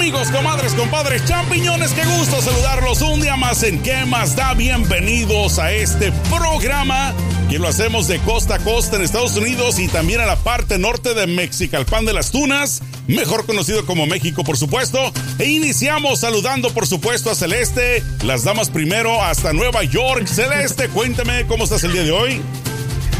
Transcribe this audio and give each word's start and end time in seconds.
Amigos, 0.00 0.30
comadres, 0.30 0.72
compadres, 0.72 1.26
champiñones, 1.26 1.92
qué 1.92 2.02
gusto 2.06 2.40
saludarlos 2.40 3.02
un 3.02 3.20
día 3.20 3.36
más 3.36 3.62
en 3.62 3.82
¿Qué 3.82 4.06
más 4.06 4.34
da? 4.34 4.54
Bienvenidos 4.54 5.58
a 5.58 5.72
este 5.72 6.10
programa 6.30 7.14
que 7.50 7.58
lo 7.58 7.68
hacemos 7.68 8.08
de 8.08 8.18
costa 8.20 8.54
a 8.54 8.58
costa 8.60 8.96
en 8.96 9.02
Estados 9.02 9.36
Unidos 9.36 9.78
y 9.78 9.88
también 9.88 10.22
a 10.22 10.24
la 10.24 10.36
parte 10.36 10.78
norte 10.78 11.12
de 11.12 11.26
México, 11.26 11.76
al 11.76 11.84
pan 11.84 12.06
de 12.06 12.14
las 12.14 12.30
tunas, 12.30 12.80
mejor 13.08 13.44
conocido 13.44 13.84
como 13.84 14.06
México, 14.06 14.42
por 14.42 14.56
supuesto. 14.56 14.98
E 15.38 15.44
iniciamos 15.50 16.20
saludando, 16.20 16.72
por 16.72 16.86
supuesto, 16.86 17.30
a 17.30 17.34
Celeste, 17.34 18.02
las 18.24 18.42
damas 18.42 18.70
primero 18.70 19.22
hasta 19.22 19.52
Nueva 19.52 19.84
York. 19.84 20.26
Celeste, 20.26 20.88
cuéntame 20.88 21.44
cómo 21.46 21.64
estás 21.64 21.84
el 21.84 21.92
día 21.92 22.04
de 22.04 22.10
hoy. 22.10 22.40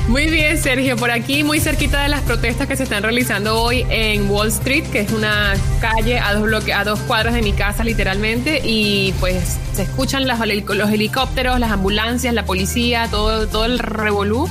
Muy 0.09 0.27
bien, 0.27 0.59
Sergio, 0.59 0.96
por 0.96 1.11
aquí 1.11 1.45
muy 1.45 1.61
cerquita 1.61 2.03
de 2.03 2.09
las 2.09 2.23
protestas 2.23 2.67
que 2.67 2.77
se 2.77 2.82
están 2.82 3.03
realizando 3.03 3.61
hoy 3.61 3.87
en 3.91 4.29
Wall 4.29 4.49
Street, 4.49 4.85
que 4.85 5.00
es 5.00 5.12
una 5.12 5.55
calle 5.80 6.19
a 6.19 6.35
dos, 6.35 6.43
bloque, 6.43 6.73
a 6.73 6.82
dos 6.85 6.99
cuadras 7.00 7.35
de 7.35 7.43
mi 7.43 7.53
casa 7.53 7.85
literalmente, 7.85 8.61
y 8.64 9.13
pues 9.21 9.59
se 9.73 9.82
escuchan 9.82 10.26
los, 10.26 10.39
los 10.40 10.90
helicópteros, 10.90 11.61
las 11.61 11.71
ambulancias, 11.71 12.35
la 12.35 12.45
policía, 12.45 13.07
todo, 13.11 13.46
todo 13.46 13.67
el 13.67 13.79
revolú. 13.79 14.49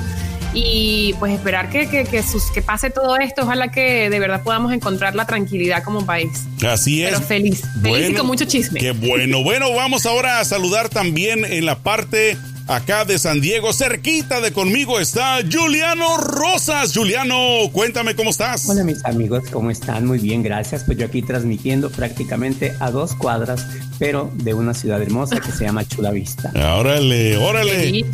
Y 0.51 1.13
pues 1.19 1.31
esperar 1.31 1.69
que, 1.69 1.87
que, 1.87 2.05
que, 2.05 2.23
sus, 2.23 2.49
que 2.51 2.63
pase 2.63 2.89
todo 2.89 3.17
esto, 3.17 3.43
ojalá 3.43 3.71
que 3.71 4.09
de 4.09 4.19
verdad 4.19 4.41
podamos 4.41 4.73
encontrar 4.73 5.13
la 5.13 5.27
tranquilidad 5.27 5.83
como 5.83 6.07
país. 6.07 6.31
Así 6.67 7.03
es. 7.03 7.11
Pero 7.11 7.21
feliz, 7.21 7.61
feliz 7.83 8.09
y 8.09 8.13
con 8.15 8.25
mucho 8.25 8.45
chisme. 8.45 8.79
Qué 8.79 8.91
bueno. 8.91 9.43
Bueno, 9.43 9.71
vamos 9.75 10.07
ahora 10.07 10.39
a 10.39 10.45
saludar 10.45 10.89
también 10.89 11.45
en 11.45 11.65
la 11.65 11.77
parte 11.77 12.35
acá 12.69 13.03
de 13.03 13.17
San 13.17 13.41
Diego, 13.41 13.73
cerquita 13.73 14.39
de 14.41 14.53
conmigo 14.53 14.99
está 14.99 15.39
Juliano 15.51 16.17
Rosas. 16.17 16.95
Juliano, 16.95 17.35
cuéntame 17.73 18.15
cómo 18.15 18.29
estás. 18.29 18.69
Hola 18.69 18.83
mis 18.83 19.03
amigos, 19.05 19.43
¿cómo 19.51 19.71
están? 19.71 20.05
Muy 20.05 20.19
bien, 20.19 20.43
gracias. 20.43 20.83
Pues 20.83 20.97
yo 20.97 21.07
aquí 21.07 21.21
transmitiendo 21.23 21.89
prácticamente 21.89 22.75
a 22.79 22.91
dos 22.91 23.15
cuadras, 23.15 23.65
pero 23.97 24.31
de 24.35 24.53
una 24.53 24.73
ciudad 24.73 25.01
hermosa 25.01 25.39
que 25.39 25.51
se 25.51 25.65
llama 25.65 25.85
Chula 25.85 26.11
Vista. 26.11 26.51
Órale, 26.55 27.37
órale. 27.37 28.05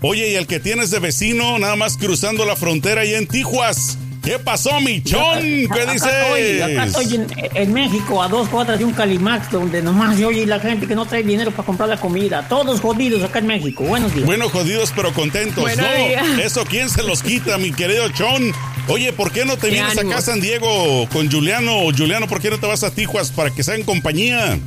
Oye, 0.00 0.30
y 0.30 0.34
el 0.36 0.46
que 0.46 0.60
tienes 0.60 0.90
de 0.90 1.00
vecino, 1.00 1.58
nada 1.58 1.74
más 1.74 1.96
cruzando 1.96 2.44
la 2.46 2.54
frontera 2.54 3.00
ahí 3.00 3.14
en 3.14 3.26
Tijuas. 3.26 3.98
¿Qué 4.28 4.38
pasó, 4.38 4.78
Michón? 4.80 5.40
¿Qué 5.40 5.86
dices? 5.90 6.62
Acá 6.62 6.84
estoy 6.84 7.26
en, 7.54 7.72
México, 7.72 8.22
a 8.22 8.28
dos 8.28 8.46
cuadras 8.50 8.78
de 8.78 8.84
un 8.84 8.92
Calimax, 8.92 9.50
donde 9.50 9.80
nomás 9.80 10.18
yo 10.18 10.28
oye 10.28 10.44
la 10.44 10.60
gente 10.60 10.86
que 10.86 10.94
no 10.94 11.06
trae 11.06 11.22
dinero 11.22 11.50
para 11.50 11.64
comprar 11.64 11.88
la 11.88 11.96
comida. 11.96 12.46
Todos 12.46 12.82
jodidos 12.82 13.22
acá 13.22 13.38
en 13.38 13.46
México. 13.46 13.84
Buenos 13.84 14.14
días. 14.14 14.26
Bueno, 14.26 14.50
jodidos, 14.50 14.92
pero 14.94 15.14
contentos. 15.14 15.64
no, 15.64 16.42
eso 16.42 16.66
quién 16.66 16.90
se 16.90 17.02
los 17.02 17.22
quita, 17.22 17.56
mi 17.56 17.72
querido 17.72 18.06
Chon. 18.10 18.52
Oye, 18.88 19.14
¿por 19.14 19.32
qué 19.32 19.46
no 19.46 19.56
te 19.56 19.70
vienes 19.70 19.96
acá 19.96 20.18
a 20.18 20.20
San 20.20 20.42
Diego 20.42 21.08
con 21.10 21.30
Juliano? 21.30 21.84
Juliano, 21.96 22.28
¿por 22.28 22.42
qué 22.42 22.50
no 22.50 22.58
te 22.58 22.66
vas 22.66 22.84
a 22.84 22.90
Tijuas 22.90 23.30
para 23.32 23.48
que 23.48 23.62
sea 23.62 23.76
en 23.76 23.82
compañía? 23.82 24.58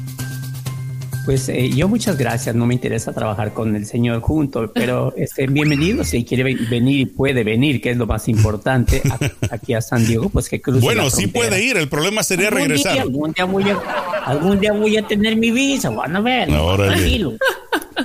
Pues 1.26 1.50
eh, 1.50 1.70
yo 1.70 1.88
muchas 1.88 2.18
gracias, 2.18 2.56
no 2.56 2.66
me 2.66 2.74
interesa 2.74 3.14
trabajar 3.14 3.54
con 3.54 3.76
el 3.76 3.86
señor 3.86 4.22
junto, 4.22 4.72
pero 4.74 5.14
este, 5.16 5.46
bienvenido, 5.46 6.04
si 6.04 6.26
quiere 6.26 6.44
venir 6.44 7.00
y 7.00 7.06
puede 7.06 7.44
venir, 7.44 7.80
que 7.80 7.92
es 7.92 7.98
lo 7.98 8.08
más 8.08 8.28
importante, 8.28 9.04
aquí 9.52 9.76
a 9.76 9.82
San 9.82 10.06
Diego, 10.06 10.30
pues 10.30 10.50
que 10.50 10.62
cruce 10.62 10.82
Bueno, 10.82 11.10
sí 11.12 11.28
puede 11.28 11.64
ir, 11.64 11.78
el 11.78 11.88
problema 11.88 12.24
sería 12.24 12.50
regresar. 12.50 12.98
algún, 13.00 13.34
día 13.34 13.46
voy 13.46 13.70
a, 13.70 13.78
algún 14.26 14.60
día 14.60 14.74
voy 14.74 14.98
a 14.98 15.04
tener 15.04 15.36
mi 15.36 15.52
visa, 15.52 15.92
van 15.92 16.16
a 16.16 16.22
ver, 16.22 16.50
tranquilo. 16.50 17.34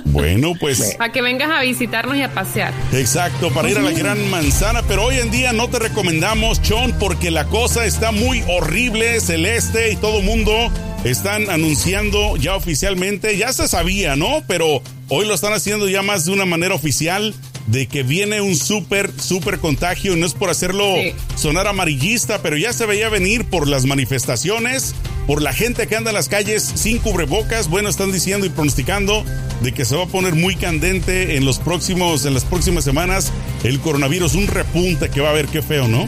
Bueno, 0.05 0.53
pues. 0.59 0.95
Para 0.97 1.11
que 1.11 1.21
vengas 1.21 1.49
a 1.49 1.61
visitarnos 1.61 2.15
y 2.17 2.21
a 2.21 2.33
pasear. 2.33 2.73
Exacto, 2.93 3.49
para 3.51 3.69
ir 3.69 3.77
a 3.77 3.81
la 3.81 3.91
Gran 3.91 4.29
Manzana. 4.29 4.81
Pero 4.87 5.05
hoy 5.05 5.15
en 5.17 5.31
día 5.31 5.53
no 5.53 5.69
te 5.69 5.79
recomendamos, 5.79 6.61
Chon, 6.61 6.93
porque 6.99 7.31
la 7.31 7.45
cosa 7.45 7.85
está 7.85 8.11
muy 8.11 8.43
horrible, 8.47 9.19
celeste 9.21 9.91
y 9.91 9.95
todo 9.95 10.21
mundo 10.21 10.71
están 11.03 11.49
anunciando 11.49 12.37
ya 12.37 12.55
oficialmente, 12.55 13.37
ya 13.37 13.53
se 13.53 13.67
sabía, 13.67 14.15
¿no? 14.15 14.43
Pero 14.47 14.81
hoy 15.09 15.25
lo 15.25 15.33
están 15.33 15.53
haciendo 15.53 15.87
ya 15.87 16.01
más 16.01 16.25
de 16.25 16.31
una 16.31 16.45
manera 16.45 16.75
oficial 16.75 17.33
de 17.67 17.87
que 17.87 18.03
viene 18.03 18.41
un 18.41 18.55
súper, 18.55 19.11
súper 19.19 19.59
contagio. 19.59 20.15
No 20.15 20.25
es 20.25 20.33
por 20.33 20.49
hacerlo 20.49 20.95
sonar 21.35 21.67
amarillista, 21.67 22.41
pero 22.41 22.57
ya 22.57 22.73
se 22.73 22.85
veía 22.85 23.09
venir 23.09 23.45
por 23.45 23.67
las 23.67 23.85
manifestaciones, 23.85 24.95
por 25.27 25.41
la 25.41 25.53
gente 25.53 25.87
que 25.87 25.95
anda 25.95 26.11
en 26.11 26.15
las 26.15 26.29
calles 26.29 26.63
sin 26.63 26.97
cubrebocas. 26.97 27.69
Bueno, 27.69 27.89
están 27.89 28.11
diciendo 28.11 28.45
y 28.45 28.49
pronosticando 28.49 29.23
de 29.61 29.73
que 29.73 29.85
se 29.85 29.95
va 29.95 30.03
a 30.03 30.07
poner 30.07 30.35
muy 30.35 30.55
candente 30.55 31.35
en 31.35 31.45
los 31.45 31.59
próximos, 31.59 32.25
en 32.25 32.33
las 32.33 32.45
próximas 32.45 32.83
semanas 32.83 33.31
el 33.63 33.79
coronavirus, 33.79 34.35
un 34.35 34.47
repunte 34.47 35.09
que 35.09 35.21
va 35.21 35.29
a 35.29 35.31
haber, 35.31 35.47
qué 35.47 35.61
feo, 35.61 35.87
¿no? 35.87 36.07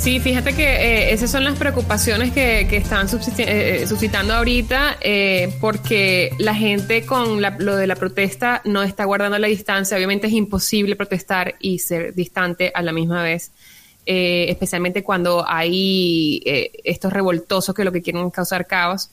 Sí, 0.00 0.18
fíjate 0.18 0.54
que 0.54 0.64
eh, 0.64 1.12
esas 1.12 1.30
son 1.30 1.44
las 1.44 1.58
preocupaciones 1.58 2.32
que, 2.32 2.66
que 2.70 2.78
están 2.78 3.06
eh, 3.06 3.82
eh, 3.82 3.86
suscitando 3.86 4.32
ahorita, 4.32 4.96
porque 5.60 6.30
la 6.38 6.54
gente 6.54 7.04
con 7.04 7.42
lo 7.42 7.76
de 7.76 7.86
la 7.86 7.96
protesta 7.96 8.62
no 8.64 8.82
está 8.82 9.04
guardando 9.04 9.38
la 9.38 9.46
distancia. 9.46 9.98
Obviamente 9.98 10.28
es 10.28 10.32
imposible 10.32 10.96
protestar 10.96 11.56
y 11.60 11.80
ser 11.80 12.14
distante 12.14 12.72
a 12.74 12.80
la 12.80 12.92
misma 12.92 13.22
vez, 13.22 13.52
especialmente 14.06 15.04
cuando 15.04 15.44
hay 15.46 16.42
estos 16.82 17.12
revoltosos 17.12 17.74
que 17.74 17.84
lo 17.84 17.92
que 17.92 18.00
quieren 18.00 18.30
causar 18.30 18.66
caos. 18.66 19.10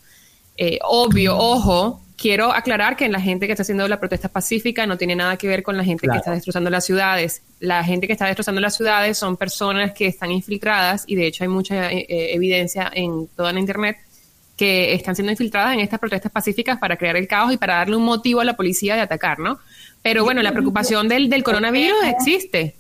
obvio, 0.83 1.37
ojo, 1.37 2.01
quiero 2.17 2.51
aclarar 2.51 2.97
que 2.97 3.07
la 3.07 3.21
gente 3.21 3.45
que 3.45 3.53
está 3.53 3.61
haciendo 3.61 3.87
la 3.87 3.99
protesta 3.99 4.27
pacífica 4.27 4.85
no 4.85 4.97
tiene 4.97 5.15
nada 5.15 5.37
que 5.37 5.47
ver 5.47 5.63
con 5.63 5.77
la 5.77 5.83
gente 5.83 6.07
que 6.07 6.17
está 6.17 6.31
destrozando 6.31 6.69
las 6.69 6.83
ciudades. 6.83 7.43
La 7.59 7.83
gente 7.83 8.07
que 8.07 8.13
está 8.13 8.25
destrozando 8.25 8.59
las 8.59 8.75
ciudades 8.75 9.17
son 9.17 9.37
personas 9.37 9.93
que 9.93 10.07
están 10.07 10.31
infiltradas 10.31 11.03
y 11.07 11.15
de 11.15 11.27
hecho 11.27 11.43
hay 11.43 11.47
mucha 11.47 11.91
eh, 11.91 12.05
eh, 12.09 12.33
evidencia 12.33 12.91
en 12.93 13.27
toda 13.27 13.53
la 13.53 13.59
internet 13.59 13.97
que 14.57 14.95
están 14.95 15.15
siendo 15.15 15.31
infiltradas 15.31 15.75
en 15.75 15.81
estas 15.81 15.99
protestas 15.99 16.31
pacíficas 16.31 16.79
para 16.79 16.97
crear 16.97 17.15
el 17.15 17.27
caos 17.27 17.53
y 17.53 17.57
para 17.57 17.75
darle 17.75 17.95
un 17.95 18.03
motivo 18.03 18.41
a 18.41 18.43
la 18.43 18.57
policía 18.57 18.95
de 18.95 19.01
atacar, 19.01 19.37
¿no? 19.37 19.59
Pero 20.01 20.23
bueno, 20.23 20.41
la 20.41 20.51
preocupación 20.51 21.07
del, 21.07 21.29
del 21.29 21.43
coronavirus 21.43 22.03
existe. 22.05 22.75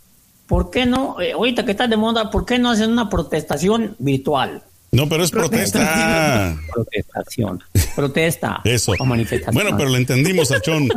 ¿Por 0.47 0.71
qué 0.71 0.87
no, 0.87 1.21
eh, 1.21 1.33
ahorita 1.33 1.65
que 1.65 1.71
está 1.71 1.87
de 1.87 1.97
moda, 1.97 2.31
por 2.31 2.45
qué 2.45 2.57
no 2.57 2.71
hacen 2.71 2.91
una 2.91 3.09
protestación 3.09 3.95
virtual? 3.99 4.63
No, 4.91 5.09
pero 5.09 5.23
es 5.23 5.31
protesta. 5.31 6.57
Protestación. 6.71 7.63
Protesta. 7.95 8.61
Eso. 8.63 8.93
O 8.99 9.05
manifestación. 9.05 9.53
Bueno, 9.53 9.77
pero 9.77 9.89
lo 9.89 9.97
entendimos, 9.97 10.51
Achón. 10.51 10.89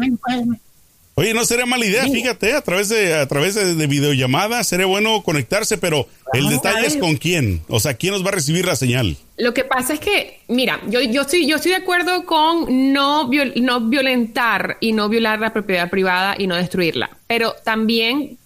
Oye, 1.15 1.34
no 1.34 1.45
sería 1.45 1.67
mala 1.67 1.84
idea, 1.84 2.05
fíjate, 2.05 2.55
a 2.55 2.62
través 2.62 2.89
de 2.89 3.15
a 3.15 3.27
través 3.27 3.55
de, 3.55 3.87
videollamada 3.87 4.65
sería 4.65 4.87
bueno 4.87 5.23
conectarse, 5.23 5.77
pero 5.77 6.06
el 6.33 6.49
detalle 6.49 6.87
es 6.87 6.97
con 6.97 7.17
quién, 7.17 7.61
o 7.69 7.79
sea, 7.79 7.95
quién 7.95 8.15
nos 8.15 8.25
va 8.25 8.29
a 8.29 8.33
recibir 8.33 8.65
la 8.65 8.75
señal. 8.75 9.19
Lo 9.37 9.53
que 9.53 9.65
pasa 9.65 9.93
es 9.93 10.00
que, 10.00 10.41
mira, 10.49 10.81
yo, 10.89 11.00
yo 11.03 11.23
estoy 11.23 11.47
yo 11.47 11.56
estoy 11.56 11.73
de 11.73 11.79
acuerdo 11.79 12.25
con 12.25 12.93
no 12.95 13.29
no 13.56 13.81
violentar 13.81 14.79
y 14.81 14.93
no 14.93 15.11
violar 15.11 15.41
la 15.41 15.53
propiedad 15.53 15.91
privada 15.91 16.37
y 16.39 16.47
no 16.47 16.56
destruirla, 16.56 17.11
pero 17.27 17.55
también 17.65 18.39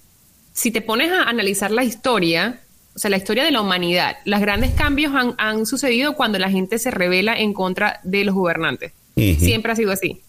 si 0.53 0.71
te 0.71 0.81
pones 0.81 1.13
a 1.13 1.29
analizar 1.29 1.71
la 1.71 1.85
historia, 1.85 2.61
o 2.95 2.99
sea, 2.99 3.11
la 3.11 3.17
historia 3.17 3.45
de 3.45 3.51
la 3.51 3.61
humanidad. 3.61 4.17
Los 4.25 4.41
grandes 4.41 4.71
cambios 4.73 5.13
han, 5.39 5.67
sucedido 5.67 6.15
cuando 6.15 6.39
la 6.39 6.51
gente 6.51 6.79
se 6.79 6.91
revela 6.91 7.37
en 7.39 7.53
contra 7.53 8.01
de 8.05 8.25
los 8.25 8.35
gobernantes. 8.35 8.93
Siempre 9.17 9.73
ha 9.73 9.77
sido 9.77 9.93
así. 9.93 10.21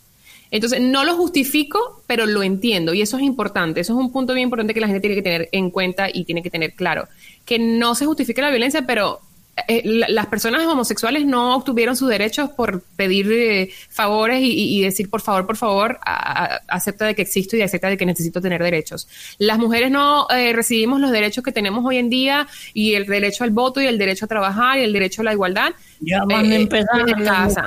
Entonces, 0.51 0.79
no 0.79 1.03
lo 1.03 1.15
justifico, 1.15 2.01
pero 2.07 2.25
lo 2.25 2.43
entiendo 2.43 2.93
y 2.93 3.01
eso 3.01 3.17
es 3.17 3.23
importante. 3.23 3.81
Eso 3.81 3.93
es 3.93 3.99
un 3.99 4.11
punto 4.11 4.33
bien 4.33 4.45
importante 4.45 4.73
que 4.73 4.79
la 4.79 4.87
gente 4.87 5.01
tiene 5.01 5.15
que 5.15 5.21
tener 5.21 5.49
en 5.51 5.69
cuenta 5.69 6.07
y 6.11 6.23
tiene 6.23 6.41
que 6.41 6.49
tener 6.49 6.73
claro. 6.73 7.07
Que 7.45 7.59
no 7.59 7.93
se 7.93 8.05
justifique 8.05 8.41
la 8.41 8.49
violencia, 8.49 8.83
pero 8.85 9.19
eh, 9.67 9.81
las 9.85 10.27
personas 10.27 10.65
homosexuales 10.65 11.25
no 11.25 11.55
obtuvieron 11.55 11.95
sus 11.95 12.09
derechos 12.09 12.49
por 12.49 12.81
pedir 12.97 13.31
eh, 13.31 13.69
favores 13.89 14.41
y, 14.43 14.81
decir 14.81 15.09
por 15.09 15.21
favor, 15.21 15.47
por 15.47 15.55
favor, 15.55 15.97
acepta 16.03 17.05
de 17.05 17.15
que 17.15 17.21
existo 17.21 17.55
y 17.55 17.61
acepta 17.61 17.87
de 17.87 17.97
que 17.97 18.05
necesito 18.05 18.41
tener 18.41 18.61
derechos. 18.61 19.07
Las 19.37 19.57
mujeres 19.57 19.91
no 19.91 20.27
eh, 20.29 20.51
recibimos 20.51 20.99
los 20.99 21.11
derechos 21.11 21.43
que 21.43 21.53
tenemos 21.53 21.85
hoy 21.85 21.97
en 21.97 22.09
día 22.09 22.47
y 22.73 22.95
el 22.95 23.05
derecho 23.05 23.45
al 23.45 23.51
voto 23.51 23.79
y 23.79 23.85
el 23.85 23.97
derecho 23.97 24.25
a 24.25 24.27
trabajar 24.27 24.77
y 24.77 24.81
el 24.83 24.91
derecho 24.91 25.21
a 25.21 25.25
la 25.25 25.33
igualdad. 25.33 25.71
Ya 26.01 26.25
van 26.25 26.51
a 26.51 26.55
empezar 26.55 27.09
en 27.09 27.23
casa. 27.23 27.65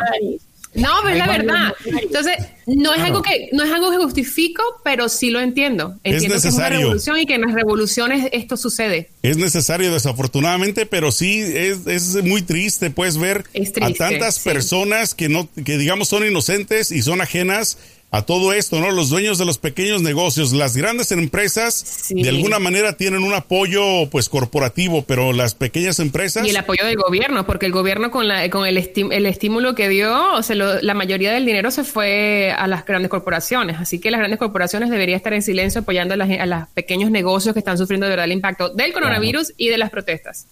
No, 0.75 0.89
pero 1.03 1.15
es 1.15 1.19
la 1.19 1.27
verdad. 1.27 1.73
Entonces, 2.03 2.35
no 2.67 2.95
es 2.95 3.01
algo 3.01 3.23
que 3.23 3.49
no 3.53 3.65
es 3.65 3.73
algo 3.73 3.91
que 3.91 3.97
justifico, 3.97 4.63
pero 4.85 5.09
sí 5.09 5.31
lo 5.31 5.41
entiendo. 5.41 5.95
Entiendo 6.05 6.37
es 6.37 6.45
necesario. 6.45 6.45
que 6.45 6.49
es 6.49 6.55
una 6.55 6.69
revolución 6.69 7.19
y 7.19 7.27
que 7.27 7.35
en 7.35 7.41
las 7.43 7.55
revoluciones 7.55 8.29
esto 8.33 8.57
sucede. 8.57 9.11
Es 9.23 9.37
necesario, 9.37 9.93
desafortunadamente, 9.93 10.87
pero 10.87 11.11
sí 11.11 11.41
es, 11.41 11.87
es 11.87 12.23
muy 12.23 12.43
triste, 12.43 12.91
puedes 12.91 13.19
ver 13.19 13.45
a 13.81 13.91
tantas 13.93 14.39
personas 14.41 15.15
que 15.15 15.29
no, 15.29 15.49
que 15.65 15.79
digamos 15.79 16.09
son 16.09 16.27
inocentes 16.27 16.93
y 16.93 17.03
son 17.03 17.21
ajenas 17.21 17.79
a 18.11 18.23
todo 18.23 18.53
esto, 18.53 18.81
¿no? 18.81 18.91
Los 18.91 19.11
dueños 19.11 19.37
de 19.37 19.45
los 19.45 19.59
pequeños 19.59 20.01
negocios, 20.01 20.53
las 20.53 20.77
grandes 20.77 21.13
empresas, 21.13 22.07
de 22.09 22.29
alguna 22.29 22.59
manera 22.59 22.95
tienen 22.95 23.23
un 23.23 23.35
apoyo, 23.35 24.09
pues, 24.11 24.29
corporativo, 24.29 25.05
pero 25.07 25.33
las 25.33 25.55
pequeñas 25.55 25.99
empresas... 25.99 26.47
Y 26.47 26.51
el 26.51 26.57
apoyo 26.57 26.87
del 26.87 26.97
gobierno, 26.97 27.45
porque 27.45 27.67
el 27.67 27.73
gobierno 27.73 28.11
con, 28.11 28.27
la, 28.27 28.49
con 28.49 28.67
el, 28.67 28.79
el 28.79 29.27
estímulo 29.27 29.75
que 29.75 29.89
dio, 29.89 30.35
o 30.35 30.43
sea, 30.43 30.57
la 30.57 30.95
mayoría 30.95 31.33
del 31.33 31.45
dinero 31.45 31.71
se 31.71 31.85
fue 31.85 32.51
a 32.57 32.67
las 32.67 32.87
grandes 32.87 33.11
corporaciones, 33.11 33.77
así 33.79 33.99
que 33.99 34.11
las 34.11 34.21
grandes 34.21 34.39
corporaciones 34.39 34.89
deberían 34.91 35.19
estar 35.19 35.35
en 35.35 35.43
silencio 35.43 35.83
apoyando 35.83 36.15
a, 36.15 36.47
los 36.47 36.69
pequeños 36.75 37.11
negocios 37.11 37.53
que 37.53 37.59
están 37.59 37.77
sufriendo 37.77 38.07
de 38.07 38.11
verdad 38.11 38.25
el 38.25 38.33
impacto 38.33 38.71
del 38.71 38.93
coronavirus 38.93 39.53
y 39.57 39.69
de 39.69 39.77
las 39.77 39.91
protestas. 39.91 40.47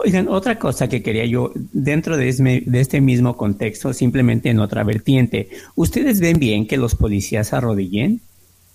Oigan, 0.00 0.28
otra 0.28 0.58
cosa 0.58 0.88
que 0.88 1.02
quería 1.02 1.24
yo, 1.26 1.50
dentro 1.72 2.16
de, 2.16 2.62
de 2.64 2.80
este 2.80 3.00
mismo 3.00 3.36
contexto, 3.36 3.92
simplemente 3.92 4.48
en 4.48 4.60
otra 4.60 4.84
vertiente, 4.84 5.48
¿ustedes 5.74 6.20
ven 6.20 6.38
bien 6.38 6.66
que 6.68 6.76
los 6.76 6.94
policías 6.94 7.52
arrodillen? 7.52 8.20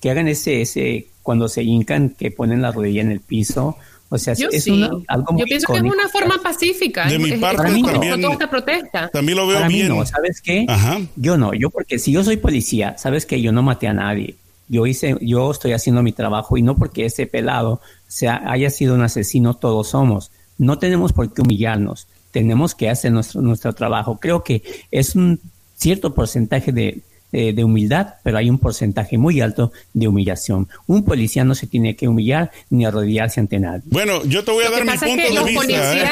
Que 0.02 0.10
hagan 0.12 0.28
ese, 0.28 0.62
ese, 0.62 1.08
cuando 1.22 1.48
se 1.48 1.64
hincan, 1.64 2.10
que 2.10 2.30
ponen 2.30 2.62
la 2.62 2.74
rodilla 2.74 3.02
en 3.02 3.12
el 3.12 3.22
piso, 3.22 3.78
o 4.10 4.18
sea, 4.18 4.34
yo 4.36 4.50
es 4.52 4.66
sí. 4.66 4.72
una, 4.72 4.92
algo 5.08 5.38
Yo 5.38 5.46
pienso 5.46 5.72
que 5.74 5.78
es 5.80 5.84
una 5.84 6.08
forma 6.10 6.40
pacífica. 6.44 7.08
De 7.08 7.18
mi 7.18 7.32
Es- 7.32 7.40
parte 7.40 7.68
es- 7.70 7.82
también- 7.84 8.22
toda 8.22 8.34
esta 8.34 8.50
protesta. 8.50 9.10
También 9.10 9.38
lo 9.38 9.48
veo 9.48 9.56
Para 9.58 9.70
mí 9.70 9.76
bien. 9.76 9.88
no, 9.88 10.06
¿sabes 10.06 10.42
qué? 10.42 10.66
Ajá. 10.68 11.00
Yo 11.16 11.38
no, 11.38 11.54
yo 11.54 11.70
porque 11.70 11.98
si 12.00 12.12
yo 12.12 12.24
soy 12.24 12.38
policía, 12.38 12.96
¿sabes 12.98 13.26
que 13.26 13.42
Yo 13.42 13.52
no 13.54 13.64
maté 13.64 13.88
a 13.88 13.94
nadie. 13.94 14.36
Yo 14.68 14.86
hice, 14.86 15.16
yo 15.22 15.50
estoy 15.52 15.72
haciendo 15.72 16.04
mi 16.04 16.12
trabajo 16.12 16.58
y 16.58 16.62
no 16.62 16.76
porque 16.76 17.06
ese 17.06 17.26
pelado 17.28 17.82
sea, 18.08 18.42
haya 18.46 18.70
sido 18.70 18.94
un 18.96 19.02
asesino, 19.02 19.56
todos 19.56 19.88
somos. 19.90 20.32
No 20.58 20.78
tenemos 20.80 21.14
por 21.14 21.34
qué 21.34 21.42
humillarnos. 21.42 22.08
Tenemos 22.32 22.74
que 22.76 22.90
hacer 22.90 23.12
nuestro, 23.12 23.42
nuestro 23.42 23.74
trabajo. 23.74 24.18
Creo 24.20 24.44
que 24.44 24.64
es 24.92 25.16
un 25.16 25.40
cierto 25.76 26.14
porcentaje 26.14 26.72
de, 26.72 27.02
de, 27.32 27.54
de 27.54 27.64
humildad, 27.64 28.16
pero 28.24 28.38
hay 28.38 28.50
un 28.50 28.58
porcentaje 28.60 29.18
muy 29.18 29.42
alto 29.42 29.72
de 29.94 30.08
humillación. 30.08 30.68
Un 30.88 31.04
policía 31.04 31.44
no 31.44 31.54
se 31.56 31.68
tiene 31.68 31.96
que 31.96 32.08
humillar 32.08 32.52
ni 32.70 32.86
arrodillarse 32.86 33.40
ante 33.40 33.60
nadie. 33.60 33.82
Bueno, 33.86 34.24
yo 34.26 34.44
te 34.44 34.52
voy 34.52 34.64
a 34.64 34.70
Lo 34.70 34.76
dar 34.78 34.86
mi 34.86 34.92
punto 34.92 35.16
que 35.16 35.24
de 35.30 35.34
los 35.34 35.46
vista. 35.46 35.62
policías- 35.62 35.96
¿eh? 35.96 36.10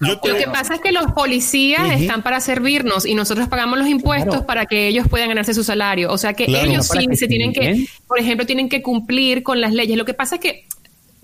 Yo 0.00 0.18
te- 0.20 0.28
Lo 0.28 0.36
que 0.36 0.44
pasa 0.46 0.74
es 0.74 0.80
que 0.80 0.92
los 0.92 1.06
policías 1.12 2.00
están 2.00 2.22
para 2.22 2.40
servirnos 2.40 3.04
y 3.06 3.14
nosotros 3.14 3.48
pagamos 3.48 3.78
los 3.78 3.88
impuestos 3.88 4.28
Claro. 4.30 4.46
para 4.46 4.66
que 4.66 4.88
ellos 4.88 5.06
puedan 5.08 5.28
ganarse 5.28 5.52
su 5.54 5.64
salario. 5.64 6.10
O 6.12 6.18
sea 6.18 6.34
que 6.34 6.46
Claro. 6.46 6.70
ellos 6.70 6.86
sí 6.88 7.06
que 7.06 7.16
se 7.16 7.28
tienen 7.28 7.52
que, 7.52 7.86
por 8.06 8.18
ejemplo, 8.18 8.46
tienen 8.46 8.68
que 8.68 8.82
cumplir 8.82 9.42
con 9.42 9.60
las 9.60 9.72
leyes. 9.72 9.96
Lo 9.98 10.04
que 10.04 10.14
pasa 10.14 10.36
es 10.36 10.40
que 10.40 10.64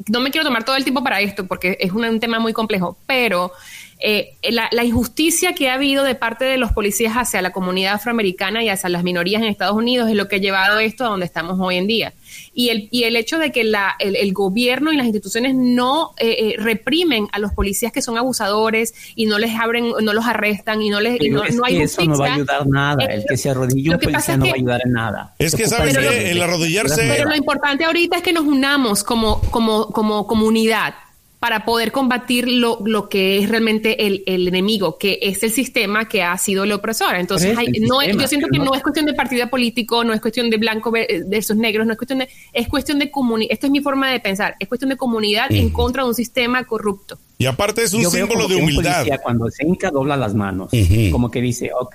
no 0.06 0.20
me 0.20 0.30
quiero 0.30 0.46
tomar 0.46 0.64
todo 0.64 0.76
el 0.76 0.84
tiempo 0.84 1.02
para 1.02 1.20
esto 1.20 1.46
porque 1.46 1.76
es 1.80 1.92
un, 1.92 2.20
tema 2.20 2.38
muy 2.38 2.52
complejo, 2.52 2.96
pero 3.06 3.52
eh, 4.00 4.36
la, 4.50 4.68
la 4.72 4.84
injusticia 4.84 5.54
que 5.54 5.68
ha 5.70 5.74
habido 5.74 6.04
de 6.04 6.14
parte 6.14 6.44
de 6.44 6.56
los 6.56 6.72
policías 6.72 7.14
hacia 7.14 7.42
la 7.42 7.50
comunidad 7.50 7.94
afroamericana 7.94 8.62
y 8.62 8.68
hacia 8.68 8.88
las 8.88 9.02
minorías 9.02 9.42
en 9.42 9.48
Estados 9.48 9.76
Unidos 9.76 10.08
es 10.08 10.14
lo 10.16 10.28
que 10.28 10.36
ha 10.36 10.38
llevado 10.38 10.78
esto 10.78 11.04
a 11.04 11.08
donde 11.08 11.26
estamos 11.26 11.56
hoy 11.60 11.76
en 11.76 11.86
día. 11.86 12.12
Y 12.54 12.68
el, 12.68 12.88
y 12.90 13.04
el 13.04 13.16
hecho 13.16 13.38
de 13.38 13.50
que 13.52 13.64
la, 13.64 13.96
el, 13.98 14.14
el 14.16 14.32
gobierno 14.32 14.92
y 14.92 14.96
las 14.96 15.06
instituciones 15.06 15.54
no 15.54 16.12
eh, 16.18 16.36
eh, 16.38 16.54
reprimen 16.58 17.26
a 17.32 17.38
los 17.38 17.52
policías 17.52 17.90
que 17.92 18.02
son 18.02 18.16
abusadores 18.18 18.94
y 19.16 19.26
no 19.26 19.38
les 19.38 19.54
abren, 19.58 19.90
no 20.00 20.12
los 20.12 20.26
arrestan 20.26 20.80
y 20.82 20.90
no 20.90 21.00
les 21.00 21.16
y 21.16 21.18
Pero 21.18 21.34
no, 21.38 21.44
es 21.44 21.54
no 21.56 21.64
hay 21.64 21.78
que 21.78 21.82
eso 21.84 22.04
no 22.04 22.18
va 22.18 22.26
a 22.26 22.30
justicia. 22.34 22.34
ayudar 22.56 22.66
nada. 22.68 23.04
Eh, 23.04 23.14
El 23.14 23.24
que 23.28 23.36
se 23.36 23.50
arrodille 23.50 23.90
un 23.90 23.98
que 23.98 24.08
policía 24.08 24.36
no 24.36 24.44
que- 24.44 24.50
va 24.50 24.54
a 24.54 24.58
ayudar 24.58 24.80
en 24.84 24.92
nada. 24.92 25.34
Es 25.38 25.54
que, 25.56 25.66
¿sabes 25.66 25.94
de- 25.94 26.30
El 26.30 26.40
arrodillarse- 26.42 26.96
Pero 27.16 27.28
lo 27.28 27.34
importante 27.36 27.84
ahorita 27.84 28.18
es 28.18 28.22
que 28.22 28.32
nos 28.32 28.44
unamos 28.44 29.02
como, 29.02 29.40
como, 29.50 29.86
como 29.88 30.26
comunidad 30.26 30.94
para 31.40 31.64
poder 31.64 31.92
combatir 31.92 32.48
lo, 32.48 32.80
lo 32.84 33.08
que 33.08 33.38
es 33.38 33.48
realmente 33.48 34.06
el, 34.06 34.24
el 34.26 34.48
enemigo, 34.48 34.98
que 34.98 35.20
es 35.22 35.40
el 35.44 35.52
sistema 35.52 36.08
que 36.08 36.22
ha 36.24 36.36
sido 36.36 36.64
el 36.64 36.72
opresor. 36.72 37.14
Entonces, 37.14 37.56
hay- 37.56 37.68
no 37.80 38.02
es- 38.02 38.16
yo 38.16 38.26
siento 38.26 38.48
que 38.50 38.58
no- 38.58 38.64
no 38.64 38.74
es 38.74 38.82
cuestión 38.82 39.06
de 39.06 39.14
partido 39.14 39.48
político, 39.48 40.02
no 40.02 40.12
es 40.12 40.20
cuestión 40.20 40.50
de 40.50 40.56
blanco 40.56 40.90
ver- 40.90 41.06
versus 41.26 41.56
negros, 41.56 41.86
no 41.86 41.92
es 41.92 41.98
cuestión 41.98 42.18
de, 42.18 42.28
es 42.52 42.66
cuestión 42.66 42.98
de 42.98 43.10
comunidad. 43.10 43.52
Esta 43.52 43.66
es 43.66 43.70
mi 43.70 43.80
forma 43.80 44.10
de 44.10 44.18
pensar, 44.18 44.56
es 44.58 44.66
cuestión 44.66 44.88
de 44.90 44.96
comunidad 44.96 45.52
en 45.52 45.70
contra 45.70 46.02
de 46.02 46.08
un 46.08 46.14
sistema 46.14 46.64
corrupto. 46.64 47.18
Y 47.38 47.46
aparte 47.46 47.84
es 47.84 47.94
un 47.94 48.02
Yo 48.02 48.10
veo 48.10 48.26
símbolo 48.26 48.42
como 48.46 48.54
de 48.54 48.56
un 48.56 48.62
humildad. 48.64 49.06
cuando 49.22 49.48
se 49.48 49.64
hinca 49.64 49.90
dobla 49.92 50.16
las 50.16 50.34
manos, 50.34 50.70
como 51.12 51.30
que 51.30 51.40
dice, 51.40 51.70
ok, 51.78 51.94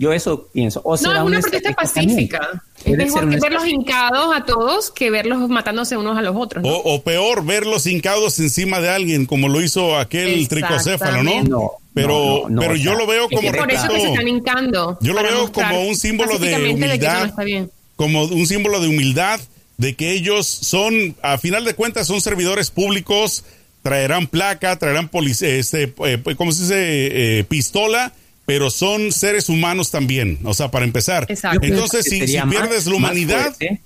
yo 0.00 0.14
eso 0.14 0.48
pienso. 0.50 0.80
O 0.82 0.92
No, 0.92 0.96
será 0.96 1.12
es 1.16 1.20
una 1.20 1.26
una 1.26 1.40
protesta 1.40 1.74
pacífica. 1.74 2.62
Es 2.86 2.96
mejor 2.96 3.28
que 3.28 3.38
verlos 3.38 3.68
hincados 3.68 4.34
a 4.34 4.46
todos 4.46 4.90
que 4.90 5.10
verlos 5.10 5.46
matándose 5.50 5.98
unos 5.98 6.16
a 6.16 6.22
los 6.22 6.34
otros. 6.34 6.64
¿no? 6.64 6.70
O, 6.70 6.94
o 6.94 7.02
peor, 7.02 7.44
verlos 7.44 7.86
hincados 7.86 8.40
encima 8.40 8.80
de 8.80 8.88
alguien, 8.88 9.26
como 9.26 9.50
lo 9.50 9.60
hizo 9.60 9.98
aquel 9.98 10.48
tricocéfalo, 10.48 11.22
¿no? 11.22 11.42
No, 11.44 11.72
pero 11.92 12.44
no, 12.44 12.48
no, 12.48 12.60
pero 12.62 12.76
yo 12.76 12.94
lo 12.94 13.06
veo 13.06 13.28
como 13.28 13.42
Es 13.42 13.54
por 13.54 13.70
eso 13.70 13.88
que 13.88 14.00
se 14.00 14.08
están 14.08 14.26
hincando. 14.26 14.96
Yo 15.02 15.12
lo 15.12 15.22
veo 15.22 15.52
como 15.52 15.82
un 15.82 15.94
símbolo 15.94 16.38
de 16.38 16.72
humildad. 16.72 17.20
no 17.20 17.26
está 17.26 17.44
bien. 17.44 17.70
como 17.96 18.22
un 18.24 18.46
símbolo 18.46 18.80
de 18.80 18.88
humildad, 18.88 19.38
de 19.76 19.96
que 19.96 20.12
ellos 20.12 20.46
son, 20.46 21.14
a 21.20 21.36
final 21.36 21.66
de 21.66 21.74
cuentas, 21.74 22.06
son 22.06 22.22
servidores 22.22 22.70
públicos, 22.70 23.44
traerán 23.82 24.28
placa, 24.28 24.78
traerán 24.78 25.10
este, 25.12 25.92
eh, 26.06 26.22
¿cómo 26.38 26.52
se 26.52 26.62
dice? 26.62 27.38
Eh, 27.40 27.44
pistola, 27.44 28.14
pero 28.50 28.68
son 28.68 29.12
seres 29.12 29.48
humanos 29.48 29.92
también, 29.92 30.40
o 30.42 30.54
sea, 30.54 30.72
para 30.72 30.84
empezar. 30.84 31.24
Exacto. 31.28 31.64
Entonces, 31.64 32.04
si, 32.04 32.10
si 32.10 32.18
sería 32.18 32.44
más- 32.44 32.56
pierdes 32.56 32.86
la 32.86 32.90
más 32.94 32.98
humanidad, 32.98 33.44
fuerte, 33.54 33.80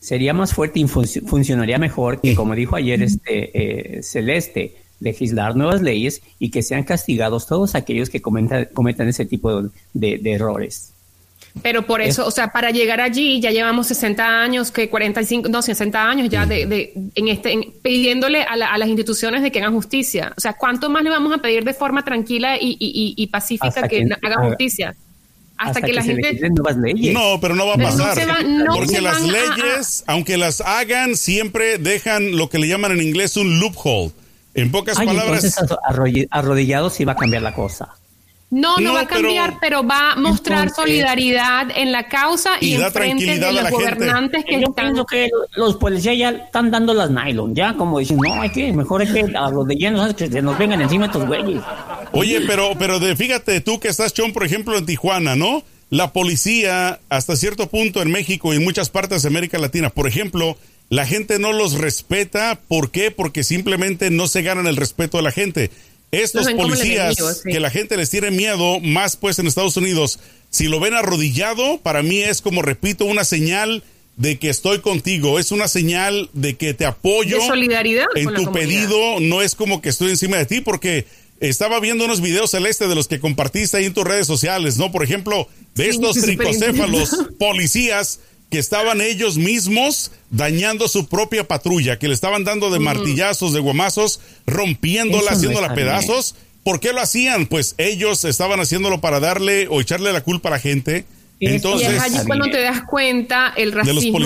sería 0.00 0.34
más 0.34 0.52
fuerte 0.52 0.80
y 0.80 0.84
func- 0.86 1.24
funcionaría 1.24 1.78
mejor 1.78 2.20
que, 2.20 2.34
como 2.34 2.56
dijo 2.56 2.74
ayer 2.74 3.00
este 3.00 3.98
eh, 3.98 4.02
Celeste, 4.02 4.74
legislar 4.98 5.54
nuevas 5.54 5.82
leyes 5.82 6.20
y 6.40 6.50
que 6.50 6.62
sean 6.62 6.82
castigados 6.82 7.46
todos 7.46 7.76
aquellos 7.76 8.10
que 8.10 8.20
cometa- 8.20 8.66
cometan 8.72 9.06
ese 9.08 9.24
tipo 9.24 9.62
de, 9.94 10.18
de 10.18 10.32
errores. 10.32 10.94
Pero 11.62 11.84
por 11.86 12.00
eso, 12.00 12.24
o 12.26 12.30
sea, 12.30 12.48
para 12.52 12.70
llegar 12.70 13.00
allí 13.00 13.40
ya 13.40 13.50
llevamos 13.50 13.88
60 13.88 14.40
años, 14.42 14.70
que 14.70 14.88
45, 14.88 15.48
no, 15.48 15.62
60 15.62 16.08
años 16.08 16.28
ya 16.30 16.46
de, 16.46 16.64
de- 16.66 16.92
en 17.14 17.28
este, 17.28 17.52
en- 17.52 17.72
pidiéndole 17.82 18.42
a, 18.44 18.54
la- 18.56 18.72
a 18.72 18.78
las 18.78 18.88
instituciones 18.88 19.42
de 19.42 19.50
que 19.50 19.58
hagan 19.58 19.74
justicia. 19.74 20.32
O 20.36 20.40
sea, 20.40 20.52
¿cuánto 20.52 20.88
más 20.90 21.02
le 21.02 21.10
vamos 21.10 21.34
a 21.34 21.38
pedir 21.38 21.64
de 21.64 21.74
forma 21.74 22.04
tranquila 22.04 22.56
y, 22.56 22.76
y- 22.78 22.92
y- 22.94 23.14
y 23.16 23.26
pacífica 23.26 23.82
que, 23.88 23.98
que- 23.98 24.04
no- 24.04 24.16
hagan 24.22 24.38
haga- 24.38 24.48
justicia? 24.48 24.94
Hasta, 25.58 25.82
que, 25.82 25.92
la 25.92 26.02
se 26.02 26.14
gente... 26.14 26.48
nuevas 26.50 26.76
leyes. 26.78 27.12
no, 27.12 27.38
pero 27.38 27.54
no 27.54 27.66
va 27.66 27.74
a 27.74 27.76
no 27.76 27.84
pasar. 27.84 28.14
se 28.14 28.24
va- 28.24 28.42
no 28.42 28.72
porque 28.72 29.00
las 29.02 29.18
a- 29.20 29.26
leyes, 29.26 30.04
aunque 30.06 30.38
las 30.38 30.62
hagan, 30.62 31.16
siempre 31.16 31.76
dejan 31.76 32.36
lo 32.38 32.48
que 32.48 32.58
le 32.58 32.66
llaman 32.68 32.92
en 32.92 33.02
inglés 33.02 33.36
un 33.36 33.60
loophole. 33.60 34.12
En 34.54 34.70
pocas 34.70 34.98
Ay, 34.98 35.06
palabras, 35.06 35.44
entonces 35.44 35.76
arrodillados 36.30 36.94
sí 36.94 37.04
va 37.04 37.12
a 37.12 37.16
cambiar 37.16 37.42
la 37.42 37.54
cosa. 37.54 37.90
No, 38.50 38.76
no, 38.78 38.80
No, 38.88 38.94
va 38.94 39.02
a 39.02 39.06
cambiar, 39.06 39.58
pero, 39.60 39.86
va 39.86 40.12
a 40.12 40.16
mostrar 40.16 40.62
Entonces- 40.68 40.84
solidaridad 40.84 41.68
en 41.76 41.92
la 41.92 42.08
causa 42.08 42.50
y, 42.60 42.74
en 42.74 42.90
frente 42.92 43.38
de 43.38 43.46
a 43.46 43.52
los 43.52 43.60
gente. 43.62 43.74
gobernantes 43.76 44.44
que 44.44 44.60
Yo 44.60 44.68
están... 44.68 44.86
pienso 44.86 45.06
que 45.06 45.28
los 45.54 45.76
policías 45.76 46.18
ya 46.18 46.30
están 46.30 46.70
dando 46.70 46.92
las 46.92 47.10
nylon, 47.10 47.54
ya 47.54 47.74
como 47.74 48.00
dicen, 48.00 48.16
no, 48.16 48.40
hay 48.42 48.50
que, 48.50 48.72
mejor 48.72 49.02
hay 49.02 49.12
que 49.12 49.36
arrodillarnos 49.36 50.00
antes 50.02 50.16
que 50.28 50.32
se 50.32 50.42
nos 50.42 50.58
vengan 50.58 50.80
encima 50.80 51.06
estos 51.06 51.26
güeyes. 51.26 51.62
Oye, 52.12 52.40
pero, 52.46 52.72
pero 52.76 52.98
de, 52.98 53.14
fíjate 53.14 53.60
tú 53.60 53.78
que 53.78 53.86
estás, 53.88 54.12
Chon, 54.14 54.32
por 54.32 54.44
ejemplo, 54.44 54.76
en 54.76 54.84
Tijuana, 54.84 55.36
¿no? 55.36 55.62
La 55.90 56.12
policía, 56.12 56.98
hasta 57.08 57.36
cierto 57.36 57.68
punto 57.68 58.02
en 58.02 58.10
México 58.10 58.52
y 58.52 58.56
en 58.56 58.64
muchas 58.64 58.90
partes 58.90 59.22
de 59.22 59.28
América 59.28 59.58
Latina, 59.58 59.90
por 59.90 60.08
ejemplo, 60.08 60.56
la 60.88 61.06
gente 61.06 61.38
no 61.38 61.52
los 61.52 61.74
respeta. 61.78 62.58
¿Por 62.66 62.90
qué? 62.90 63.12
Porque 63.12 63.44
simplemente 63.44 64.10
no 64.10 64.26
se 64.26 64.42
ganan 64.42 64.66
el 64.66 64.76
respeto 64.76 65.18
de 65.18 65.22
la 65.22 65.30
gente. 65.30 65.70
Estos 66.12 66.52
policías 66.52 67.16
sí. 67.16 67.50
que 67.50 67.60
la 67.60 67.70
gente 67.70 67.96
les 67.96 68.10
tiene 68.10 68.30
miedo, 68.30 68.80
más 68.80 69.16
pues 69.16 69.38
en 69.38 69.46
Estados 69.46 69.76
Unidos, 69.76 70.18
si 70.50 70.66
lo 70.66 70.80
ven 70.80 70.94
arrodillado, 70.94 71.78
para 71.78 72.02
mí 72.02 72.20
es 72.20 72.40
como, 72.42 72.62
repito, 72.62 73.04
una 73.04 73.24
señal 73.24 73.84
de 74.16 74.38
que 74.38 74.50
estoy 74.50 74.80
contigo, 74.80 75.38
es 75.38 75.52
una 75.52 75.68
señal 75.68 76.28
de 76.32 76.56
que 76.56 76.74
te 76.74 76.84
apoyo 76.84 77.38
De 77.38 77.46
solidaridad 77.46 78.06
en 78.16 78.24
con 78.24 78.34
tu 78.34 78.52
pedido, 78.52 79.20
no 79.20 79.40
es 79.40 79.54
como 79.54 79.80
que 79.80 79.88
estoy 79.88 80.10
encima 80.10 80.36
de 80.36 80.46
ti, 80.46 80.60
porque 80.60 81.06
estaba 81.40 81.80
viendo 81.80 82.04
unos 82.04 82.20
videos 82.20 82.50
celeste 82.50 82.86
de 82.86 82.94
los 82.94 83.08
que 83.08 83.18
compartiste 83.18 83.78
ahí 83.78 83.86
en 83.86 83.94
tus 83.94 84.04
redes 84.04 84.26
sociales, 84.26 84.76
¿no? 84.76 84.92
Por 84.92 85.04
ejemplo, 85.04 85.48
de 85.74 85.84
Sí, 85.84 85.90
estos 85.90 86.20
tricocéfalos 86.20 87.16
policías 87.38 88.20
que 88.50 88.58
estaban 88.58 89.00
ellos 89.00 89.38
mismos 89.38 90.10
dañando 90.30 90.88
su 90.88 91.06
propia 91.06 91.46
patrulla, 91.46 91.98
que 91.98 92.08
le 92.08 92.14
estaban 92.14 92.44
dando 92.44 92.70
de 92.70 92.80
martillazos, 92.80 93.52
de 93.52 93.60
guamazos, 93.60 94.20
rompiéndola, 94.46 95.30
no 95.30 95.36
haciéndola 95.36 95.74
pedazos. 95.74 96.34
¿Por 96.64 96.80
qué 96.80 96.92
lo 96.92 97.00
hacían? 97.00 97.46
Pues 97.46 97.74
ellos 97.78 98.24
estaban 98.24 98.60
haciéndolo 98.60 99.00
para 99.00 99.20
darle 99.20 99.68
o 99.68 99.80
echarle 99.80 100.12
la 100.12 100.22
culpa 100.22 100.48
a 100.48 100.52
la 100.52 100.58
gente. 100.58 101.04
Eso 101.40 101.52
Y 101.52 101.56
Entonces, 101.56 101.88
es 101.94 102.00
allí 102.02 102.26
cuando 102.26 102.44
te 102.50 102.60
das 102.60 102.82
cuenta 102.82 103.54
el 103.56 103.72
racismo 103.72 104.18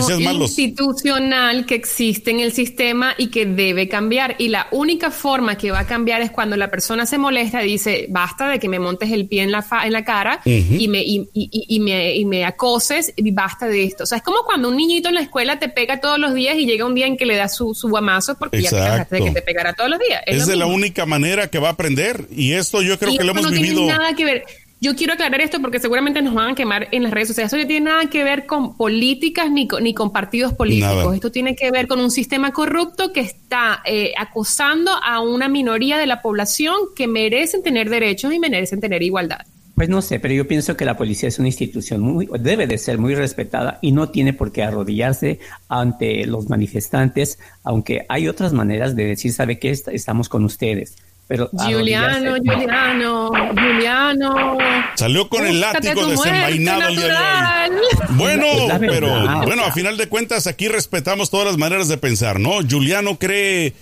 institucional 0.42 1.64
que 1.64 1.76
existe 1.76 2.30
en 2.32 2.40
el 2.40 2.52
sistema 2.52 3.14
y 3.16 3.28
que 3.28 3.46
debe 3.46 3.88
cambiar. 3.88 4.34
Y 4.38 4.48
la 4.48 4.66
única 4.72 5.10
forma 5.12 5.56
que 5.56 5.70
va 5.70 5.80
a 5.80 5.86
cambiar 5.86 6.22
es 6.22 6.30
cuando 6.32 6.56
la 6.56 6.70
persona 6.70 7.06
se 7.06 7.16
molesta 7.18 7.62
y 7.64 7.68
dice, 7.68 8.06
basta 8.10 8.48
de 8.48 8.58
que 8.58 8.68
me 8.68 8.78
montes 8.80 9.12
el 9.12 9.26
pie 9.28 9.42
en 9.42 9.52
la, 9.52 9.62
fa- 9.62 9.86
en 9.86 9.92
la 9.92 10.04
cara 10.04 10.40
y, 10.44 10.88
me, 10.88 11.02
y, 11.02 11.28
y- 11.32 11.48
y- 11.68 11.80
me, 11.80 12.16
y 12.16 12.24
me 12.24 12.44
acoses 12.44 13.12
y 13.16 13.30
basta 13.30 13.66
de 13.66 13.84
esto. 13.84 14.02
O 14.04 14.06
sea, 14.06 14.18
es 14.18 14.24
como 14.24 14.38
cuando 14.44 14.68
un 14.68 14.76
niñito 14.76 15.08
en 15.08 15.14
la 15.14 15.20
escuela 15.20 15.58
te 15.58 15.68
pega 15.68 16.00
todos 16.00 16.18
los 16.18 16.34
días 16.34 16.56
y 16.58 16.66
llega 16.66 16.84
un 16.84 16.94
día 16.96 17.06
en 17.06 17.16
que 17.16 17.26
le 17.26 17.36
da 17.36 17.48
su, 17.48 17.74
su 17.74 17.88
guamazo 17.88 18.36
porque 18.36 18.60
ya 18.62 18.70
te 18.70 18.76
cansaste 18.76 19.16
de 19.16 19.24
que 19.24 19.30
te 19.30 19.42
pegara 19.42 19.72
todos 19.74 19.90
los 19.90 19.98
días. 20.00 20.20
es 20.26 20.38
lo 20.38 20.46
de 20.46 20.56
la 20.56 20.66
única 20.66 21.06
manera 21.06 21.48
que 21.48 21.58
va 21.58 21.68
a 21.68 21.72
aprender. 21.72 22.26
Y 22.34 22.52
esto 22.52 22.82
yo 22.82 22.98
creo 22.98 23.16
que 23.16 23.22
lo 23.24 23.30
hemos 23.32 23.44
no 23.44 23.50
vivido. 23.50 23.74
tiene 23.82 23.92
nada 23.92 24.14
que 24.14 24.24
ver. 24.24 24.44
Yo 24.80 24.94
quiero 24.94 25.14
aclarar 25.14 25.40
esto 25.40 25.60
porque 25.62 25.78
seguramente 25.80 26.20
nos 26.20 26.34
van 26.34 26.50
a 26.50 26.54
quemar 26.54 26.88
en 26.90 27.04
las 27.04 27.12
redes 27.12 27.28
sociales. 27.28 27.50
Esto 27.52 27.62
no 27.62 27.66
tiene 27.66 27.86
nada 27.90 28.10
que 28.10 28.22
ver 28.22 28.44
con 28.44 28.76
políticas 28.76 29.50
ni 29.50 29.66
con, 29.66 29.82
ni 29.82 29.94
con 29.94 30.12
partidos 30.12 30.52
políticos. 30.52 30.96
Nada. 30.96 31.14
Esto 31.14 31.32
tiene 31.32 31.56
que 31.56 31.70
ver 31.70 31.86
con 31.86 32.00
un 32.00 32.10
sistema 32.10 32.52
corrupto 32.52 33.12
que 33.12 33.20
está 33.20 33.80
eh, 33.86 34.12
acosando 34.18 34.90
a 35.02 35.20
una 35.20 35.48
minoría 35.48 35.96
de 35.96 36.06
la 36.06 36.20
población 36.20 36.74
que 36.94 37.06
merecen 37.06 37.62
tener 37.62 37.88
derechos 37.88 38.34
y 38.34 38.38
merecen 38.38 38.80
tener 38.80 39.02
igualdad. 39.02 39.38
Pues 39.74 39.88
no 39.88 40.02
sé, 40.02 40.20
pero 40.20 40.34
yo 40.34 40.46
pienso 40.46 40.76
que 40.76 40.84
la 40.84 40.96
policía 40.96 41.28
es 41.28 41.38
una 41.40 41.48
institución 41.48 42.00
muy, 42.00 42.28
debe 42.38 42.68
de 42.68 42.78
ser 42.78 42.98
muy 42.98 43.14
respetada 43.16 43.78
y 43.82 43.90
no 43.90 44.10
tiene 44.10 44.32
por 44.32 44.52
qué 44.52 44.62
arrodillarse 44.62 45.40
ante 45.68 46.26
los 46.26 46.48
manifestantes, 46.48 47.40
aunque 47.64 48.06
hay 48.08 48.28
otras 48.28 48.52
maneras 48.52 48.94
de 48.94 49.04
decir, 49.06 49.32
¿sabe 49.32 49.58
qué? 49.58 49.70
Est- 49.70 49.88
Estamos 49.88 50.28
con 50.28 50.44
ustedes. 50.44 50.94
Pero 51.26 51.48
Juliano, 51.52 52.34
Juliano, 52.36 53.30
Juliano. 53.50 54.58
Salió 54.94 55.28
con 55.28 55.46
el 55.46 55.58
látigo 55.60 56.06
desenvainado 56.06 56.88
el 56.88 56.96
día 56.96 57.06
de 57.08 57.74
hoy. 57.74 57.82
Bueno, 58.10 58.44
pero 58.78 59.42
bueno, 59.44 59.64
a 59.64 59.72
final 59.72 59.96
de 59.96 60.08
cuentas 60.08 60.46
aquí 60.46 60.68
respetamos 60.68 61.30
todas 61.30 61.46
las 61.46 61.56
maneras 61.56 61.88
de 61.88 61.96
pensar, 61.96 62.38
¿no? 62.38 62.58
Juliano 62.68 63.18
cree 63.18 63.72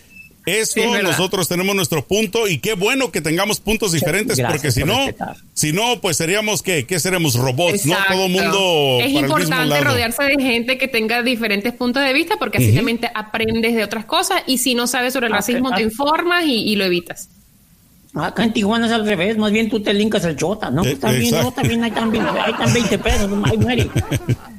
esto, 0.46 0.80
nosotros 1.02 1.48
tenemos 1.48 1.74
nuestro 1.74 2.04
punto 2.04 2.48
y 2.48 2.58
qué 2.58 2.74
bueno 2.74 3.12
que 3.12 3.20
tengamos 3.20 3.60
puntos 3.60 3.92
diferentes 3.92 4.40
porque 4.40 4.72
si 4.72 4.84
no, 4.84 5.06
si 5.54 5.72
no, 5.72 6.00
pues 6.00 6.16
seríamos 6.16 6.62
que, 6.62 6.84
¿qué 6.84 6.98
seremos? 6.98 7.34
Robots, 7.34 7.86
¿no? 7.86 7.96
Todo 8.08 8.28
mundo. 8.28 8.98
Es 9.00 9.12
importante 9.12 9.80
rodearse 9.80 10.24
de 10.24 10.42
gente 10.42 10.78
que 10.78 10.88
tenga 10.88 11.22
diferentes 11.22 11.72
puntos 11.72 12.04
de 12.04 12.12
vista 12.12 12.36
porque 12.38 12.58
así 12.58 12.74
también 12.74 13.00
aprendes 13.14 13.74
de 13.74 13.84
otras 13.84 14.04
cosas 14.04 14.42
y 14.46 14.58
si 14.58 14.74
no 14.74 14.86
sabes 14.86 15.12
sobre 15.12 15.26
el 15.26 15.32
racismo 15.32 15.72
te 15.74 15.82
informas 15.82 16.44
y, 16.46 16.74
lo 16.76 16.84
evitas. 16.84 17.28
Acá 18.14 18.44
en 18.44 18.52
Tijuana 18.52 18.86
es 18.86 18.92
al 18.92 19.06
revés, 19.06 19.38
más 19.38 19.52
bien 19.52 19.70
tú 19.70 19.80
te 19.80 19.94
linkas 19.94 20.24
al 20.24 20.36
chota, 20.36 20.70
¿no? 20.70 20.84
Eh, 20.84 20.96
también, 20.96 21.34
no, 21.34 21.50
también 21.52 21.82
hay 21.82 21.92
también, 21.92 22.26
hay 22.26 22.72
20 22.72 22.98
pesos, 22.98 23.30
hay 23.44 23.56
muere. 23.56 23.88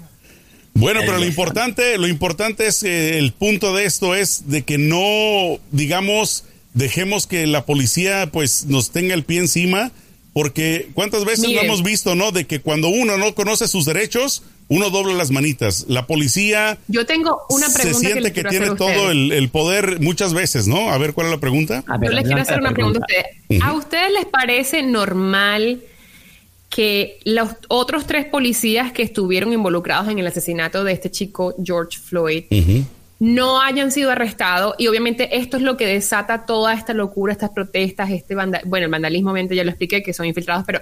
Bueno, 0.74 1.02
pero 1.02 1.18
lo 1.18 1.26
importante, 1.26 1.98
lo 1.98 2.08
importante 2.08 2.68
es 2.68 2.82
que 2.82 3.20
el 3.20 3.32
punto 3.32 3.76
de 3.76 3.86
esto 3.86 4.16
es 4.16 4.50
de 4.50 4.64
que 4.64 4.78
no, 4.78 5.60
digamos, 5.72 6.46
dejemos 6.74 7.28
que 7.28 7.46
la 7.48 7.66
policía 7.66 8.30
pues 8.32 8.66
nos 8.66 8.92
tenga 8.92 9.14
el 9.14 9.24
pie 9.24 9.40
encima, 9.40 9.92
porque 10.34 10.90
cuántas 10.96 11.26
veces 11.26 11.52
lo 11.52 11.62
hemos 11.62 11.84
visto, 11.84 12.16
¿no? 12.16 12.32
De 12.32 12.46
que 12.46 12.60
cuando 12.60 12.88
uno 12.88 13.18
no 13.18 13.36
conoce 13.36 13.68
sus 13.68 13.86
derechos, 13.86 14.42
uno 14.68 14.90
dobla 14.90 15.14
las 15.14 15.30
manitas. 15.30 15.86
La 15.88 16.08
policía. 16.08 16.80
Yo 16.88 17.06
tengo 17.06 17.44
una 17.50 17.70
pregunta. 17.70 18.00
Se 18.00 18.06
siente 18.06 18.34
que, 18.34 18.44
tiene 18.44 18.76
todo 18.76 19.12
el, 19.12 19.50
poder 19.50 20.00
muchas 20.00 20.34
veces, 20.34 20.68
¿no? 20.68 20.90
A 20.90 20.98
ver 20.98 21.14
cuál 21.14 21.28
es 21.28 21.34
la 21.34 21.40
pregunta. 21.40 21.84
Yo 22.02 22.10
les 22.10 22.24
quiero 22.24 22.42
hacer 22.42 22.60
una 22.60 22.72
pregunta 22.72 23.00
a 23.00 23.04
ustedes. 23.04 23.62
¿A 23.62 23.74
ustedes 23.74 24.12
les 24.12 24.26
parece 24.26 24.82
normal? 24.82 25.82
Que 26.74 27.20
los 27.24 27.52
otros 27.68 28.08
tres 28.08 28.26
policías 28.26 28.92
que 28.92 29.04
estuvieron 29.04 29.54
involucrados 29.54 30.10
en 30.10 30.18
el 30.18 30.26
asesinato 30.26 30.84
de 30.84 30.94
este 30.94 31.12
chico 31.12 31.54
George 31.64 32.00
Floyd 32.00 32.46
no 33.20 33.62
hayan 33.62 33.92
sido 33.92 34.10
arrestados. 34.10 34.74
Y 34.80 34.88
obviamente 34.88 35.38
esto 35.38 35.58
es 35.58 35.64
lo 35.64 35.78
que 35.78 35.86
desata 35.86 36.48
toda 36.48 36.74
esta 36.74 36.96
locura, 36.96 37.32
estas 37.32 37.52
protestas, 37.52 38.10
este 38.10 38.34
bueno, 38.34 38.86
el 38.86 38.90
vandalismo 38.90 39.30
obviamente 39.30 39.56
ya 39.56 39.64
lo 39.64 39.70
expliqué 39.70 40.02
que 40.02 40.14
son 40.14 40.26
infiltrados, 40.26 40.66
pero 40.66 40.82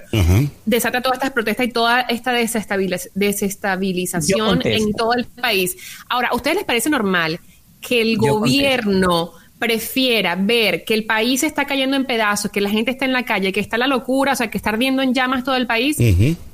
desata 0.64 1.02
todas 1.02 1.18
estas 1.18 1.32
protestas 1.32 1.66
y 1.66 1.72
toda 1.72 2.00
esta 2.00 2.32
desestabilización 2.32 4.62
en 4.64 4.94
todo 4.94 5.12
el 5.12 5.26
país. 5.26 5.76
Ahora, 6.08 6.28
¿a 6.28 6.34
ustedes 6.34 6.56
les 6.56 6.64
parece 6.64 6.88
normal 6.88 7.38
que 7.82 8.00
el 8.00 8.16
gobierno 8.16 9.32
prefiera 9.62 10.34
ver 10.34 10.82
que 10.82 10.92
el 10.92 11.04
país 11.04 11.44
está 11.44 11.66
cayendo 11.66 11.94
en 11.94 12.04
pedazos, 12.04 12.50
que 12.50 12.60
la 12.60 12.68
gente 12.68 12.90
está 12.90 13.04
en 13.04 13.12
la 13.12 13.24
calle, 13.24 13.52
que 13.52 13.60
está 13.60 13.78
la 13.78 13.86
locura, 13.86 14.32
o 14.32 14.34
sea, 14.34 14.50
que 14.50 14.58
está 14.58 14.70
ardiendo 14.70 15.02
en 15.02 15.14
llamas 15.14 15.44
todo 15.44 15.54
el 15.54 15.68
país, 15.68 15.98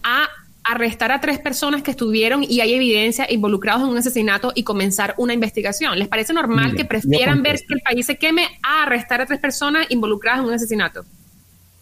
a 0.03 0.29
arrestar 0.63 1.11
a 1.11 1.19
tres 1.19 1.39
personas 1.39 1.83
que 1.83 1.91
estuvieron 1.91 2.45
y 2.45 2.61
hay 2.61 2.75
evidencia 2.75 3.27
involucrados 3.33 3.85
en 3.85 3.89
un 3.89 3.97
asesinato 3.97 4.53
y 4.55 4.63
comenzar 4.63 5.15
una 5.17 5.33
investigación. 5.33 5.99
¿Les 5.99 6.07
parece 6.07 6.35
normal 6.35 6.77
que 6.77 6.85
prefieran 6.85 7.43
ver 7.43 7.57
que 7.67 7.73
el 7.77 7.81
país 7.81 8.05
se 8.05 8.17
queme 8.17 8.47
a 8.63 8.83
arrestar 8.83 9.23
a 9.23 9.27
tres 9.27 9.41
personas 9.41 9.87
involucradas 9.89 10.41
en 10.41 10.45
un 10.45 10.53
asesinato? 10.53 11.07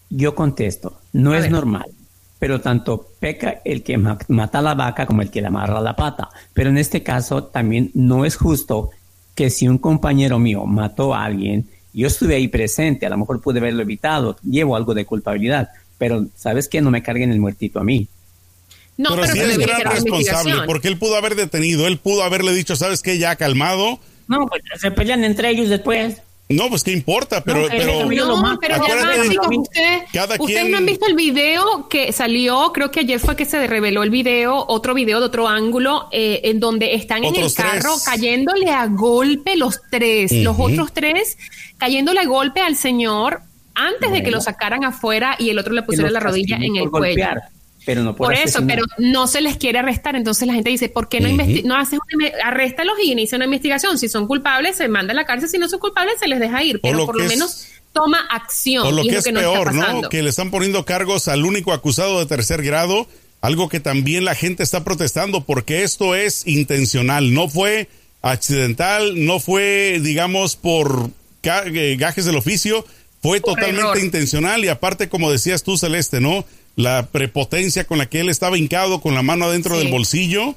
Yo 0.09 0.33
contesto, 0.33 1.01
no 1.11 1.35
es 1.35 1.51
normal 1.51 1.87
pero 2.39 2.61
tanto 2.61 3.13
peca 3.19 3.61
el 3.65 3.83
que 3.83 3.97
mata 3.97 4.59
a 4.59 4.61
la 4.61 4.75
vaca 4.75 5.05
como 5.05 5.21
el 5.21 5.31
que 5.31 5.41
le 5.41 5.47
amarra 5.47 5.81
la 5.81 5.95
pata. 5.95 6.29
Pero 6.53 6.69
en 6.69 6.77
este 6.77 7.01
caso 7.01 7.45
también 7.45 7.89
no 7.93 8.25
es 8.25 8.35
justo 8.35 8.91
que 9.37 9.51
si 9.51 9.67
un 9.67 9.77
compañero 9.77 10.39
mío 10.39 10.65
mató 10.65 11.13
a 11.13 11.23
alguien, 11.23 11.67
yo 11.93 12.07
estuve 12.07 12.33
ahí 12.33 12.47
presente, 12.47 13.05
a 13.05 13.09
lo 13.09 13.19
mejor 13.19 13.39
pude 13.39 13.59
haberlo 13.59 13.83
evitado, 13.83 14.35
llevo 14.41 14.75
algo 14.75 14.95
de 14.95 15.05
culpabilidad, 15.05 15.69
pero 15.99 16.25
¿sabes 16.35 16.67
qué? 16.67 16.81
No 16.81 16.89
me 16.89 17.03
carguen 17.03 17.31
el 17.31 17.39
muertito 17.39 17.79
a 17.79 17.83
mí. 17.83 18.07
No, 18.97 19.11
pero, 19.11 19.27
si 19.27 19.37
es 19.37 19.59
gran 19.59 19.81
responsable, 19.81 20.55
porque 20.65 20.87
él 20.87 20.97
pudo 20.97 21.17
haber 21.17 21.35
detenido, 21.35 21.85
él 21.85 21.99
pudo 21.99 22.23
haberle 22.23 22.51
dicho, 22.51 22.75
¿sabes 22.75 23.03
qué? 23.03 23.19
Ya 23.19 23.35
calmado. 23.35 23.99
No, 24.27 24.47
pues 24.47 24.63
se 24.81 24.89
pelean 24.89 25.23
entre 25.23 25.51
ellos 25.51 25.69
después. 25.69 26.19
No, 26.49 26.69
pues 26.69 26.83
qué 26.83 26.91
importa, 26.91 27.43
pero... 27.43 27.63
No, 27.63 27.67
pero, 27.67 28.37
no, 28.37 28.57
pero 28.59 28.75
ya 28.87 29.23
chicos, 29.29 29.47
ustedes 30.39 30.69
no 30.69 30.77
han 30.77 30.85
visto 30.85 31.05
el 31.05 31.15
video 31.15 31.89
que 31.89 32.13
salió, 32.13 32.71
creo 32.73 32.89
que 32.89 33.01
ayer 33.01 33.19
fue 33.19 33.35
que 33.35 33.43
se 33.43 33.67
reveló 33.67 34.03
el 34.03 34.09
video, 34.09 34.65
otro 34.67 34.93
video 34.93 35.19
de 35.19 35.25
otro 35.25 35.47
ángulo, 35.47 36.07
eh, 36.11 36.41
en 36.45 36.61
donde 36.61 36.93
están 36.95 37.25
en 37.25 37.35
el 37.35 37.53
carro 37.53 37.95
cayéndole 38.05 38.69
a 38.69 38.87
golpe 38.87 39.57
los 39.57 39.81
tres, 39.91 40.31
los 40.31 40.55
otros 40.57 40.93
tres, 40.93 41.37
cayéndole 41.77 42.21
a 42.21 42.25
golpe 42.25 42.61
al 42.61 42.77
señor 42.77 43.41
antes 43.75 44.11
de 44.11 44.23
que 44.23 44.31
lo 44.31 44.39
sacaran 44.39 44.85
afuera 44.85 45.35
y 45.37 45.49
el 45.49 45.59
otro 45.59 45.73
le 45.73 45.83
pusiera 45.83 46.09
la 46.09 46.19
rodilla 46.21 46.57
en 46.57 46.77
el 46.77 46.89
cuello 46.89 47.27
pero 47.87 48.03
no 48.03 48.17
por 48.17 48.33
eso, 48.33 48.59
pero 48.67 48.83
no 48.97 49.27
se 49.27 49.39
les 49.39 49.55
quiere 49.55 49.79
arrestar. 49.79 50.17
Entonces 50.17 50.45
la 50.45 50.53
gente 50.53 50.69
dice, 50.69 50.89
¿por 50.89 51.07
qué 51.07 51.21
no, 51.21 51.29
no 51.29 51.77
hacen 51.77 51.99
una, 52.13 52.27
arréstalos 52.43 52.97
y 53.01 53.13
inicia 53.13 53.37
una 53.37 53.45
investigación? 53.45 53.97
Si 53.97 54.09
son 54.09 54.27
culpables, 54.27 54.75
se 54.75 54.89
manda 54.89 55.13
a 55.13 55.15
la 55.15 55.25
cárcel. 55.25 55.47
Si 55.47 55.57
no 55.57 55.69
son 55.69 55.79
culpables, 55.79 56.15
se 56.19 56.27
les 56.27 56.41
deja 56.41 56.61
ir. 56.63 56.81
Pero 56.81 57.05
por 57.05 57.15
lo, 57.15 57.23
menos 57.23 57.67
toma 57.93 58.19
acción. 58.29 58.83
Por 58.83 58.93
lo 58.93 59.03
que 59.03 59.15
es, 59.15 59.23
peor, 59.23 59.73
¿no? 59.73 60.09
Que 60.09 60.21
le 60.21 60.29
están 60.29 60.51
poniendo 60.51 60.83
cargos 60.83 61.29
al 61.29 61.45
único 61.45 61.71
acusado 61.71 62.19
de 62.19 62.25
tercer 62.25 62.61
grado, 62.61 63.07
algo 63.39 63.69
que 63.69 63.79
también 63.79 64.25
la 64.25 64.35
gente 64.35 64.63
está 64.63 64.83
protestando 64.83 65.45
porque 65.45 65.83
esto 65.83 66.13
es 66.13 66.45
intencional, 66.45 67.33
no 67.33 67.47
fue 67.47 67.87
accidental, 68.21 69.25
no 69.25 69.39
fue, 69.39 70.01
digamos, 70.03 70.57
por 70.57 71.09
eh, 71.41 71.95
gajes 71.97 72.25
del 72.25 72.35
oficio, 72.35 72.85
fue 73.21 73.39
totalmente 73.39 74.01
intencional 74.01 74.65
y 74.65 74.67
aparte, 74.67 75.07
como 75.07 75.31
decías 75.31 75.63
tú, 75.63 75.77
Celeste, 75.77 76.19
¿no? 76.19 76.43
La 76.77 77.07
prepotencia 77.07 77.85
con 77.85 77.97
la 77.97 78.05
que 78.05 78.21
él 78.21 78.29
estaba 78.29 78.57
hincado 78.57 79.01
con 79.01 79.15
la 79.15 79.23
mano 79.23 79.45
adentro 79.45 79.77
del 79.79 79.89
bolsillo. 79.89 80.55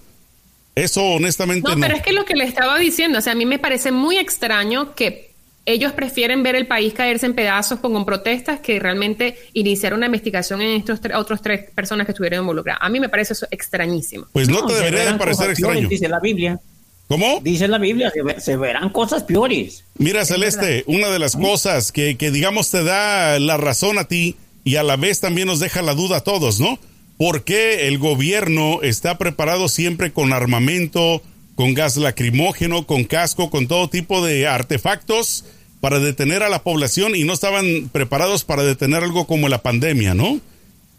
Eso 0.74 1.02
honestamente 1.02 1.66
no. 1.66 1.74
No, 1.74 1.80
pero 1.80 1.96
es 1.96 2.02
que 2.02 2.12
lo 2.12 2.26
que 2.26 2.34
le 2.34 2.44
estaba 2.44 2.78
diciendo, 2.78 3.18
o 3.18 3.22
sea, 3.22 3.32
a 3.32 3.36
mí 3.36 3.46
me 3.46 3.58
parece 3.58 3.90
muy 3.90 4.18
extraño 4.18 4.94
que 4.94 5.30
ellos 5.64 5.92
prefieren 5.92 6.42
ver 6.42 6.56
el 6.56 6.66
país 6.66 6.92
caerse 6.92 7.24
en 7.24 7.34
pedazos 7.34 7.80
con, 7.80 8.04
protestas 8.04 8.60
que 8.60 8.78
realmente 8.78 9.36
iniciar 9.54 9.94
una 9.94 10.06
investigación 10.06 10.60
en 10.60 10.76
estos 10.76 11.00
otros 11.14 11.40
tres 11.40 11.70
personas 11.74 12.04
que 12.06 12.12
estuvieron 12.12 12.40
involucradas. 12.40 12.82
A 12.82 12.90
mí 12.90 13.00
me 13.00 13.08
parece 13.08 13.32
eso 13.32 13.46
extrañísimo. 13.50 14.26
Pues 14.32 14.48
no, 14.48 14.66
te 14.66 14.74
debería 14.74 15.12
de 15.12 15.18
parecer 15.18 15.50
extraño. 15.50 15.88
dice 15.88 16.08
la 16.08 16.20
Biblia. 16.20 16.60
¿Cómo? 17.08 17.40
Dice 17.42 17.66
la 17.66 17.78
Biblia, 17.78 18.12
se, 18.38 18.56
verán 18.56 18.90
cosas 18.90 19.24
peores. 19.24 19.84
Mira, 19.96 20.24
Celeste, 20.26 20.84
una 20.86 21.08
de 21.08 21.18
las 21.18 21.34
cosas 21.34 21.90
que, 21.92 22.16
que 22.16 22.30
digamos 22.30 22.70
te 22.70 22.84
da 22.84 23.40
la 23.40 23.56
razón 23.56 23.98
a 23.98 24.04
ti 24.04 24.36
y 24.64 24.76
a 24.76 24.82
la 24.82 24.96
vez 24.96 25.20
también 25.20 25.46
nos 25.46 25.60
deja 25.60 25.82
la 25.82 25.94
duda 25.94 26.18
a 26.18 26.24
todos, 26.24 26.60
¿no? 26.60 26.78
¿Por 27.16 27.44
qué 27.44 27.88
el 27.88 27.98
gobierno 27.98 28.80
está 28.82 29.18
preparado 29.18 29.68
siempre 29.68 30.10
con 30.12 30.32
armamento, 30.32 31.22
con 31.54 31.74
gas 31.74 31.96
lacrimógeno, 31.96 32.86
con 32.86 33.04
casco, 33.04 33.50
con 33.50 33.66
todo 33.66 33.88
tipo 33.90 34.24
de 34.24 34.46
artefactos 34.46 35.44
para 35.80 35.98
detener 35.98 36.42
a 36.42 36.48
la 36.48 36.62
población 36.62 37.14
y 37.14 37.24
no 37.24 37.32
estaban 37.32 37.90
preparados 37.92 38.44
para 38.44 38.62
detener 38.62 39.02
algo 39.02 39.26
como 39.26 39.48
la 39.48 39.62
pandemia, 39.62 40.14
¿no? 40.14 40.40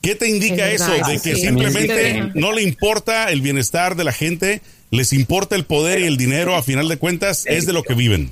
¿Qué 0.01 0.15
te 0.15 0.27
indica 0.27 0.71
eso? 0.71 0.91
De 1.07 1.19
que 1.19 1.35
simplemente 1.35 2.31
no 2.33 2.51
le 2.51 2.63
importa 2.63 3.31
el 3.31 3.41
bienestar 3.41 3.95
de 3.95 4.03
la 4.03 4.11
gente, 4.11 4.61
les 4.89 5.13
importa 5.13 5.55
el 5.55 5.65
poder 5.65 6.01
y 6.01 6.05
el 6.05 6.17
dinero, 6.17 6.55
a 6.55 6.63
final 6.63 6.87
de 6.87 6.97
cuentas, 6.97 7.45
es 7.45 7.67
de 7.67 7.73
lo 7.73 7.83
que 7.83 7.93
viven. 7.93 8.31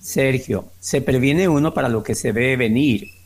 Sergio, 0.00 0.70
se 0.80 1.02
previene 1.02 1.48
uno 1.48 1.74
para 1.74 1.90
lo 1.90 2.02
que 2.02 2.14
se 2.14 2.32
ve 2.32 2.56
venir 2.56 3.19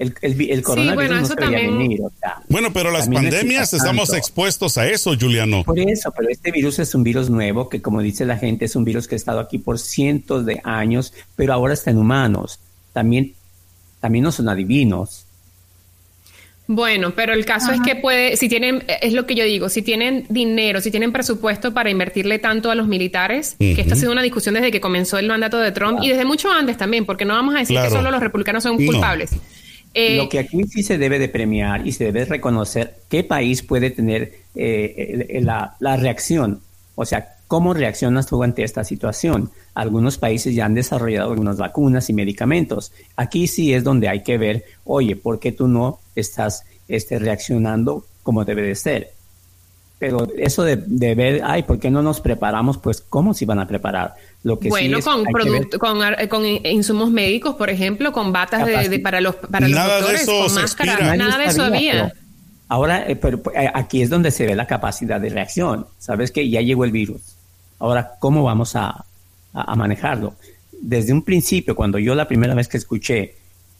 el, 0.00 0.14
el, 0.22 0.62
coronavirus 0.62 1.28
no 1.28 1.36
también... 1.36 1.78
venir. 1.78 2.00
bueno, 2.48 2.72
pero 2.72 2.90
las 2.90 3.06
pandemias 3.06 3.74
estamos 3.74 4.14
expuestos 4.14 4.78
a 4.78 4.88
eso, 4.88 5.14
Juliano. 5.18 5.62
Por 5.62 5.78
eso, 5.78 6.10
pero 6.16 6.30
este 6.30 6.50
virus 6.50 6.78
es 6.78 6.94
un 6.94 7.02
virus 7.04 7.28
nuevo 7.28 7.68
que, 7.68 7.82
como 7.82 8.00
dice 8.00 8.24
la 8.24 8.38
gente, 8.38 8.64
es 8.64 8.74
un 8.76 8.84
virus 8.84 9.06
que 9.06 9.14
ha 9.14 9.16
estado 9.16 9.40
aquí 9.40 9.58
por 9.58 9.78
cientos 9.78 10.46
de 10.46 10.58
años, 10.64 11.12
pero 11.36 11.52
ahora 11.52 11.74
está 11.74 11.90
en 11.90 11.98
humanos. 11.98 12.60
También, 12.94 13.34
también 14.00 14.24
no 14.24 14.32
son 14.32 14.48
adivinos. 14.48 15.26
Bueno, 16.66 17.10
pero 17.14 17.34
el 17.34 17.44
caso 17.44 17.72
es 17.72 17.80
que 17.82 17.96
puede, 17.96 18.38
si 18.38 18.48
tienen, 18.48 18.84
es 19.02 19.12
lo 19.12 19.26
que 19.26 19.34
yo 19.34 19.44
digo, 19.44 19.68
si 19.68 19.82
tienen 19.82 20.24
dinero, 20.30 20.80
si 20.80 20.90
tienen 20.90 21.12
presupuesto 21.12 21.74
para 21.74 21.90
invertirle 21.90 22.38
tanto 22.38 22.70
a 22.70 22.74
los 22.74 22.86
militares, 22.86 23.56
que 23.58 23.80
esta 23.80 23.94
ha 23.94 23.96
sido 23.98 24.12
una 24.12 24.22
discusión 24.22 24.54
desde 24.54 24.70
que 24.70 24.80
comenzó 24.80 25.18
el 25.18 25.26
mandato 25.26 25.58
de 25.58 25.72
Trump 25.72 25.98
y 26.00 26.08
desde 26.08 26.24
mucho 26.24 26.50
antes 26.50 26.78
también, 26.78 27.04
porque 27.04 27.24
no 27.24 27.34
vamos 27.34 27.54
a 27.56 27.58
decir 27.58 27.78
que 27.78 27.90
solo 27.90 28.10
los 28.10 28.20
republicanos 28.20 28.62
son 28.62 28.76
culpables. 28.76 29.32
Eh, 29.94 30.16
Lo 30.16 30.28
que 30.28 30.38
aquí 30.38 30.62
sí 30.64 30.82
se 30.82 30.98
debe 30.98 31.18
de 31.18 31.28
premiar 31.28 31.86
y 31.86 31.92
se 31.92 32.04
debe 32.04 32.24
reconocer 32.24 32.96
qué 33.08 33.24
país 33.24 33.62
puede 33.62 33.90
tener 33.90 34.32
eh, 34.54 35.40
la, 35.42 35.76
reacción, 35.96 36.60
o 36.94 37.04
sea, 37.04 37.36
cómo 37.48 37.74
reaccionas 37.74 38.26
tú 38.26 38.42
ante 38.42 38.62
esta 38.62 38.84
situación. 38.84 39.50
Algunos 39.74 40.18
países 40.18 40.54
ya 40.54 40.66
han 40.66 40.74
desarrollado 40.74 41.30
algunas 41.30 41.56
vacunas 41.56 42.08
y 42.08 42.12
medicamentos. 42.12 42.92
Aquí 43.16 43.48
sí 43.48 43.74
es 43.74 43.82
donde 43.82 44.08
hay 44.08 44.22
que 44.22 44.38
ver, 44.38 44.64
oye, 44.84 45.16
¿por 45.16 45.40
qué 45.40 45.50
tú 45.50 45.66
no 45.66 45.98
estás 46.14 46.64
este, 46.86 47.18
reaccionando 47.18 48.06
como 48.22 48.44
debe 48.44 48.62
de 48.62 48.76
ser? 48.76 49.19
Pero 50.00 50.26
eso 50.38 50.64
de, 50.64 50.76
ver, 51.14 51.42
ay, 51.44 51.62
¿por 51.62 51.78
qué 51.78 51.90
no 51.90 52.02
nos 52.02 52.22
preparamos? 52.22 52.78
Pues, 52.78 53.02
¿cómo 53.02 53.34
se 53.34 53.44
van 53.44 53.58
a 53.58 53.68
preparar? 53.68 54.14
Lo 54.42 54.58
que 54.58 54.70
bueno, 54.70 54.98
con, 55.02 55.24
producto, 55.24 55.78
con, 55.78 56.00
con, 56.30 56.46
insumos 56.46 57.10
médicos, 57.10 57.56
por 57.56 57.68
ejemplo, 57.68 58.10
con 58.10 58.32
batas 58.32 58.64
de, 58.64 58.98
para 59.00 59.20
los, 59.20 59.34
para 59.34 59.68
nada 59.68 59.96
doctores, 59.98 60.26
de 60.26 60.32
eso 60.32 60.44
con 60.46 60.54
máscaras, 60.54 61.18
nada 61.18 61.36
de 61.36 61.44
eso 61.44 61.62
había. 61.62 62.14
Ahora, 62.66 63.10
eh, 63.10 63.16
pero, 63.16 63.42
eh, 63.54 63.70
aquí 63.74 64.00
es 64.00 64.08
donde 64.08 64.30
se 64.30 64.46
ve 64.46 64.56
la 64.56 64.66
capacidad 64.66 65.20
de 65.20 65.28
reacción. 65.28 65.86
Sabes 65.98 66.32
que 66.32 66.48
ya 66.48 66.62
llegó 66.62 66.86
el 66.86 66.92
virus. 66.92 67.20
Ahora, 67.78 68.12
¿cómo 68.20 68.42
vamos 68.42 68.76
a, 68.76 69.04
a 69.52 69.76
manejarlo? 69.76 70.32
Desde 70.80 71.12
un 71.12 71.20
principio, 71.20 71.76
cuando 71.76 71.98
yo 71.98 72.14
la 72.14 72.26
primera 72.26 72.54
vez 72.54 72.68
que 72.68 72.78
escuché 72.78 73.34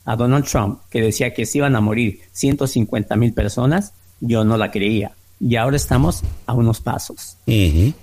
a 0.04 0.16
Donald 0.16 0.44
Trump 0.44 0.80
que 0.90 1.00
decía 1.00 1.32
que 1.32 1.46
se 1.46 1.56
iban 1.56 1.76
a 1.76 1.80
morir 1.80 2.20
150 2.32 3.16
mil 3.16 3.32
personas, 3.32 3.94
yo 4.20 4.44
no 4.44 4.58
la 4.58 4.70
creía 4.70 5.12
y 5.40 5.56
ahora 5.56 5.76
estamos 5.76 6.22
a 6.46 6.52
unos 6.52 6.80
pasos. 6.80 7.36
Sí. 7.46 7.94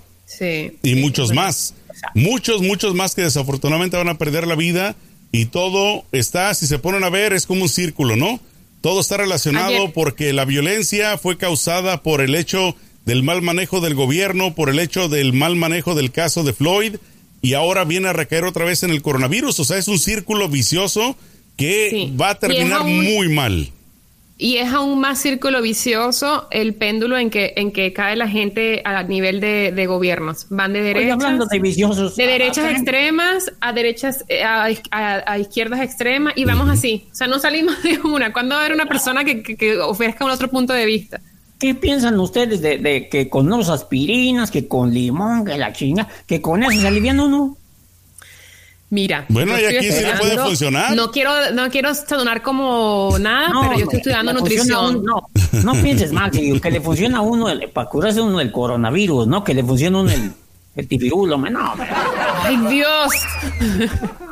Y 0.83 0.95
muchos 0.95 1.33
más. 1.33 1.75
Muchos, 2.13 2.61
muchos 2.61 2.93
más 2.95 3.15
que 3.15 3.21
desafortunadamente 3.21 3.97
van 3.97 4.09
a 4.09 4.17
perder 4.17 4.47
la 4.47 4.55
vida 4.55 4.95
y 5.31 5.45
todo 5.45 6.05
está, 6.11 6.53
si 6.53 6.67
se 6.67 6.79
ponen 6.79 7.03
a 7.03 7.09
ver, 7.09 7.33
es 7.33 7.45
como 7.45 7.63
un 7.63 7.69
círculo, 7.69 8.15
¿no? 8.15 8.39
Todo 8.81 9.01
está 9.01 9.17
relacionado 9.17 9.91
porque 9.93 10.33
la 10.33 10.45
violencia 10.45 11.17
fue 11.17 11.37
causada 11.37 12.03
por 12.03 12.21
el 12.21 12.35
hecho 12.35 12.75
del 13.05 13.23
mal 13.23 13.41
manejo 13.41 13.81
del 13.81 13.95
gobierno, 13.95 14.53
por 14.53 14.69
el 14.69 14.79
hecho 14.79 15.09
del 15.09 15.33
mal 15.33 15.55
manejo 15.55 15.95
del 15.95 16.11
caso 16.11 16.43
de 16.43 16.53
Floyd 16.53 16.97
y 17.41 17.53
ahora 17.53 17.85
viene 17.85 18.09
a 18.09 18.13
recaer 18.13 18.45
otra 18.45 18.65
vez 18.65 18.83
en 18.83 18.91
el 18.91 19.01
coronavirus. 19.01 19.59
O 19.59 19.65
sea, 19.65 19.77
es 19.77 19.87
un 19.87 19.99
círculo 19.99 20.49
vicioso 20.49 21.17
que 21.55 22.11
va 22.19 22.31
a 22.31 22.39
terminar 22.39 22.83
muy 22.83 23.29
mal. 23.29 23.71
Y 24.39 24.57
es 24.57 24.71
aún 24.71 24.99
más 24.99 25.19
círculo 25.19 25.63
vicioso 25.63 26.47
el 26.51 26.75
péndulo 26.75 27.17
en 27.17 27.31
que, 27.31 27.53
en 27.57 27.71
que 27.71 27.91
cae 27.91 28.15
la 28.15 28.27
gente 28.27 28.83
a 28.85 29.01
nivel 29.01 29.39
de, 29.39 29.85
gobiernos. 29.87 30.45
Van 30.49 30.73
de 30.73 30.81
derechas, 30.81 31.49
de, 31.49 32.27
derechas 32.27 32.71
extremas 32.71 33.51
a 33.59 33.73
derechas 33.73 34.25
eh, 34.27 34.43
a, 34.43 35.39
izquierdas 35.39 35.81
extremas 35.81 36.33
y 36.35 36.45
vamos 36.45 36.69
así. 36.69 37.07
O 37.11 37.15
sea, 37.15 37.25
no 37.25 37.39
salimos 37.39 37.81
de 37.83 37.99
una. 38.01 38.31
¿Cuándo 38.31 38.53
va 38.53 38.61
a 38.61 38.65
haber 38.65 38.75
una 38.75 38.85
persona 38.85 39.23
que, 39.23 39.41
que, 39.41 39.79
ofrezca 39.79 40.23
un 40.23 40.31
otro 40.31 40.49
punto 40.49 40.73
de 40.73 40.85
vista? 40.85 41.19
¿Qué 41.57 41.73
piensan 41.73 42.19
ustedes 42.19 42.61
de, 42.61 42.77
de 42.77 43.09
que 43.09 43.29
con 43.29 43.49
los 43.49 43.69
aspirinas, 43.69 44.51
que 44.51 44.67
con 44.67 44.93
limón, 44.93 45.45
que 45.45 45.57
la 45.57 45.73
chinga, 45.73 46.07
que 46.27 46.41
con 46.41 46.61
eso 46.61 46.79
se 46.79 46.87
alivian 46.87 47.19
uno? 47.19 47.57
Mira. 48.89 49.25
Bueno, 49.27 49.59
y 49.59 49.65
aquí 49.65 49.91
sí 49.91 50.01
le 50.01 50.13
puede 50.13 50.37
funcionar. 50.37 50.95
No 50.95 51.11
quiero, 51.11 51.51
no 51.51 51.69
quiero 51.69 51.93
sonar 51.93 52.41
como 52.41 53.17
nada, 53.19 53.49
pero 53.61 53.73
yo 53.73 53.83
estoy 53.83 53.97
estudiando 53.97 54.33
nutrición. 54.33 55.03
no, 55.03 55.27
no 55.63 55.73
pienses 55.81 56.13
mal, 56.13 56.31
que, 56.31 56.71
le 56.71 56.81
funciona 56.81 57.17
a 57.17 57.21
uno 57.21 57.49
el, 57.49 57.69
para 57.69 57.89
curarse 57.89 58.21
uno 58.21 58.39
el 58.39 58.51
coronavirus, 58.51 59.27
¿no? 59.27 59.43
Que 59.43 59.53
le 59.53 59.63
funciona 59.63 59.99
uno 59.99 60.11
el, 60.11 60.31
el 60.75 60.87
tipirulo, 60.87 61.37
no. 61.37 61.73
Ay, 62.43 62.57
Dios. 62.69 63.13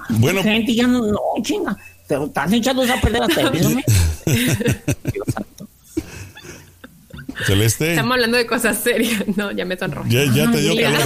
Bueno. 0.09 0.41
La 0.43 0.51
gente 0.51 0.73
ya 0.73 0.87
no, 0.87 1.05
no 1.05 1.19
chinga. 1.41 1.75
Te 2.07 2.23
estás 2.23 2.53
echando 2.53 2.83
a 2.83 3.01
perder. 3.01 3.21
Dios 4.25 5.27
santo. 5.33 5.44
Celeste. 7.45 7.91
Estamos 7.91 8.13
hablando 8.13 8.37
de 8.37 8.45
cosas 8.45 8.77
serias. 8.79 9.23
No, 9.35 9.51
ya 9.51 9.65
me 9.65 9.77
sonrojo. 9.77 10.07
Ya, 10.07 10.23
ya 10.33 10.49
te 10.49 10.61
dio 10.61 10.75
calor. 10.75 11.01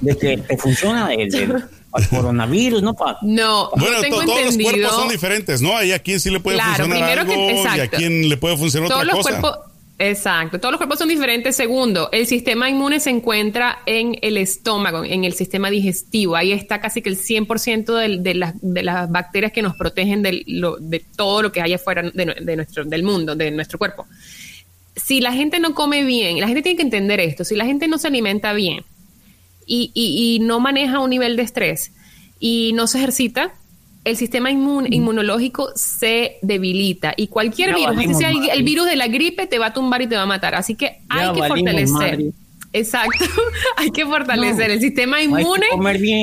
De 0.00 0.16
que 0.16 0.36
te 0.36 0.56
funciona 0.56 1.12
el, 1.12 1.34
el 1.34 2.08
coronavirus, 2.08 2.82
¿no? 2.82 2.94
no, 3.22 3.70
bueno, 3.76 4.00
todos 4.08 4.44
los 4.44 4.56
cuerpos 4.56 4.94
son 4.94 5.08
diferentes, 5.08 5.60
¿no? 5.60 5.76
Hay 5.76 5.92
a 5.92 5.98
quien 5.98 6.20
sí 6.20 6.30
le 6.30 6.40
puede 6.40 6.60
funcionar 6.60 7.18
algo 7.18 7.32
y 7.34 7.80
a 7.80 7.88
quien 7.88 8.28
le 8.28 8.36
puede 8.36 8.56
funcionar 8.56 8.88
todos 8.88 9.02
otra 9.02 9.14
cosa. 9.14 9.30
Cuerpos, 9.40 9.58
exacto, 9.98 10.60
todos 10.60 10.72
los 10.72 10.78
cuerpos 10.78 10.98
son 10.98 11.08
diferentes. 11.08 11.56
Segundo, 11.56 12.08
el 12.12 12.26
sistema 12.26 12.70
inmune 12.70 13.00
se 13.00 13.10
encuentra 13.10 13.80
en 13.86 14.16
el 14.22 14.36
estómago, 14.36 15.04
en 15.04 15.24
el 15.24 15.32
sistema 15.32 15.68
digestivo. 15.68 16.36
Ahí 16.36 16.52
está 16.52 16.80
casi 16.80 17.02
que 17.02 17.08
el 17.08 17.18
100% 17.18 17.92
de, 17.92 18.18
de, 18.18 18.34
las, 18.34 18.54
de 18.60 18.82
las 18.84 19.10
bacterias 19.10 19.50
que 19.50 19.62
nos 19.62 19.74
protegen 19.74 20.22
de, 20.22 20.44
lo, 20.46 20.76
de 20.76 21.04
todo 21.16 21.42
lo 21.42 21.50
que 21.50 21.60
hay 21.60 21.72
afuera 21.72 22.02
de, 22.02 22.56
nuestro, 22.56 22.84
del 22.84 23.02
mundo, 23.02 23.34
de 23.34 23.50
nuestro 23.50 23.78
cuerpo. 23.78 24.06
Si 25.02 25.20
la 25.20 25.32
gente 25.32 25.60
no 25.60 25.74
come 25.74 26.04
bien, 26.04 26.40
la 26.40 26.46
gente 26.46 26.62
tiene 26.62 26.76
que 26.76 26.82
entender 26.82 27.20
esto, 27.20 27.44
si 27.44 27.56
la 27.56 27.64
gente 27.64 27.88
no 27.88 27.98
se 27.98 28.08
alimenta 28.08 28.52
bien, 28.52 28.84
y, 29.66 30.38
no 30.42 30.60
maneja 30.60 30.98
un 30.98 31.10
nivel 31.10 31.36
de 31.36 31.42
estrés 31.42 31.92
y 32.38 32.72
no 32.74 32.86
se 32.86 32.98
ejercita, 32.98 33.52
el 34.04 34.16
sistema 34.16 34.50
inmunológico 34.50 35.70
se 35.74 36.38
debilita 36.42 37.12
y 37.16 37.28
cualquier 37.28 37.74
virus, 37.74 38.16
sea 38.16 38.30
el, 38.30 38.62
virus 38.62 38.86
de 38.86 38.96
la 38.96 39.08
gripe, 39.08 39.46
te 39.46 39.58
va 39.58 39.66
a 39.66 39.72
tumbar 39.72 40.02
y 40.02 40.06
te 40.06 40.16
va 40.16 40.22
a 40.22 40.26
matar. 40.26 40.54
Así 40.54 40.74
que 40.74 41.00
hay 41.08 41.32
que 41.34 41.46
fortalecer. 41.46 42.20
Exacto, 42.72 43.24
hay 43.76 43.90
que 43.90 44.06
fortalecer 44.06 44.70
el 44.70 44.80
sistema 44.80 45.20
inmune 45.20 45.66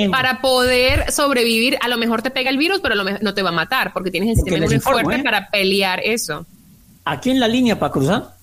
para 0.09 0.39
poder 0.41 1.11
sobrevivir. 1.11 1.77
A 1.81 1.89
lo 1.89 1.97
mejor 1.97 2.21
te 2.21 2.31
pega 2.31 2.49
el 2.49 2.57
virus, 2.57 2.79
pero 2.79 2.95
no 2.95 3.33
te 3.33 3.41
va 3.43 3.49
a 3.49 3.53
matar 3.53 3.93
porque 3.93 4.11
tienes 4.11 4.29
el 4.29 4.35
sistema 4.35 4.57
inmune 4.57 4.79
fuerte 4.79 5.15
¿eh? 5.15 5.23
para 5.23 5.49
pelear 5.49 6.01
eso. 6.03 6.45
Aquí 7.03 7.29
en 7.29 7.39
la 7.39 7.47
línea 7.47 7.77
para 7.77 7.91
cruzar, 7.91 8.36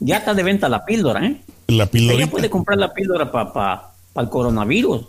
ya 0.00 0.18
está 0.18 0.34
de 0.34 0.42
venta 0.42 0.68
la 0.68 0.84
píldora, 0.84 1.24
¿eh? 1.24 1.40
La 1.68 1.86
píldora. 1.86 2.18
Ella 2.18 2.30
puede 2.30 2.50
comprar 2.50 2.78
la 2.78 2.92
píldora 2.92 3.30
para 3.30 3.52
para 4.12 4.24
el 4.24 4.30
coronavirus. 4.30 5.06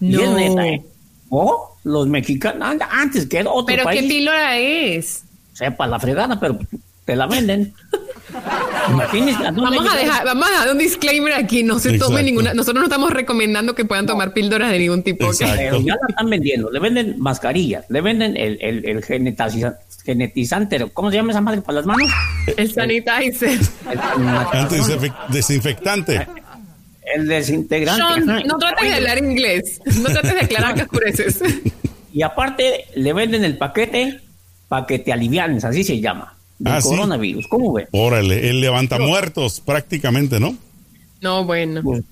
No. 0.00 0.38
¿eh? 0.38 0.82
Oh, 1.28 1.76
los 1.84 2.06
mexicanos, 2.08 2.76
antes 2.90 3.26
que 3.26 3.40
otro 3.40 3.66
¿Pero 3.66 3.84
qué 3.90 4.02
píldora 4.02 4.58
es? 4.58 5.24
Sepa 5.52 5.86
la 5.86 5.98
fregada, 6.00 6.38
pero 6.40 6.58
te 7.04 7.16
la 7.16 7.26
venden. 7.26 7.72
vamos 8.32 9.86
a 9.92 9.96
dejar, 9.96 10.24
vamos 10.24 10.48
a 10.48 10.60
dar 10.60 10.72
un 10.72 10.78
disclaimer 10.78 11.34
aquí, 11.34 11.62
no 11.62 11.78
se 11.78 11.98
tome 11.98 12.22
ninguna, 12.22 12.54
nosotros 12.54 12.80
no 12.80 12.86
estamos 12.86 13.12
recomendando 13.12 13.74
que 13.74 13.84
puedan 13.84 14.06
tomar 14.06 14.32
píldoras 14.32 14.70
de 14.70 14.78
ningún 14.78 15.02
tipo. 15.02 15.30
Pero 15.38 15.80
ya 15.80 15.94
la 15.94 16.08
están 16.08 16.30
vendiendo, 16.30 16.70
le 16.70 16.80
venden 16.80 17.16
mascarillas, 17.18 17.84
le 17.88 18.00
venden 18.00 18.36
el, 18.36 18.58
el, 18.60 18.84
el 18.84 19.04
genetizante, 20.12 20.78
¿cómo 20.92 21.10
se 21.10 21.16
llama 21.16 21.30
esa 21.30 21.40
madre 21.40 21.62
para 21.62 21.76
las 21.76 21.86
manos? 21.86 22.10
El 22.56 22.72
sanitizer. 22.72 23.58
El, 24.52 24.68
desinfectante 25.28 26.26
el 27.14 27.26
desintegrante. 27.26 28.44
no 28.46 28.58
trates 28.58 28.88
de 28.88 28.94
hablar 28.94 29.18
inglés. 29.18 29.80
No 29.84 30.08
trates 30.08 30.34
de 30.34 30.40
aclarar 30.40 30.74
que 30.74 30.82
oscureces. 30.82 31.40
Y 32.12 32.22
aparte, 32.22 32.86
le 32.96 33.12
venden 33.12 33.44
el 33.44 33.56
paquete 33.56 34.18
para 34.66 34.84
que 34.84 34.98
te 34.98 35.12
alivianes, 35.12 35.64
así 35.64 35.84
se 35.84 36.00
llama. 36.00 36.36
Del 36.58 36.72
ah, 36.72 36.80
coronavirus. 36.82 37.46
¿Cómo 37.46 37.72
ve? 37.72 37.86
Órale, 37.92 38.50
el 38.50 38.60
levanta 38.60 38.98
muertos 38.98 39.60
prácticamente, 39.60 40.40
¿no? 40.40 40.56
No, 41.20 41.44
bueno. 41.44 41.82
Pues, 41.84 42.02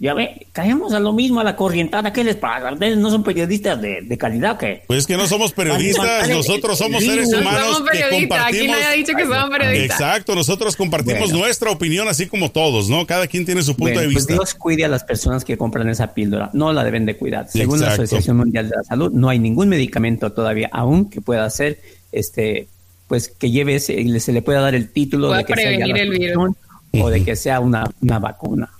ya 0.00 0.12
ve, 0.12 0.48
caemos 0.52 0.92
a 0.92 0.98
lo 0.98 1.12
mismo, 1.12 1.40
a 1.40 1.44
la 1.44 1.54
corrientada. 1.54 2.12
¿Qué 2.12 2.24
les 2.24 2.34
pasa? 2.34 2.72
¿Ustedes 2.72 2.98
no 2.98 3.10
son 3.10 3.22
periodistas 3.22 3.80
de, 3.80 4.02
de 4.02 4.18
calidad? 4.18 4.58
que 4.58 4.82
Pues 4.86 5.00
es 5.00 5.06
que 5.06 5.16
no 5.16 5.26
somos 5.26 5.52
periodistas, 5.52 6.28
nosotros 6.28 6.78
somos 6.78 7.02
seres 7.02 7.32
humanos 7.32 7.82
que 7.90 8.02
compartimos. 8.10 8.38
Aquí 8.46 8.66
nadie 8.66 8.84
ha 8.84 8.92
dicho 8.92 9.12
que 9.16 9.22
somos 9.22 9.50
periodistas. 9.50 10.00
Exacto, 10.00 10.34
nosotros 10.34 10.74
compartimos 10.76 11.32
nuestra 11.32 11.70
opinión 11.70 12.08
así 12.08 12.26
como 12.26 12.50
todos, 12.50 12.88
¿no? 12.88 13.06
Cada 13.06 13.28
quien 13.28 13.46
tiene 13.46 13.62
su 13.62 13.76
punto 13.76 14.00
de 14.00 14.06
pues 14.06 14.16
vista. 14.16 14.34
Pues 14.34 14.48
Dios 14.50 14.54
cuide 14.54 14.84
a 14.84 14.88
las 14.88 15.04
personas 15.04 15.44
que 15.44 15.56
compran 15.56 15.88
esa 15.88 16.12
píldora, 16.12 16.50
no 16.52 16.72
la 16.72 16.82
deben 16.82 17.06
de 17.06 17.16
cuidar. 17.16 17.48
Según 17.48 17.80
la 17.80 17.92
Asociación 17.92 18.36
Mundial 18.36 18.68
de 18.68 18.76
la 18.76 18.82
Salud, 18.82 19.12
no 19.12 19.28
hay 19.28 19.38
ningún 19.38 19.68
medicamento 19.68 20.32
todavía 20.32 20.68
aún 20.72 21.08
que 21.08 21.20
pueda 21.20 21.44
hacer, 21.44 21.80
este, 22.10 22.66
pues 23.06 23.28
que 23.28 23.52
lleve 23.52 23.76
ese, 23.76 24.18
se 24.18 24.32
le 24.32 24.42
pueda 24.42 24.60
dar 24.60 24.74
el 24.74 24.90
título 24.90 25.30
de 25.32 25.44
que 25.44 25.54
sea 25.54 25.70
el 25.70 26.10
virus. 26.10 26.54
o 26.92 27.10
de 27.10 27.24
que 27.24 27.36
sea 27.36 27.60
una, 27.60 27.84
una 28.00 28.18
vacuna. 28.18 28.70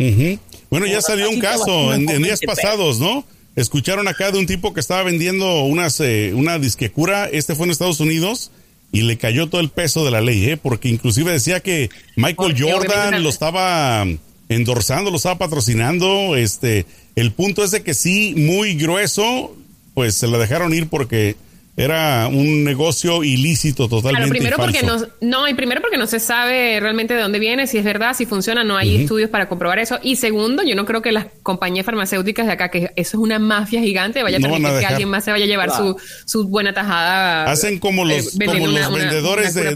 Bueno, 0.74 0.88
ya 0.88 1.00
salió 1.00 1.30
un 1.30 1.38
caso 1.38 1.94
en, 1.94 2.04
días 2.04 2.40
pasados, 2.44 2.98
¿no? 2.98 3.24
Escucharon 3.54 4.08
acá 4.08 4.32
de 4.32 4.40
un 4.40 4.46
tipo 4.46 4.74
que 4.74 4.80
estaba 4.80 5.04
vendiendo 5.04 5.62
unas, 5.62 6.00
eh, 6.00 6.32
una 6.34 6.58
disquecura, 6.58 7.26
este 7.26 7.54
fue 7.54 7.66
en 7.66 7.70
Estados 7.70 8.00
Unidos, 8.00 8.50
y 8.90 9.02
le 9.02 9.16
cayó 9.16 9.48
todo 9.48 9.60
el 9.60 9.68
peso 9.68 10.04
de 10.04 10.10
la 10.10 10.20
ley, 10.20 10.46
¿eh? 10.46 10.56
Porque 10.56 10.88
inclusive 10.88 11.30
decía 11.30 11.60
que 11.60 11.90
Michael 12.16 12.56
Jordan 12.60 13.22
lo 13.22 13.28
estaba 13.28 14.04
endorsando, 14.48 15.12
lo 15.12 15.18
estaba 15.18 15.38
patrocinando, 15.38 16.34
este, 16.34 16.86
el 17.14 17.30
punto 17.30 17.62
es 17.62 17.70
de 17.70 17.84
que 17.84 17.94
sí, 17.94 18.34
muy 18.36 18.74
grueso, 18.74 19.56
pues 19.94 20.16
se 20.16 20.26
la 20.26 20.38
dejaron 20.38 20.74
ir 20.74 20.88
porque 20.88 21.36
era 21.76 22.28
un 22.28 22.62
negocio 22.62 23.24
ilícito 23.24 23.88
totalmente. 23.88 24.30
primero 24.30 24.56
porque 24.56 24.82
no, 24.82 24.96
no, 25.20 25.48
y 25.48 25.54
primero 25.54 25.80
porque 25.80 25.96
no 25.96 26.06
se 26.06 26.20
sabe 26.20 26.78
realmente 26.78 27.14
de 27.14 27.22
dónde 27.22 27.40
viene, 27.40 27.66
si 27.66 27.78
es 27.78 27.84
verdad, 27.84 28.14
si 28.16 28.26
funciona, 28.26 28.62
no 28.62 28.76
hay 28.76 29.02
estudios 29.02 29.28
para 29.28 29.48
comprobar 29.48 29.80
eso. 29.80 29.98
Y 30.00 30.16
segundo, 30.16 30.62
yo 30.62 30.76
no 30.76 30.84
creo 30.84 31.02
que 31.02 31.10
las 31.10 31.26
compañías 31.42 31.84
farmacéuticas 31.84 32.46
de 32.46 32.52
acá, 32.52 32.70
que 32.70 32.92
eso 32.94 32.94
es 32.96 33.14
una 33.14 33.40
mafia 33.40 33.80
gigante, 33.80 34.22
vaya 34.22 34.38
a 34.38 34.40
permitir 34.40 34.78
que 34.78 34.86
alguien 34.86 35.08
más 35.08 35.24
se 35.24 35.32
vaya 35.32 35.44
a 35.44 35.48
llevar 35.48 35.70
su, 35.76 35.96
su, 36.24 36.46
buena 36.46 36.72
tajada. 36.72 37.50
Hacen 37.50 37.80
como 37.80 38.08
eh, 38.08 38.18
los, 38.18 38.38
como 38.46 38.68
los 38.68 38.92
vendedores 38.92 39.54
de, 39.54 39.74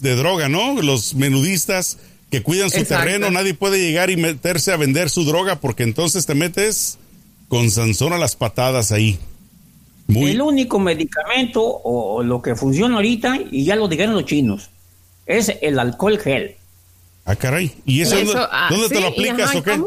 de, 0.00 0.16
droga, 0.16 0.48
¿no? 0.48 0.80
Los 0.80 1.14
menudistas 1.14 1.98
que 2.30 2.44
cuidan 2.44 2.70
su 2.70 2.84
terreno, 2.84 3.28
nadie 3.32 3.54
puede 3.54 3.80
llegar 3.80 4.10
y 4.10 4.16
meterse 4.16 4.70
a 4.70 4.76
vender 4.76 5.10
su 5.10 5.24
droga 5.24 5.56
porque 5.56 5.82
entonces 5.82 6.26
te 6.26 6.36
metes 6.36 6.98
con 7.48 7.72
Sansón 7.72 8.12
a 8.12 8.18
las 8.18 8.36
patadas 8.36 8.92
ahí. 8.92 9.18
El 10.14 10.40
único 10.42 10.78
medicamento 10.78 11.62
o, 11.62 12.22
lo 12.22 12.42
que 12.42 12.54
funciona 12.54 12.96
ahorita, 12.96 13.38
y 13.50 13.64
ya 13.64 13.76
lo 13.76 13.88
dijeron 13.88 14.14
los 14.14 14.24
chinos, 14.24 14.70
es 15.26 15.52
el 15.60 15.78
alcohol 15.78 16.18
gel. 16.18 16.56
Ah, 17.24 17.36
caray. 17.36 17.72
¿Y 17.84 18.00
eso, 18.00 18.16
Eso, 18.16 18.32
dónde, 18.32 18.48
ah, 18.50 18.68
dónde 18.70 18.88
te 18.88 19.00
lo 19.00 19.06
aplicas 19.08 19.50
ajá, 19.50 19.58
o 19.58 19.62
qué? 19.62 19.80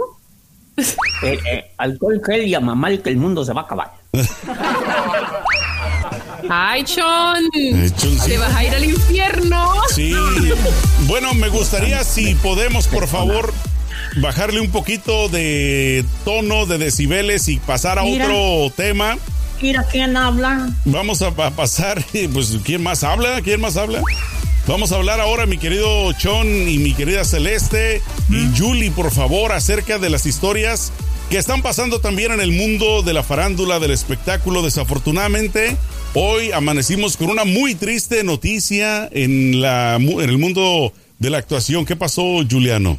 Eh, 1.24 1.40
eh, 1.50 1.72
alcohol, 1.78 2.20
gel 2.26 2.48
y 2.48 2.56
a 2.56 2.60
mamá 2.60 2.90
que 2.98 3.10
el 3.10 3.18
mundo 3.18 3.46
se 3.46 3.54
va 3.54 3.62
a 3.62 3.64
acabar. 3.66 3.94
Ay, 6.50 6.84
Chon. 6.84 7.44
Eh. 7.56 7.92
Te 8.26 8.38
vas 8.38 8.54
a 8.56 8.64
ir 8.64 8.74
al 8.74 8.84
infierno. 8.84 9.72
Sí. 9.94 10.14
Bueno, 11.08 11.34
me 11.34 11.50
gustaría 11.50 12.04
si 12.04 12.36
podemos, 12.36 12.88
por 12.88 13.08
favor, 13.08 13.54
bajarle 14.18 14.60
un 14.60 14.72
poquito 14.72 15.30
de 15.30 16.06
tono, 16.26 16.66
de 16.66 16.78
decibeles 16.78 17.48
y 17.48 17.58
pasar 17.58 18.00
a 18.00 18.04
Mira. 18.04 18.26
otro 18.26 18.74
tema. 18.76 19.18
Mira 19.62 19.86
quién 19.90 20.18
habla. 20.18 20.70
Vamos 20.86 21.22
a, 21.22 21.28
a 21.28 21.52
pasar, 21.52 22.04
pues, 22.34 22.58
¿quién 22.64 22.84
más 22.84 23.04
habla? 23.04 23.42
¿Quién 23.42 23.62
más 23.62 23.78
habla? 23.78 24.02
Vamos 24.68 24.94
a 24.94 24.96
hablar 24.96 25.20
ahora, 25.20 25.46
mi 25.46 25.58
querido 25.58 26.14
Chon 26.14 26.48
y 26.48 26.78
mi 26.78 26.94
querida 26.94 27.26
Celeste 27.26 28.02
y 28.30 28.58
Julie, 28.58 28.92
por 28.92 29.12
favor, 29.12 29.52
acerca 29.52 30.00
de 30.00 30.10
las 30.10 30.26
historias 30.26 30.94
que 31.30 31.38
están 31.38 31.62
pasando 31.62 32.00
también 32.00 32.32
en 32.32 32.40
el 32.40 32.54
mundo 32.54 33.02
de 33.02 33.14
la 33.14 33.24
farándula, 33.24 33.80
del 33.80 33.92
espectáculo. 33.92 34.62
Desafortunadamente, 34.62 35.76
hoy 36.14 36.52
amanecimos 36.54 37.18
con 37.18 37.30
una 37.30 37.44
muy 37.44 37.76
triste 37.76 38.24
noticia 38.24 39.10
en, 39.12 39.60
la, 39.60 39.96
en 39.96 40.30
el 40.30 40.38
mundo 40.38 40.94
de 41.20 41.30
la 41.30 41.40
actuación. 41.40 41.86
¿Qué 41.86 41.98
pasó, 41.98 42.24
Juliano? 42.50 42.98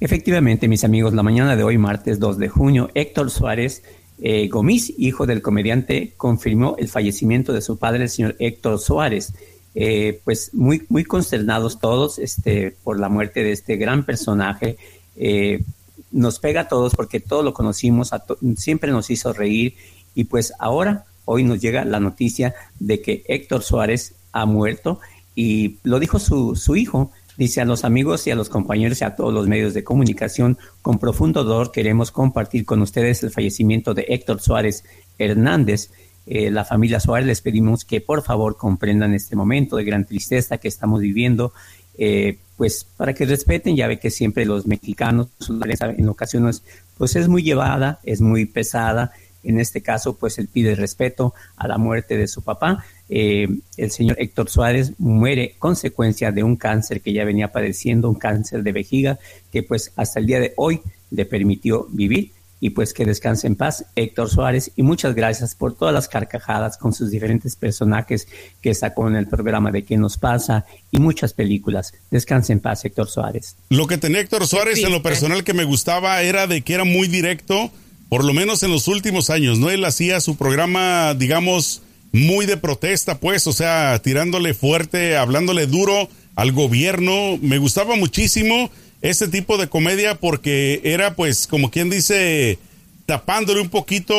Efectivamente, 0.00 0.68
mis 0.68 0.84
amigos, 0.84 1.14
la 1.14 1.24
mañana 1.24 1.56
de 1.56 1.64
hoy, 1.64 1.78
martes 1.78 2.20
2 2.20 2.38
de 2.38 2.48
junio, 2.48 2.90
Héctor 2.94 3.30
Suárez 3.32 3.82
eh, 4.20 4.48
Gomis, 4.48 4.92
hijo 4.98 5.26
del 5.26 5.42
comediante, 5.42 6.14
confirmó 6.16 6.76
el 6.78 6.88
fallecimiento 6.88 7.52
de 7.52 7.62
su 7.62 7.78
padre, 7.78 8.02
el 8.04 8.10
señor 8.10 8.36
Héctor 8.38 8.78
Suárez. 8.78 9.32
Eh, 9.74 10.20
pues 10.24 10.52
muy, 10.54 10.84
muy 10.88 11.04
consternados 11.04 11.78
todos 11.78 12.18
este, 12.18 12.76
por 12.82 12.98
la 12.98 13.08
muerte 13.08 13.44
de 13.44 13.52
este 13.52 13.76
gran 13.76 14.04
personaje. 14.04 14.76
Eh, 15.16 15.62
nos 16.10 16.38
pega 16.40 16.62
a 16.62 16.68
todos 16.68 16.94
porque 16.94 17.20
todos 17.20 17.44
lo 17.44 17.52
conocimos, 17.52 18.10
siempre 18.56 18.90
nos 18.90 19.10
hizo 19.10 19.32
reír 19.32 19.74
y 20.14 20.24
pues 20.24 20.52
ahora, 20.58 21.04
hoy 21.26 21.44
nos 21.44 21.60
llega 21.60 21.84
la 21.84 22.00
noticia 22.00 22.54
de 22.80 23.00
que 23.02 23.24
Héctor 23.28 23.62
Suárez 23.62 24.14
ha 24.32 24.46
muerto 24.46 25.00
y 25.36 25.76
lo 25.84 26.00
dijo 26.00 26.18
su, 26.18 26.56
su 26.56 26.74
hijo. 26.74 27.12
Dice 27.38 27.60
a 27.60 27.64
los 27.64 27.84
amigos 27.84 28.26
y 28.26 28.32
a 28.32 28.34
los 28.34 28.48
compañeros 28.48 29.00
y 29.00 29.04
a 29.04 29.14
todos 29.14 29.32
los 29.32 29.46
medios 29.46 29.72
de 29.72 29.84
comunicación, 29.84 30.58
con 30.82 30.98
profundo 30.98 31.44
dolor 31.44 31.70
queremos 31.70 32.10
compartir 32.10 32.64
con 32.64 32.82
ustedes 32.82 33.22
el 33.22 33.30
fallecimiento 33.30 33.94
de 33.94 34.06
Héctor 34.08 34.40
Suárez 34.40 34.82
Hernández. 35.18 35.92
Eh, 36.26 36.50
la 36.50 36.64
familia 36.64 36.98
Suárez 36.98 37.28
les 37.28 37.40
pedimos 37.40 37.84
que 37.84 38.00
por 38.00 38.24
favor 38.24 38.56
comprendan 38.56 39.14
este 39.14 39.36
momento 39.36 39.76
de 39.76 39.84
gran 39.84 40.04
tristeza 40.04 40.58
que 40.58 40.66
estamos 40.66 41.00
viviendo, 41.00 41.52
eh, 41.96 42.38
pues 42.56 42.84
para 42.96 43.14
que 43.14 43.24
respeten, 43.24 43.76
ya 43.76 43.86
ve 43.86 44.00
que 44.00 44.10
siempre 44.10 44.44
los 44.44 44.66
mexicanos, 44.66 45.28
en 45.48 46.08
ocasiones, 46.08 46.64
pues 46.96 47.14
es 47.14 47.28
muy 47.28 47.44
llevada, 47.44 48.00
es 48.02 48.20
muy 48.20 48.46
pesada. 48.46 49.12
En 49.48 49.58
este 49.58 49.80
caso, 49.80 50.16
pues 50.16 50.38
él 50.38 50.46
pide 50.46 50.74
respeto 50.74 51.32
a 51.56 51.66
la 51.66 51.78
muerte 51.78 52.18
de 52.18 52.28
su 52.28 52.42
papá. 52.42 52.84
Eh, 53.08 53.48
el 53.78 53.90
señor 53.90 54.16
Héctor 54.20 54.50
Suárez 54.50 54.92
muere 54.98 55.56
consecuencia 55.58 56.32
de 56.32 56.42
un 56.42 56.56
cáncer 56.56 57.00
que 57.00 57.14
ya 57.14 57.24
venía 57.24 57.50
padeciendo, 57.50 58.10
un 58.10 58.16
cáncer 58.16 58.62
de 58.62 58.72
vejiga, 58.72 59.18
que 59.50 59.62
pues 59.62 59.92
hasta 59.96 60.20
el 60.20 60.26
día 60.26 60.38
de 60.38 60.52
hoy 60.56 60.82
le 61.10 61.24
permitió 61.24 61.86
vivir 61.90 62.32
y 62.60 62.70
pues 62.70 62.92
que 62.92 63.04
descanse 63.04 63.46
en 63.46 63.56
paz 63.56 63.86
Héctor 63.94 64.28
Suárez 64.28 64.72
y 64.76 64.82
muchas 64.82 65.14
gracias 65.14 65.54
por 65.54 65.74
todas 65.74 65.94
las 65.94 66.08
carcajadas 66.08 66.76
con 66.76 66.92
sus 66.92 67.10
diferentes 67.10 67.56
personajes 67.56 68.28
que 68.60 68.74
sacó 68.74 69.08
en 69.08 69.16
el 69.16 69.28
programa 69.28 69.70
de 69.70 69.84
¿Qué 69.84 69.96
nos 69.96 70.18
pasa? 70.18 70.66
y 70.90 70.98
muchas 70.98 71.32
películas. 71.32 71.94
Descanse 72.10 72.52
en 72.52 72.60
paz 72.60 72.84
Héctor 72.84 73.08
Suárez. 73.08 73.56
Lo 73.70 73.86
que 73.86 73.96
tenía 73.96 74.20
Héctor 74.20 74.46
Suárez 74.46 74.82
en 74.82 74.92
lo 74.92 75.02
personal 75.02 75.44
que 75.44 75.54
me 75.54 75.64
gustaba 75.64 76.20
era 76.22 76.46
de 76.46 76.62
que 76.62 76.74
era 76.74 76.84
muy 76.84 77.08
directo, 77.08 77.70
por 78.08 78.24
lo 78.24 78.32
menos 78.32 78.62
en 78.62 78.70
los 78.70 78.88
últimos 78.88 79.30
años, 79.30 79.58
¿no? 79.58 79.70
Él 79.70 79.84
hacía 79.84 80.20
su 80.20 80.36
programa, 80.36 81.14
digamos, 81.14 81.82
muy 82.12 82.46
de 82.46 82.56
protesta, 82.56 83.18
pues, 83.18 83.46
o 83.46 83.52
sea, 83.52 84.00
tirándole 84.02 84.54
fuerte, 84.54 85.16
hablándole 85.16 85.66
duro 85.66 86.08
al 86.36 86.52
gobierno. 86.52 87.38
Me 87.42 87.58
gustaba 87.58 87.96
muchísimo 87.96 88.70
ese 89.02 89.28
tipo 89.28 89.58
de 89.58 89.68
comedia 89.68 90.14
porque 90.14 90.80
era, 90.84 91.14
pues, 91.14 91.46
como 91.46 91.70
quien 91.70 91.90
dice, 91.90 92.58
tapándole 93.06 93.60
un 93.60 93.68
poquito 93.68 94.14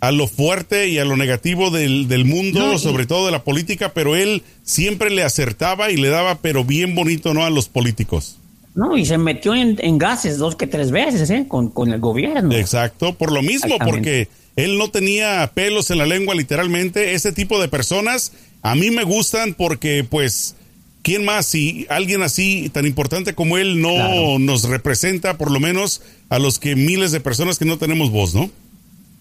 a 0.00 0.10
lo 0.12 0.26
fuerte 0.28 0.88
y 0.88 0.98
a 0.98 1.04
lo 1.04 1.16
negativo 1.16 1.70
del, 1.70 2.06
del 2.08 2.24
mundo, 2.24 2.58
No, 2.60 2.72
y- 2.74 2.78
sobre 2.78 3.06
todo 3.06 3.26
de 3.26 3.32
la 3.32 3.44
política, 3.44 3.92
pero 3.94 4.14
él 4.16 4.42
siempre 4.64 5.10
le 5.10 5.22
acertaba 5.22 5.90
y 5.90 5.96
le 5.96 6.08
daba, 6.08 6.38
pero 6.38 6.64
bien 6.64 6.94
bonito, 6.94 7.32
¿no? 7.34 7.44
A 7.44 7.50
los 7.50 7.68
políticos. 7.68 8.36
No, 8.76 8.96
y 8.96 9.04
se 9.06 9.16
metió 9.18 9.54
en, 9.54 9.76
en 9.80 9.98
gases 9.98 10.38
dos 10.38 10.54
que 10.54 10.66
tres 10.66 10.90
veces, 10.90 11.28
¿eh? 11.30 11.46
Con, 11.48 11.70
con 11.70 11.92
el 11.92 11.98
gobierno. 11.98 12.52
Exacto, 12.54 13.14
por 13.14 13.32
lo 13.32 13.42
mismo, 13.42 13.76
porque 13.84 14.28
él 14.54 14.76
no 14.78 14.90
tenía 14.90 15.50
pelos 15.54 15.90
en 15.90 15.98
la 15.98 16.06
lengua 16.06 16.34
literalmente. 16.34 17.14
Ese 17.14 17.32
tipo 17.32 17.60
de 17.60 17.68
personas 17.68 18.32
a 18.62 18.74
mí 18.74 18.90
me 18.90 19.02
gustan 19.04 19.54
porque 19.54 20.04
pues, 20.08 20.56
¿quién 21.02 21.24
más? 21.24 21.46
Si 21.46 21.86
alguien 21.88 22.22
así 22.22 22.68
tan 22.68 22.86
importante 22.86 23.34
como 23.34 23.56
él 23.58 23.80
no 23.80 23.94
Claro. 23.94 24.38
nos 24.38 24.64
representa, 24.64 25.38
por 25.38 25.50
lo 25.50 25.58
menos 25.58 26.02
a 26.28 26.38
los 26.38 26.58
que 26.58 26.76
miles 26.76 27.12
de 27.12 27.20
personas 27.20 27.58
que 27.58 27.64
no 27.64 27.78
tenemos 27.78 28.10
voz, 28.10 28.34
¿no? 28.34 28.50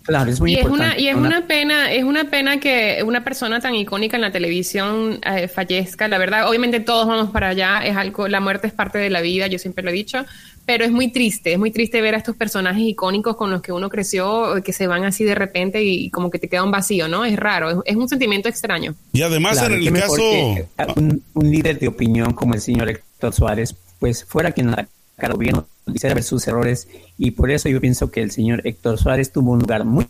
Claro, 0.05 0.29
es 0.29 0.39
muy 0.39 0.51
y 0.51 0.55
es 0.55 0.61
importante. 0.61 0.97
una 0.97 1.01
y 1.01 1.07
es 1.07 1.15
una 1.15 1.47
pena 1.47 1.91
es 1.91 2.03
una 2.03 2.29
pena 2.29 2.59
que 2.59 3.01
una 3.03 3.23
persona 3.23 3.59
tan 3.59 3.73
icónica 3.73 4.17
en 4.17 4.21
la 4.21 4.31
televisión 4.31 5.19
eh, 5.25 5.47
fallezca 5.47 6.07
la 6.07 6.19
verdad 6.19 6.47
obviamente 6.47 6.79
todos 6.79 7.07
vamos 7.07 7.31
para 7.31 7.49
allá 7.49 7.79
es 7.83 7.97
algo 7.97 8.27
la 8.27 8.39
muerte 8.39 8.67
es 8.67 8.73
parte 8.73 8.99
de 8.99 9.09
la 9.09 9.21
vida 9.21 9.47
yo 9.47 9.57
siempre 9.57 9.83
lo 9.83 9.89
he 9.89 9.93
dicho 9.93 10.23
pero 10.67 10.85
es 10.85 10.91
muy 10.91 11.11
triste 11.11 11.53
es 11.53 11.59
muy 11.59 11.71
triste 11.71 12.01
ver 12.01 12.13
a 12.13 12.17
estos 12.19 12.35
personajes 12.35 12.83
icónicos 12.83 13.35
con 13.35 13.49
los 13.49 13.63
que 13.63 13.71
uno 13.71 13.89
creció 13.89 14.57
eh, 14.57 14.61
que 14.61 14.73
se 14.73 14.85
van 14.85 15.05
así 15.05 15.23
de 15.23 15.33
repente 15.33 15.83
y, 15.83 16.11
como 16.11 16.29
que 16.29 16.37
te 16.37 16.49
queda 16.49 16.63
un 16.63 16.71
vacío 16.71 17.07
no 17.07 17.25
es 17.25 17.35
raro 17.35 17.71
es, 17.71 17.77
es 17.85 17.95
un 17.95 18.07
sentimiento 18.07 18.47
extraño 18.47 18.93
Y 19.11 19.23
además 19.23 19.57
Claro, 19.57 19.73
en 19.73 19.87
el 19.87 19.93
caso... 19.93 20.15
que, 20.17 20.67
eh, 20.77 20.85
un, 20.97 21.23
un 21.33 21.51
líder 21.51 21.79
de 21.79 21.87
opinión 21.87 22.33
como 22.33 22.53
el 22.53 22.61
señor 22.61 22.89
Héctor 22.89 23.33
Suárez, 23.33 23.75
pues 23.99 24.23
fuera 24.23 24.51
quien 24.51 24.69
atacara 24.69 24.89
al 25.17 25.33
gobierno, 25.33 25.67
quisiera 25.91 26.15
ver 26.15 26.23
sus 26.23 26.47
errores 26.47 26.87
y 27.17 27.31
por 27.31 27.51
eso 27.51 27.69
yo 27.69 27.79
pienso 27.81 28.11
que 28.11 28.21
el 28.21 28.31
señor 28.31 28.61
Héctor 28.65 28.97
Suárez 28.97 29.31
tuvo 29.31 29.51
un 29.51 29.59
lugar 29.59 29.85
muy 29.85 30.07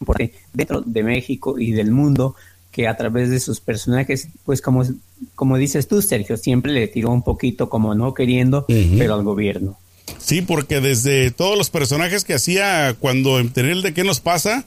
importante 0.00 0.34
dentro 0.52 0.80
de 0.80 1.02
México 1.02 1.58
y 1.58 1.72
del 1.72 1.90
mundo 1.90 2.34
que 2.70 2.88
a 2.88 2.96
través 2.96 3.28
de 3.28 3.38
sus 3.38 3.60
personajes, 3.60 4.28
pues 4.44 4.62
como, 4.62 4.82
como 5.34 5.58
dices 5.58 5.86
tú, 5.88 6.00
Sergio, 6.00 6.38
siempre 6.38 6.72
le 6.72 6.88
tiró 6.88 7.10
un 7.10 7.22
poquito 7.22 7.68
como 7.68 7.94
no 7.94 8.14
queriendo, 8.14 8.64
pero 8.66 9.14
al 9.14 9.22
gobierno. 9.22 9.78
Sí, 10.18 10.40
porque 10.40 10.80
desde 10.80 11.30
todos 11.30 11.58
los 11.58 11.68
personajes 11.68 12.24
que 12.24 12.34
hacía 12.34 12.96
cuando 12.98 13.38
en 13.38 13.52
el 13.56 13.82
de 13.82 13.92
qué 13.92 14.04
nos 14.04 14.20
pasa, 14.20 14.64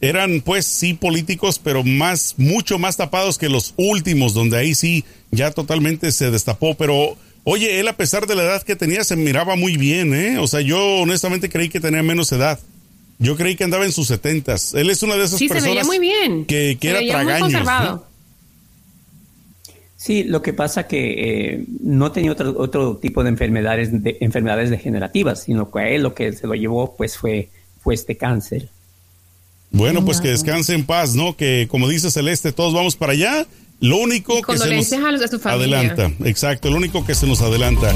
eran 0.00 0.42
pues 0.42 0.66
sí 0.66 0.94
políticos, 0.94 1.58
pero 1.62 1.82
más, 1.82 2.34
mucho 2.36 2.78
más 2.78 2.96
tapados 2.96 3.38
que 3.38 3.48
los 3.48 3.72
últimos, 3.76 4.34
donde 4.34 4.58
ahí 4.58 4.74
sí 4.74 5.04
ya 5.30 5.50
totalmente 5.50 6.12
se 6.12 6.30
destapó. 6.30 6.74
Pero, 6.74 7.16
oye, 7.48 7.78
él 7.78 7.86
a 7.86 7.96
pesar 7.96 8.26
de 8.26 8.34
la 8.34 8.42
edad 8.42 8.62
que 8.64 8.74
tenía, 8.74 9.04
se 9.04 9.14
miraba 9.14 9.54
muy 9.54 9.76
bien, 9.76 10.12
¿eh? 10.12 10.38
O 10.38 10.48
sea, 10.48 10.60
yo 10.60 10.78
honestamente 10.98 11.48
creí 11.48 11.68
que 11.68 11.78
tenía 11.80 12.02
menos 12.02 12.32
edad. 12.32 12.58
Yo 13.18 13.36
creí 13.36 13.54
que 13.56 13.64
andaba 13.64 13.84
en 13.86 13.92
sus 13.92 14.08
setentas. 14.08 14.74
Él 14.74 14.90
es 14.90 15.02
una 15.02 15.14
de 15.14 15.24
esas 15.24 15.38
sí 15.38 15.46
se 15.48 15.54
personas 15.54 15.74
veía 15.74 15.84
muy 15.84 15.98
bien 16.00 16.44
que, 16.44 16.76
que 16.78 16.88
Se 16.88 16.90
era 16.90 16.98
veía 16.98 17.14
muy 17.16 17.24
tragaños. 17.24 17.40
conservado. 17.52 17.96
¿no? 17.96 18.04
Sí, 19.96 20.24
lo 20.24 20.42
que 20.42 20.52
pasa 20.52 20.86
que 20.86 21.54
eh, 21.54 21.64
no 21.80 22.12
tenía 22.12 22.32
otro, 22.32 22.54
otro 22.58 22.96
tipo 22.98 23.22
de 23.22 23.30
enfermedades, 23.30 24.02
de 24.02 24.18
enfermedades 24.20 24.68
degenerativas, 24.68 25.44
sino 25.44 25.70
que 25.70 25.78
a 25.78 25.88
él 25.88 26.02
lo 26.02 26.14
que 26.14 26.32
se 26.32 26.46
lo 26.46 26.54
llevó 26.54 26.94
pues 26.96 27.16
fue, 27.16 27.48
fue 27.82 27.94
este 27.94 28.16
cáncer. 28.16 28.68
Bueno, 29.70 30.04
pues 30.04 30.20
que 30.20 30.28
descanse 30.28 30.74
en 30.74 30.84
paz, 30.84 31.14
¿no? 31.14 31.36
Que 31.36 31.66
como 31.70 31.88
dice 31.88 32.10
Celeste, 32.10 32.52
todos 32.52 32.74
vamos 32.74 32.96
para 32.96 33.12
allá. 33.12 33.46
Lo 33.80 33.98
único 33.98 34.40
que 34.42 34.58
se 34.58 34.74
nos 34.74 34.92
a 34.92 35.12
los 35.12 35.30
su 35.30 35.48
adelanta, 35.48 36.10
exacto, 36.24 36.70
lo 36.70 36.76
único 36.76 37.04
que 37.04 37.14
se 37.14 37.26
nos 37.26 37.42
adelanta. 37.42 37.92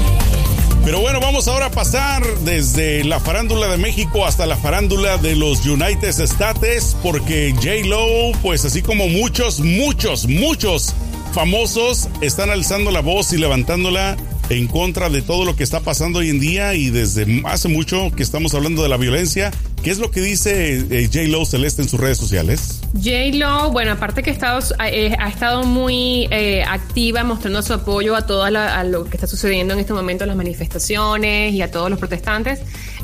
Pero 0.83 0.99
bueno, 0.99 1.19
vamos 1.19 1.47
ahora 1.47 1.67
a 1.67 1.71
pasar 1.71 2.23
desde 2.43 3.03
la 3.03 3.19
farándula 3.19 3.67
de 3.67 3.77
México 3.77 4.25
hasta 4.25 4.45
la 4.45 4.57
farándula 4.57 5.17
de 5.17 5.35
los 5.35 5.65
United 5.65 6.19
States, 6.19 6.97
porque 7.03 7.53
J. 7.55 7.87
Lo, 7.87 8.31
pues 8.41 8.65
así 8.65 8.81
como 8.81 9.07
muchos, 9.07 9.59
muchos, 9.59 10.27
muchos 10.27 10.93
famosos 11.33 12.09
están 12.21 12.49
alzando 12.49 12.91
la 12.91 13.01
voz 13.01 13.31
y 13.33 13.37
levantándola 13.37 14.17
en 14.49 14.67
contra 14.67 15.09
de 15.09 15.21
todo 15.21 15.45
lo 15.45 15.55
que 15.55 15.63
está 15.63 15.79
pasando 15.79 16.19
hoy 16.19 16.29
en 16.29 16.39
día 16.39 16.73
y 16.73 16.89
desde 16.89 17.41
hace 17.45 17.69
mucho 17.69 18.11
que 18.15 18.23
estamos 18.23 18.53
hablando 18.53 18.83
de 18.83 18.89
la 18.89 18.97
violencia. 18.97 19.51
¿Qué 19.83 19.91
es 19.91 19.99
lo 19.99 20.11
que 20.11 20.21
dice 20.21 20.79
eh, 20.89 21.09
J. 21.11 21.27
Lo 21.29 21.45
Celeste 21.45 21.83
en 21.83 21.89
sus 21.89 21.99
redes 21.99 22.17
sociales? 22.17 22.80
J. 22.93 23.37
Lo, 23.37 23.71
bueno, 23.71 23.91
aparte 23.93 24.21
que 24.21 24.31
ha 24.31 24.33
estado, 24.33 24.59
eh, 24.85 25.15
ha 25.17 25.29
estado 25.29 25.63
muy 25.63 26.27
eh, 26.29 26.61
activa 26.63 27.23
mostrando 27.23 27.61
su 27.63 27.73
apoyo 27.73 28.15
a 28.15 28.25
todo 28.25 28.49
la- 28.49 28.77
a 28.79 28.83
lo 28.83 29.05
que 29.05 29.15
está 29.15 29.27
sucediendo 29.27 29.73
en 29.73 29.79
este 29.79 29.93
momento, 29.93 30.25
las 30.25 30.35
manifestaciones 30.35 31.53
y 31.53 31.61
a 31.61 31.71
todos 31.71 31.89
los 31.89 31.97
protestantes, 31.99 32.59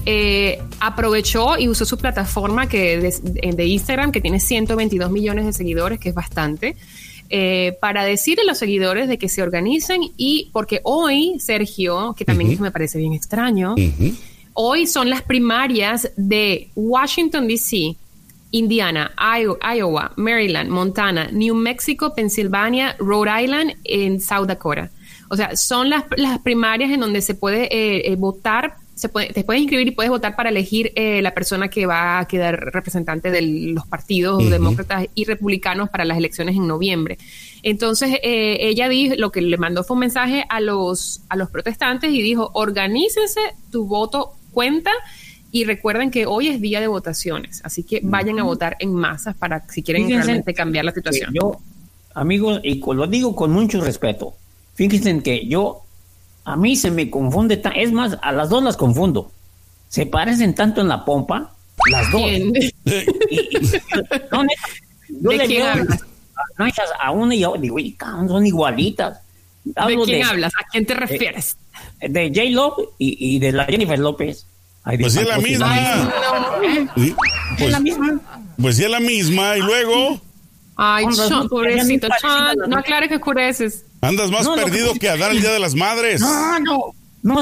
eh, 0.06 0.62
aprovechó 0.82 1.58
y 1.58 1.69
usó 1.69 1.86
su 1.86 1.97
plataforma 1.97 2.67
que 2.67 2.97
de, 3.00 3.52
de 3.54 3.65
Instagram, 3.65 4.12
que 4.12 4.19
tiene 4.19 4.39
122 4.41 5.10
millones 5.10 5.45
de 5.45 5.54
seguidores, 5.54 6.00
que 6.00 6.10
es 6.10 6.15
bastante, 6.15 6.76
para 7.82 8.06
decirle 8.06 8.43
a 8.43 8.45
los 8.45 8.58
seguidores 8.58 9.08
de 9.10 9.17
que 9.17 9.28
se 9.28 9.41
organicen 9.41 10.02
y 10.15 10.50
porque 10.54 10.80
hoy, 10.84 11.38
Sergio, 11.39 12.13
que 12.17 12.23
también 12.23 12.60
me 12.62 12.71
parece 12.71 12.97
bien 13.00 13.12
extraño, 13.13 13.76
hoy 14.54 14.88
son 14.88 15.10
las 15.10 15.21
primarias 15.23 16.10
de 16.15 16.69
Washington, 16.76 17.47
D.C., 17.47 17.95
Indiana, 18.51 19.12
Iowa, 19.17 20.12
Maryland, 20.15 20.69
Montana, 20.69 21.29
New 21.31 21.55
Mexico, 21.55 22.13
Pennsylvania, 22.13 22.95
Rhode 22.99 23.43
Island, 23.43 23.75
en 23.83 24.21
South 24.21 24.47
Dakota. 24.47 24.89
O 25.29 25.36
sea, 25.36 25.55
son 25.55 25.89
las, 25.89 26.05
primarias 26.43 26.91
en 26.91 27.01
donde 27.01 27.21
se 27.21 27.36
puede 27.36 27.65
eh, 27.65 28.12
eh, 28.12 28.15
votar, 28.15 28.75
se 28.95 29.10
puede, 29.10 29.33
te 29.33 29.43
puedes 29.43 29.62
inscribir 29.62 29.88
y 29.89 29.91
puedes 29.91 30.10
votar 30.10 30.36
para 30.36 30.49
elegir 30.49 30.93
eh, 30.95 31.21
la 31.21 31.33
persona 31.33 31.67
que 31.67 31.86
va 31.86 32.19
a 32.19 32.27
quedar 32.27 32.55
representante 32.73 33.29
de 33.29 33.41
los 33.41 33.86
partidos 33.86 34.49
demócratas 34.49 35.07
y 35.13 35.25
republicanos 35.25 35.89
para 35.89 36.05
las 36.05 36.17
elecciones 36.17 36.55
en 36.55 36.65
noviembre. 36.65 37.17
Entonces, 37.62 38.17
ella 38.23 38.88
dijo, 38.88 39.15
lo 39.17 39.31
que 39.31 39.41
le 39.41 39.57
mandó 39.57 39.83
fue 39.83 39.95
un 39.95 39.99
mensaje 39.99 40.45
a 40.49 40.62
los, 40.62 41.21
a 41.29 41.36
los 41.36 41.49
protestantes 41.49 42.12
y 42.12 42.21
dijo, 42.21 42.49
organícense, 42.53 43.41
tu 43.71 43.86
voto 43.86 44.31
cuenta 44.51 44.91
y 45.51 45.63
recuerden 45.63 46.12
que 46.12 46.25
hoy 46.25 46.49
es 46.49 46.62
día 46.62 46.81
de 46.81 46.88
votaciones, 46.88 47.62
así 47.63 47.83
que 47.83 48.01
vayan 48.03 48.39
a 48.39 48.43
votar 48.43 48.75
en 48.79 48.93
masas 48.93 49.36
para 49.36 49.67
si 49.69 49.81
quieren 49.81 50.10
realmente 50.10 50.53
cambiar 50.53 50.86
la 50.86 50.91
situación. 50.91 51.31
Yo, 51.33 51.57
amigos, 52.13 52.60
y 52.63 52.81
lo 52.81 53.07
digo 53.07 53.36
con 53.36 53.51
mucho 53.51 53.81
respeto, 53.81 54.33
fíjense 54.75 55.21
que 55.23 55.47
yo, 55.47 55.83
a 56.43 56.55
mí 56.57 56.75
se 56.75 56.91
me 56.91 57.10
confunde, 57.10 57.62
es 57.75 57.91
más, 57.91 58.17
a 58.21 58.31
las 58.31 58.49
dos 58.49 58.63
las 58.63 58.77
confundo. 58.77 59.31
Se 59.88 60.05
parecen 60.05 60.53
tanto 60.53 60.81
en 60.81 60.89
la 60.89 61.05
pompa, 61.05 61.53
las 61.89 62.12
dos. 62.12 62.29
yo 65.21 65.31
le 65.31 65.45
quién 65.45 65.65
hablas? 65.65 66.01
A 66.99 67.12
una 67.12 67.36
y 67.36 67.43
a 67.43 67.49
otra, 67.49 67.62
digo, 67.62 67.77
son 68.27 68.45
igualitas. 68.45 69.21
¿De 69.63 69.97
quién 70.05 70.23
hablas? 70.23 70.51
¿A 70.60 70.67
quién 70.71 70.86
te 70.86 70.93
refieres? 70.93 71.55
De, 72.01 72.29
J. 72.29 72.49
Love 72.51 72.89
y, 72.97 73.36
y 73.36 73.39
de 73.39 73.51
la 73.53 73.65
Jennifer 73.65 73.97
López 73.99 74.45
pues 75.00 75.13
sí 75.13 75.19
es 75.19 75.28
la 75.28 75.38
misma. 75.38 76.13
Pues, 76.95 77.15
es 77.60 77.71
la 77.71 77.80
misma. 77.80 78.21
Pues 78.62 78.78
sí 78.78 78.84
es 78.84 78.89
la 78.89 79.00
misma. 79.00 79.58
Y 79.58 79.62
luego. 79.62 80.21
Ay, 80.76 81.06
Sean, 81.12 81.47
pobrecito. 81.50 82.08
no 82.67 82.78
aclares 82.78 83.10
que 83.10 83.15
oscureces. 83.15 83.86
Andas 84.02 84.30
más 84.30 84.47
perdido 84.47 84.93
que 84.93 85.10
a 85.10 85.17
dar 85.17 85.32
el 85.32 85.41
Día 85.41 85.52
de 85.52 85.60
las 85.60 85.76
Madres. 85.76 86.21
No, 86.21 86.60
no. 86.60 86.93
No, 87.23 87.36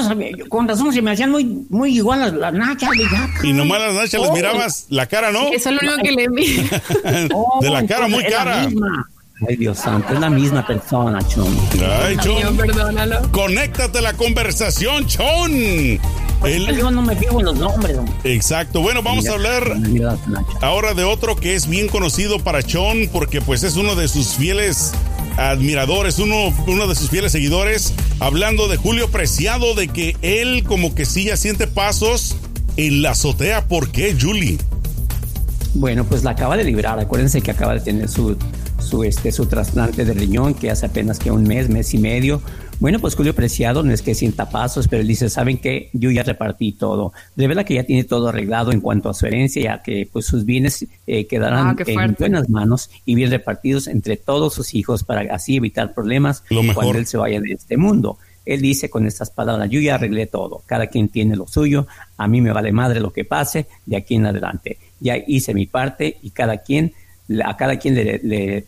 con 0.48 0.66
razón 0.66 0.92
se 0.92 1.00
me 1.00 1.12
hacían 1.12 1.30
muy, 1.30 1.44
muy 1.68 1.94
igual 1.94 2.18
las, 2.18 2.32
las 2.32 2.52
nachas. 2.52 2.90
Y 3.44 3.52
nomás 3.52 3.80
las 3.80 3.94
nachas 3.94 4.20
oh. 4.20 4.32
mirabas 4.32 4.86
la 4.88 5.06
cara, 5.06 5.30
¿no? 5.30 5.48
Eso 5.52 5.68
es 5.68 5.76
lo 5.76 5.80
único 5.80 6.02
que 6.02 6.12
le 6.12 6.28
vi. 6.28 6.56
de 7.60 7.70
la 7.70 7.86
cara 7.86 8.08
muy 8.08 8.24
cara. 8.24 8.68
Ay, 9.46 9.56
Dios 9.56 9.78
santo, 9.78 10.14
es 10.14 10.20
la 10.20 10.30
misma 10.30 10.66
persona, 10.66 11.18
Chon. 11.28 11.54
Ay, 12.02 12.16
Chon. 12.16 12.56
perdónalo. 12.56 13.30
Conéctate 13.32 13.98
a 13.98 14.00
la 14.02 14.14
conversación, 14.14 15.06
Chon. 15.06 15.52
El... 15.52 16.76
Yo 16.76 16.90
no 16.90 17.02
me 17.02 17.14
fijo 17.16 17.40
en 17.40 17.46
los 17.46 17.58
nombres. 17.58 17.98
Exacto. 18.24 18.80
Bueno, 18.80 19.02
vamos 19.02 19.28
a 19.28 19.32
hablar 19.32 19.76
ahora 20.62 20.94
de 20.94 21.04
otro 21.04 21.36
que 21.36 21.54
es 21.54 21.66
bien 21.66 21.88
conocido 21.88 22.38
para 22.38 22.62
Chon 22.62 23.10
porque 23.12 23.42
pues 23.42 23.62
es 23.62 23.76
uno 23.76 23.94
de 23.94 24.08
sus 24.08 24.28
fieles 24.36 24.92
admiradores, 25.36 26.18
uno, 26.18 26.54
uno 26.66 26.86
de 26.86 26.94
sus 26.94 27.10
fieles 27.10 27.32
seguidores, 27.32 27.92
hablando 28.20 28.68
de 28.68 28.78
Julio 28.78 29.10
Preciado, 29.10 29.74
de 29.74 29.88
que 29.88 30.16
él 30.22 30.64
como 30.64 30.94
que 30.94 31.04
sí 31.04 31.24
ya 31.24 31.36
siente 31.36 31.66
pasos 31.66 32.36
en 32.78 33.02
la 33.02 33.10
azotea. 33.10 33.68
¿Por 33.68 33.90
qué, 33.90 34.16
Julie? 34.18 34.56
Bueno, 35.74 36.04
pues 36.04 36.24
la 36.24 36.30
acaba 36.30 36.56
de 36.56 36.64
librar. 36.64 36.98
Acuérdense 36.98 37.42
que 37.42 37.50
acaba 37.50 37.74
de 37.74 37.80
tener 37.80 38.08
su 38.08 38.36
su, 38.78 39.04
este, 39.04 39.32
su 39.32 39.46
trasplante 39.46 40.04
de 40.04 40.14
riñón, 40.14 40.54
que 40.54 40.70
hace 40.70 40.86
apenas 40.86 41.18
que 41.18 41.30
un 41.30 41.42
mes, 41.44 41.68
mes 41.68 41.92
y 41.94 41.98
medio. 41.98 42.40
Bueno, 42.78 42.98
pues 42.98 43.14
Julio 43.14 43.34
Preciado 43.34 43.82
no 43.82 43.92
es 43.92 44.02
que 44.02 44.14
sienta 44.14 44.50
pasos, 44.50 44.86
pero 44.86 45.00
él 45.00 45.08
dice, 45.08 45.30
¿saben 45.30 45.58
qué? 45.58 45.88
Yo 45.94 46.10
ya 46.10 46.22
repartí 46.22 46.72
todo. 46.72 47.12
Revela 47.34 47.64
que 47.64 47.74
ya 47.74 47.84
tiene 47.84 48.04
todo 48.04 48.28
arreglado 48.28 48.70
en 48.70 48.80
cuanto 48.80 49.08
a 49.08 49.14
su 49.14 49.26
herencia, 49.26 49.62
ya 49.62 49.82
que 49.82 50.08
pues 50.12 50.26
sus 50.26 50.44
bienes 50.44 50.86
eh, 51.06 51.26
quedarán 51.26 51.68
ah, 51.68 51.84
en 51.86 52.16
buenas 52.18 52.50
manos 52.50 52.90
y 53.06 53.14
bien 53.14 53.30
repartidos 53.30 53.86
entre 53.86 54.16
todos 54.16 54.52
sus 54.52 54.74
hijos 54.74 55.04
para 55.04 55.34
así 55.34 55.56
evitar 55.56 55.94
problemas 55.94 56.44
cuando 56.74 56.98
él 56.98 57.06
se 57.06 57.16
vaya 57.16 57.40
de 57.40 57.52
este 57.52 57.76
mundo. 57.78 58.18
Él 58.44 58.60
dice 58.60 58.88
con 58.88 59.06
estas 59.06 59.30
palabras, 59.30 59.68
yo 59.70 59.80
ya 59.80 59.96
arreglé 59.96 60.26
todo, 60.26 60.62
cada 60.66 60.86
quien 60.86 61.08
tiene 61.08 61.34
lo 61.34 61.48
suyo, 61.48 61.86
a 62.16 62.28
mí 62.28 62.40
me 62.40 62.52
vale 62.52 62.70
madre 62.70 63.00
lo 63.00 63.12
que 63.12 63.24
pase 63.24 63.66
de 63.86 63.96
aquí 63.96 64.14
en 64.14 64.26
adelante. 64.26 64.78
Ya 65.00 65.16
hice 65.16 65.52
mi 65.52 65.66
parte 65.66 66.18
y 66.22 66.30
cada 66.30 66.58
quien 66.58 66.92
a 67.44 67.56
cada 67.56 67.78
quien 67.78 67.94
le, 67.94 68.20
le, 68.22 68.64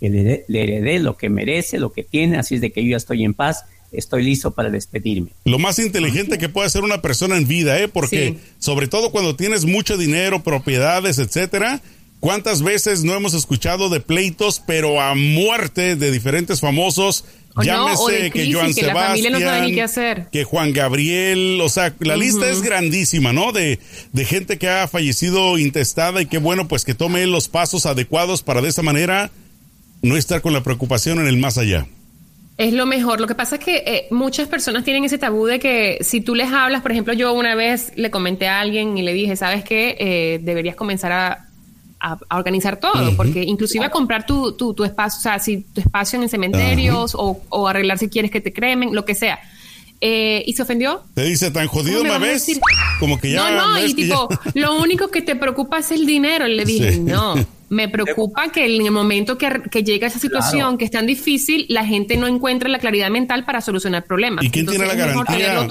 heredé 0.48 0.98
lo 0.98 1.16
que 1.16 1.28
merece, 1.28 1.78
lo 1.78 1.92
que 1.92 2.02
tiene, 2.02 2.38
así 2.38 2.56
es 2.56 2.60
de 2.60 2.72
que 2.72 2.82
yo 2.82 2.90
ya 2.90 2.96
estoy 2.96 3.24
en 3.24 3.34
paz, 3.34 3.64
estoy 3.92 4.24
listo 4.24 4.50
para 4.52 4.70
despedirme. 4.70 5.30
Lo 5.44 5.58
más 5.58 5.78
inteligente 5.78 6.38
que 6.38 6.48
puede 6.48 6.66
hacer 6.66 6.82
una 6.82 7.00
persona 7.00 7.36
en 7.36 7.46
vida, 7.46 7.78
¿eh? 7.80 7.88
Porque 7.88 8.36
sobre 8.58 8.88
todo 8.88 9.10
cuando 9.10 9.36
tienes 9.36 9.64
mucho 9.64 9.96
dinero, 9.96 10.42
propiedades, 10.42 11.18
etcétera, 11.18 11.80
¿cuántas 12.20 12.62
veces 12.62 13.04
no 13.04 13.14
hemos 13.14 13.34
escuchado 13.34 13.88
de 13.88 14.00
pleitos, 14.00 14.62
pero 14.66 15.00
a 15.00 15.14
muerte 15.14 15.96
de 15.96 16.10
diferentes 16.10 16.60
famosos 16.60 17.24
Llámese 17.62 18.30
que 18.30 18.52
Joan 18.52 18.72
Sebastián, 18.74 20.28
que 20.30 20.44
Juan 20.44 20.72
Gabriel, 20.72 21.60
o 21.60 21.68
sea, 21.68 21.94
la 22.00 22.16
lista 22.16 22.48
es 22.48 22.62
grandísima, 22.62 23.32
¿no? 23.32 23.52
De, 23.52 23.78
de 24.12 24.24
gente 24.24 24.58
que 24.58 24.68
ha 24.68 24.88
fallecido 24.88 25.58
intestada 25.58 26.22
y 26.22 26.26
qué 26.26 26.38
bueno, 26.38 26.68
pues 26.68 26.84
que 26.84 26.94
tome 26.94 27.26
los 27.26 27.48
pasos 27.48 27.86
adecuados 27.86 28.42
para 28.42 28.62
de 28.62 28.68
esa 28.68 28.82
manera 28.82 29.30
no 30.02 30.16
estar 30.16 30.40
con 30.40 30.52
la 30.52 30.62
preocupación 30.62 31.18
en 31.20 31.26
el 31.26 31.36
más 31.36 31.58
allá. 31.58 31.86
Es 32.58 32.72
lo 32.72 32.86
mejor. 32.86 33.20
Lo 33.20 33.28
que 33.28 33.36
pasa 33.36 33.56
es 33.56 33.64
que 33.64 33.76
eh, 33.86 34.06
muchas 34.10 34.48
personas 34.48 34.82
tienen 34.82 35.04
ese 35.04 35.16
tabú 35.16 35.46
de 35.46 35.60
que 35.60 35.98
si 36.00 36.20
tú 36.20 36.34
les 36.34 36.52
hablas, 36.52 36.82
por 36.82 36.90
ejemplo, 36.90 37.12
yo 37.14 37.32
una 37.32 37.54
vez 37.54 37.92
le 37.94 38.10
comenté 38.10 38.48
a 38.48 38.58
alguien 38.58 38.98
y 38.98 39.02
le 39.02 39.12
dije, 39.12 39.36
¿sabes 39.36 39.62
qué? 39.62 39.96
Eh, 40.00 40.40
deberías 40.42 40.74
comenzar 40.74 41.12
a 41.12 41.47
a, 42.00 42.18
organizar 42.36 42.78
todo, 42.78 43.16
porque 43.16 43.42
inclusive 43.42 43.84
a 43.84 43.90
comprar 43.90 44.26
tu, 44.26 44.52
tu, 44.52 44.74
tu, 44.74 44.84
espacio, 44.84 45.18
o 45.18 45.22
sea, 45.22 45.38
si 45.38 45.62
tu 45.62 45.80
espacio 45.80 46.20
en 46.20 46.28
cementerios 46.28 47.14
o, 47.14 47.40
o, 47.48 47.68
arreglar 47.68 47.98
si 47.98 48.08
quieres 48.08 48.30
que 48.30 48.40
te 48.40 48.52
cremen, 48.52 48.94
lo 48.94 49.04
que 49.04 49.14
sea. 49.14 49.40
Eh, 50.00 50.44
y 50.46 50.52
se 50.52 50.62
ofendió. 50.62 51.02
Te 51.14 51.24
dice, 51.24 51.50
tan 51.50 51.66
jodido 51.66 52.04
me, 52.04 52.18
ves, 52.18 52.46
como 53.00 53.20
que 53.20 53.32
ya... 53.32 53.50
No, 53.50 53.72
no, 53.72 53.84
y 53.84 53.94
tipo, 53.94 54.28
lo 54.54 54.76
único 54.80 55.08
que 55.08 55.22
te 55.22 55.34
preocupa 55.34 55.78
es 55.78 55.90
el 55.90 56.06
dinero. 56.06 56.46
le 56.46 56.64
dije, 56.64 56.98
no, 56.98 57.34
me 57.68 57.88
preocupa 57.88 58.52
que 58.52 58.64
en 58.64 58.86
el 58.86 58.92
momento 58.92 59.36
que, 59.36 59.62
que 59.70 59.82
llega 59.82 60.06
esa 60.06 60.20
situación 60.20 60.78
que 60.78 60.84
es 60.84 60.92
tan 60.92 61.06
difícil, 61.06 61.66
la 61.68 61.84
gente 61.84 62.16
no 62.16 62.28
encuentra 62.28 62.68
la 62.68 62.78
claridad 62.78 63.10
mental 63.10 63.44
para 63.44 63.60
solucionar 63.60 64.04
problemas. 64.04 64.44
¿Y 64.44 64.50
quién 64.50 64.66
tiene 64.66 64.86
la 64.86 64.94
garantía? 64.94 65.66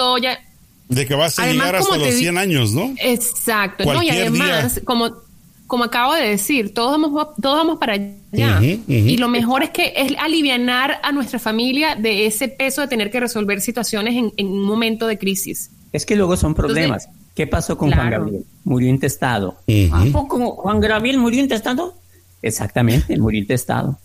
De 0.90 1.06
que 1.06 1.16
vas 1.16 1.38
a 1.40 1.48
llegar 1.48 1.76
hasta 1.76 1.98
los 1.98 2.14
100 2.14 2.38
años, 2.38 2.72
¿no? 2.72 2.94
Exacto. 2.98 3.86
no, 3.94 4.04
y 4.04 4.10
además, 4.10 4.82
como 4.84 5.27
como 5.68 5.84
acabo 5.84 6.14
de 6.14 6.28
decir, 6.28 6.74
todos 6.74 6.92
vamos, 6.92 7.28
todos 7.42 7.58
vamos 7.58 7.78
para 7.78 7.94
allá. 7.94 8.62
Y 8.62 9.18
lo 9.18 9.28
mejor 9.28 9.64
es 9.64 9.70
que 9.70 9.94
es 9.96 10.14
aliviar 10.18 11.00
a 11.04 11.12
nuestra 11.12 11.40
familia 11.40 11.96
de 11.96 12.26
ese 12.26 12.48
peso 12.48 12.82
de 12.82 12.88
tener 12.88 13.12
que 13.12 13.20
resolver 13.20 13.62
situaciones 13.62 14.32
en, 14.36 14.48
un 14.48 14.64
momento 14.64 15.08
de 15.08 15.18
crisis. 15.18 15.72
Es 15.92 16.06
que 16.06 16.16
luego 16.16 16.36
son 16.38 16.56
problemas. 16.56 17.10
¿Qué 17.36 17.46
pasó 17.46 17.78
con 17.78 17.92
Juan 17.92 18.10
Gabriel? 18.10 18.46
Murió 18.64 18.90
intestado. 18.90 19.58
¿A 19.92 20.06
poco 20.12 20.56
Juan 20.56 20.80
Gabriel 20.80 21.20
murió 21.20 21.40
intestado? 21.40 21.94
Exactamente, 22.42 23.18
murió 23.18 23.40
intestado. 23.40 24.00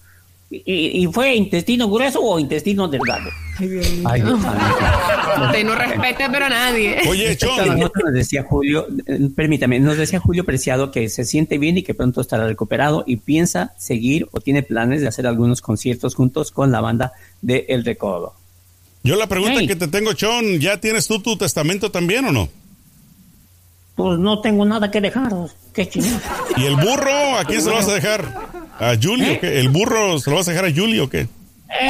¿Y, 0.55 1.07
fue 1.07 1.35
intestino 1.35 1.89
grueso 1.89 2.21
o 2.21 2.39
intestino 2.39 2.87
delgado? 2.87 3.31
Ay, 3.59 3.81
Ay 4.05 4.23
Usted 4.23 5.65
no 5.65 5.75
respeta 5.75 6.31
pero 6.31 6.45
a 6.45 6.49
nadie. 6.51 6.99
Oye, 7.09 7.37
Chon. 7.39 7.81
Nos 7.81 8.13
decía 8.13 8.43
Julio, 8.43 8.87
eh, 9.07 9.31
permítame, 9.35 9.81
nos 9.81 9.97
decía 9.97 10.21
Julio 10.21 10.45
Preciado 10.45 10.91
que 10.91 11.09
se 11.09 11.25
siente 11.25 11.57
bien 11.57 11.79
y 11.79 11.83
que 11.83 11.95
pronto 11.95 12.21
estará 12.21 12.47
recuperado 12.47 13.03
y 13.07 13.17
piensa 13.17 13.73
seguir 13.79 14.29
o 14.33 14.41
tiene 14.41 14.63
planes 14.63 15.01
de 15.01 15.09
hacer 15.09 15.27
algunos 15.27 15.63
conciertos 15.63 16.15
juntos 16.15 16.51
con 16.51 16.71
la 16.71 16.83
banda 16.83 17.13
de 17.41 17.65
El 17.69 17.85
Recodo. 17.85 18.35
Yo 19.03 19.17
la 19.17 19.27
pregunta 19.27 19.67
que 19.67 19.75
te 19.75 19.89
tengo, 19.89 20.13
Chon, 20.13 20.61
¿ya 20.61 20.79
tienes 20.81 21.07
tú 21.07 21.19
tu 21.21 21.37
testamento 21.37 21.91
también 21.91 22.27
o 22.27 22.33
no? 22.33 22.49
Pues 23.95 24.19
no 24.19 24.41
tengo 24.41 24.65
nada 24.65 24.91
que 24.91 25.01
dejar. 25.01 25.33
Qué 25.73 25.89
chingado. 25.89 26.21
¿Y 26.57 26.65
el 26.65 26.77
burro? 26.77 27.39
¿A 27.39 27.45
quién 27.45 27.63
se 27.63 27.71
lo 27.71 27.77
vas 27.77 27.89
a 27.89 27.95
dejar? 27.95 28.42
¿A 28.83 28.97
Julio? 29.01 29.31
¿Eh? 29.31 29.61
¿El 29.61 29.69
burro 29.69 30.19
se 30.19 30.29
lo 30.29 30.37
vas 30.37 30.49
a 30.49 30.51
dejar 30.51 30.67
a 30.67 30.75
Julio 30.75 31.05
o 31.05 31.09
qué? 31.09 31.29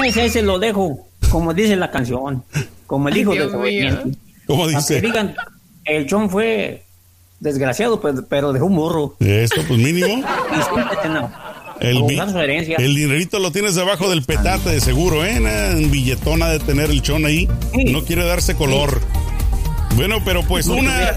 Ese, 0.04 0.26
ese 0.26 0.42
lo 0.42 0.58
dejo, 0.58 1.08
como 1.30 1.54
dice 1.54 1.74
la 1.74 1.90
canción, 1.90 2.44
como 2.86 3.08
el 3.08 3.16
hijo 3.16 3.32
de 3.32 3.44
su 3.48 4.16
¿Cómo 4.46 4.68
dice? 4.68 5.00
digan, 5.00 5.34
el 5.86 6.06
John 6.08 6.28
fue 6.28 6.84
desgraciado, 7.40 7.98
pues, 7.98 8.16
pero 8.28 8.52
dejó 8.52 8.66
un 8.66 8.76
burro. 8.76 9.16
Eso, 9.20 9.62
pues 9.66 9.78
mínimo. 9.78 10.22
El, 11.80 11.96
el, 12.78 12.94
dinerito 12.94 13.40
lo 13.40 13.50
tienes 13.50 13.74
debajo 13.74 14.08
del 14.08 14.22
petate 14.22 14.70
de 14.70 14.80
seguro, 14.80 15.24
¿eh? 15.24 15.34
En 15.34 15.90
billetona 15.90 16.48
de 16.50 16.60
tener 16.60 16.90
el 16.90 17.02
chon 17.02 17.26
ahí. 17.26 17.48
No 17.86 18.04
quiere 18.04 18.24
darse 18.24 18.54
color. 18.54 19.00
Bueno, 19.96 20.18
pero 20.24 20.44
pues 20.44 20.68
una. 20.68 21.16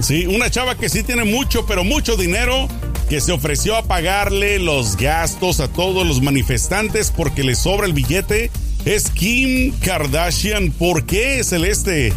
Sí, 0.00 0.26
una 0.26 0.50
chava 0.50 0.74
que 0.74 0.88
sí 0.88 1.04
tiene 1.04 1.22
mucho, 1.22 1.64
pero 1.64 1.84
mucho 1.84 2.16
dinero 2.16 2.66
que 3.08 3.20
se 3.20 3.32
ofreció 3.32 3.76
a 3.76 3.84
pagarle 3.84 4.58
los 4.58 4.96
gastos 4.96 5.60
a 5.60 5.68
todos 5.68 6.06
los 6.06 6.20
manifestantes 6.20 7.10
porque 7.10 7.42
le 7.42 7.54
sobra 7.54 7.86
el 7.86 7.92
billete 7.94 8.50
es 8.84 9.10
Kim 9.10 9.72
Kardashian. 9.80 10.70
¿Por 10.72 11.04
qué, 11.04 11.42
Celeste? 11.42 12.12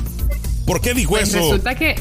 ¿Por 0.65 0.81
qué 0.81 0.93
dijo 0.93 1.11
Pues 1.11 1.29
eso? 1.29 1.39
resulta 1.39 1.75
que 1.75 1.95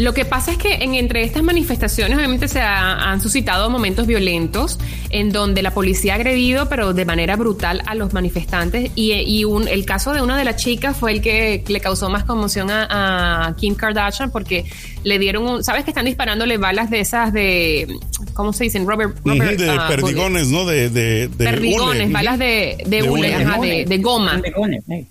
lo 0.00 0.14
que 0.14 0.24
pasa 0.24 0.52
es 0.52 0.58
que 0.58 0.74
en, 0.82 0.94
entre 0.94 1.22
estas 1.24 1.42
manifestaciones 1.42 2.16
obviamente 2.16 2.48
se 2.48 2.60
ha- 2.60 3.10
han 3.10 3.20
suscitado 3.20 3.68
momentos 3.70 4.06
violentos 4.06 4.78
en 5.10 5.30
donde 5.30 5.62
la 5.62 5.72
policía 5.72 6.12
ha 6.12 6.16
agredido 6.16 6.68
pero 6.68 6.92
de 6.94 7.04
manera 7.04 7.36
brutal 7.36 7.82
a 7.86 7.94
los 7.94 8.12
manifestantes 8.12 8.90
y, 8.94 9.12
y 9.12 9.44
un- 9.44 9.68
el 9.68 9.84
caso 9.84 10.12
de 10.12 10.22
una 10.22 10.36
de 10.38 10.44
las 10.44 10.56
chicas 10.56 10.96
fue 10.96 11.12
el 11.12 11.20
que 11.20 11.62
le 11.68 11.80
causó 11.80 12.08
más 12.10 12.24
conmoción 12.24 12.70
a, 12.70 13.46
a 13.48 13.56
Kim 13.56 13.74
Kardashian 13.74 14.30
porque 14.30 14.64
le 15.04 15.18
dieron 15.18 15.46
un, 15.46 15.64
sabes 15.64 15.84
que 15.84 15.90
están 15.90 16.04
disparándole 16.06 16.56
balas 16.58 16.90
de 16.90 17.00
esas 17.00 17.32
de 17.32 17.86
¿cómo 18.34 18.52
se 18.52 18.64
dicen? 18.64 18.86
Robert, 18.86 19.16
Robert, 19.24 19.58
de 19.58 19.70
ah, 19.70 19.86
perdigones, 19.88 20.48
¿no? 20.48 20.64
De, 20.66 20.88
de, 20.90 21.28
de 21.28 21.44
perdigones, 21.44 22.04
hule. 22.04 22.12
balas 22.12 22.38
de, 22.38 22.78
de, 22.86 23.02
De 23.02 23.02
hule, 23.02 23.10
hule. 23.10 23.34
ajá, 23.34 23.60
de, 23.60 23.84
de 23.84 23.98
goma. 23.98 24.40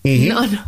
No, 0.04 0.45
no. 0.47 0.60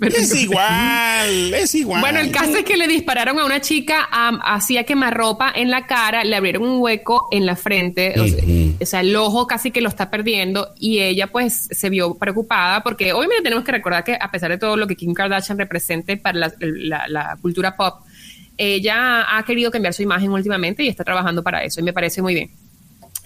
Es 0.00 0.34
igual, 0.34 1.54
es 1.54 1.74
igual. 1.74 2.00
Bueno, 2.00 2.20
el 2.20 2.30
caso 2.30 2.56
es 2.56 2.64
que 2.64 2.76
le 2.76 2.86
dispararon 2.86 3.38
a 3.40 3.44
una 3.44 3.60
chica, 3.60 4.08
am, 4.10 4.38
hacía 4.44 4.84
quemarropa 4.84 5.52
en 5.54 5.70
la 5.70 5.86
cara, 5.86 6.22
le 6.24 6.36
abrieron 6.36 6.62
un 6.62 6.80
hueco 6.80 7.28
en 7.32 7.46
la 7.46 7.56
frente, 7.56 8.14
o, 8.20 8.26
sea, 8.28 8.44
Ujú. 8.44 8.74
o 8.80 8.86
sea, 8.86 9.00
el 9.00 9.16
ojo 9.16 9.46
casi 9.46 9.70
que 9.70 9.80
lo 9.80 9.88
está 9.88 10.10
perdiendo 10.10 10.68
y 10.78 11.00
ella 11.00 11.26
pues 11.26 11.68
se 11.70 11.90
vio 11.90 12.14
preocupada 12.14 12.82
porque 12.82 13.12
obviamente 13.12 13.42
tenemos 13.42 13.64
que 13.64 13.72
recordar 13.72 14.04
que 14.04 14.16
a 14.20 14.30
pesar 14.30 14.50
de 14.50 14.58
todo 14.58 14.76
lo 14.76 14.86
que 14.86 14.94
Kim 14.96 15.14
Kardashian 15.14 15.58
represente 15.58 16.16
para 16.16 16.38
la, 16.38 16.52
la- 16.60 17.08
la 17.08 17.36
cultura 17.42 17.76
pop, 17.76 18.02
ella 18.56 19.36
ha 19.36 19.42
querido 19.44 19.70
cambiar 19.70 19.94
su 19.94 20.02
imagen 20.02 20.30
últimamente 20.30 20.82
y 20.82 20.88
está 20.88 21.04
trabajando 21.04 21.42
para 21.42 21.62
eso 21.64 21.80
y 21.80 21.82
me 21.84 21.92
parece 21.92 22.22
muy 22.22 22.34
bien. 22.34 22.50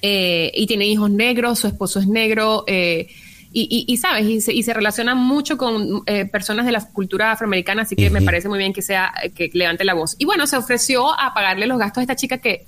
Eh, 0.03 0.51
y 0.55 0.67
tiene 0.67 0.87
hijos 0.87 1.11
negros, 1.11 1.61
su 1.61 1.69
esposo 1.69 2.01
es 2.01 2.07
negro, 2.09 2.65
eh, 2.67 3.09
y, 3.53 3.63
y- 3.71 3.93
y, 3.93 3.97
sabes, 3.99 4.27
y 4.27 4.41
se, 4.41 4.53
y 4.53 4.63
se 4.63 4.73
relaciona 4.73 5.15
mucho 5.15 5.57
con 5.59 6.03
eh, 6.07 6.25
personas 6.25 6.65
de 6.67 6.73
la 6.73 6.81
cultura 6.93 7.33
afroamericana, 7.33 7.83
así 7.83 7.95
que 7.97 8.09
me 8.11 8.23
parece 8.23 8.49
muy 8.49 8.59
bien 8.59 8.73
que 8.73 8.83
sea, 8.83 9.13
que 9.35 9.51
levante 9.53 9.85
la 9.85 9.95
voz. 9.95 10.17
Y 10.19 10.25
bueno, 10.25 10.47
se 10.47 10.57
ofreció 10.57 11.13
a 11.19 11.35
pagarle 11.35 11.67
los 11.67 11.79
gastos 11.79 11.99
a 11.99 12.03
esta 12.03 12.17
chica 12.17 12.39
que 12.39 12.65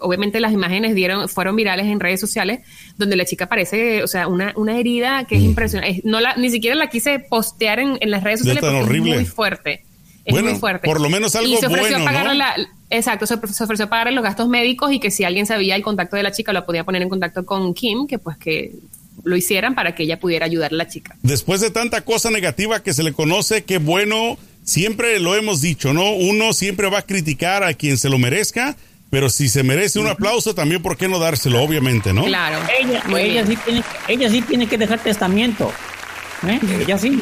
obviamente 0.00 0.38
las 0.38 0.52
imágenes 0.52 0.94
dieron, 0.94 1.28
fueron 1.28 1.56
virales 1.56 1.86
en 1.86 1.98
redes 1.98 2.20
sociales, 2.20 2.60
donde 2.96 3.16
la 3.16 3.24
chica 3.24 3.46
parece, 3.46 4.04
o 4.04 4.06
sea, 4.06 4.28
una, 4.28 4.52
una 4.56 4.78
herida 4.78 5.24
que 5.24 5.34
es 5.36 5.42
impresionante. 5.42 5.98
Es- 5.98 6.04
No 6.04 6.20
la, 6.20 6.36
ni 6.36 6.50
siquiera 6.50 6.76
la 6.76 6.88
quise 6.88 7.18
postear 7.18 7.80
en, 7.80 7.98
en 8.00 8.10
las 8.12 8.22
redes 8.22 8.44
De 8.44 8.50
sociales 8.54 8.62
porque 8.70 8.84
horrible. 8.84 9.10
es 9.10 9.16
muy 9.16 9.26
fuerte. 9.26 9.82
Es 10.24 10.32
Bueno, 10.32 10.50
muy 10.50 10.58
fuerte. 10.60 10.86
por 10.86 11.00
lo 11.00 11.08
menos 11.10 11.34
algo 11.34 11.50
y 11.52 11.56
se 11.56 11.66
ofreció 11.66 11.96
bueno, 11.96 12.04
a 12.04 12.12
pagarle 12.12 12.32
¿no? 12.34 12.38
la- 12.38 12.54
Exacto, 12.90 13.26
se, 13.26 13.34
se 13.52 13.64
ofreció 13.64 13.86
a 13.86 13.88
pagarle 13.88 14.12
los 14.12 14.22
gastos 14.22 14.48
médicos 14.48 14.92
y 14.92 15.00
que 15.00 15.10
si 15.10 15.24
alguien 15.24 15.46
sabía 15.46 15.74
el 15.74 15.82
contacto 15.82 16.16
de 16.16 16.22
la 16.22 16.30
chica, 16.32 16.52
lo 16.52 16.64
podía 16.64 16.84
poner 16.84 17.02
en 17.02 17.08
contacto 17.08 17.44
con 17.44 17.74
Kim, 17.74 18.06
que 18.06 18.18
pues 18.20 18.36
que 18.38 18.72
lo 19.28 19.36
hicieran 19.36 19.74
para 19.74 19.94
que 19.94 20.02
ella 20.04 20.18
pudiera 20.18 20.46
ayudar 20.46 20.72
a 20.72 20.76
la 20.76 20.88
chica. 20.88 21.16
Después 21.22 21.60
de 21.60 21.70
tanta 21.70 22.00
cosa 22.00 22.30
negativa 22.30 22.82
que 22.82 22.92
se 22.92 23.02
le 23.02 23.12
conoce, 23.12 23.62
qué 23.64 23.78
bueno, 23.78 24.38
siempre 24.64 25.20
lo 25.20 25.34
hemos 25.36 25.60
dicho, 25.60 25.92
¿no? 25.92 26.10
Uno 26.12 26.52
siempre 26.52 26.88
va 26.88 26.98
a 26.98 27.02
criticar 27.02 27.62
a 27.64 27.74
quien 27.74 27.96
se 27.98 28.08
lo 28.08 28.18
merezca, 28.18 28.76
pero 29.10 29.30
si 29.30 29.48
se 29.48 29.62
merece 29.62 29.98
un 29.98 30.06
aplauso, 30.08 30.54
también, 30.54 30.82
¿por 30.82 30.96
qué 30.96 31.08
no 31.08 31.18
dárselo? 31.18 31.62
Obviamente, 31.62 32.12
¿no? 32.12 32.24
Claro. 32.24 32.58
Ella, 33.16 33.46
sí 33.46 33.56
tiene, 33.64 33.82
ella 34.08 34.30
sí 34.30 34.42
tiene 34.42 34.66
que 34.66 34.76
dejar 34.76 34.98
testamento. 35.02 35.72
¿eh? 36.46 36.58
Ella 36.84 36.98
sí. 36.98 37.18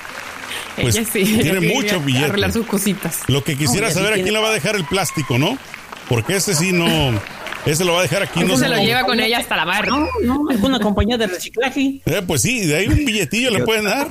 Pues, 0.81 0.97
Ella 0.97 1.09
sí, 1.11 1.25
tiene 1.25 1.59
ella 1.59 1.75
mucho 1.75 2.01
billete. 2.01 2.25
Arreglar 2.27 2.53
sus 2.53 2.67
cositas. 2.67 3.21
Lo 3.29 3.43
que 3.45 3.57
quisiera 3.57 3.87
No, 3.87 3.87
ella 3.87 3.91
sí 3.91 3.95
saber 3.95 4.13
a 4.13 4.15
tiene- 4.17 4.23
quién 4.25 4.35
le 4.35 4.41
va 4.41 4.49
a 4.51 4.53
dejar 4.53 4.77
el 4.77 4.85
plástico, 4.85 5.39
¿no? 5.39 5.57
Porque 6.09 6.37
ese 6.37 6.55
sí 6.55 6.73
no, 6.73 6.87
ese 7.67 7.85
lo 7.85 7.93
va 7.95 8.01
a 8.01 8.03
dejar 8.03 8.23
aquí. 8.23 8.41
No 8.45 8.57
se 8.57 8.69
lo 8.69 8.77
lleva 8.77 9.05
con 9.05 9.21
ella 9.21 9.39
hasta 9.39 9.57
la 9.57 9.65
mar. 9.65 9.89
No, 9.89 10.07
no, 10.23 10.51
es 10.51 10.61
una 10.61 10.79
compañía 10.81 11.17
de 11.19 11.27
reciclaje. 11.27 12.01
Eh, 12.05 12.23
pues 12.27 12.43
sí, 12.43 12.61
de 12.67 12.77
ahí 12.77 12.87
un 12.89 13.05
billetillo 13.05 13.51
le 13.51 13.65
pueden 13.65 13.85
dar. 13.85 14.09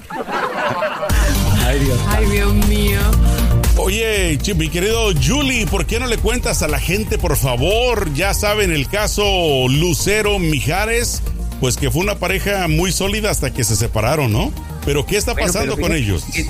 Ay, 1.65 1.80
Dios. 1.80 2.00
Ay, 2.10 2.26
Dios 2.28 2.54
mío. 2.68 3.00
Oye, 3.78 4.38
mi 4.56 4.70
querido 4.70 5.12
Julie, 5.22 5.68
¿por 5.68 5.86
qué 5.86 6.00
no 6.00 6.08
le 6.08 6.18
cuentas 6.18 6.62
a 6.62 6.68
la 6.68 6.80
gente, 6.80 7.18
por 7.18 7.36
favor? 7.36 8.13
Ya 8.13 8.34
saben 8.34 8.72
el 8.72 8.88
caso 8.88 9.68
Lucero 9.70 10.39
Mijares, 10.39 11.22
pues 11.60 11.76
que 11.76 11.91
fue 11.91 12.02
una 12.02 12.15
pareja 12.15 12.68
muy 12.68 12.91
sólida 12.91 13.32
hasta 13.32 13.54
que 13.54 13.63
se 13.63 13.76
separaron, 13.76 14.32
¿no? 14.32 14.52
Pero 14.86 15.06
¿qué 15.06 15.18
está 15.18 15.34
Bueno, 15.34 15.48
pasando 15.48 15.76
pero 15.76 15.88
con 15.88 15.96
ellos? 15.96 16.24
que 16.34 16.46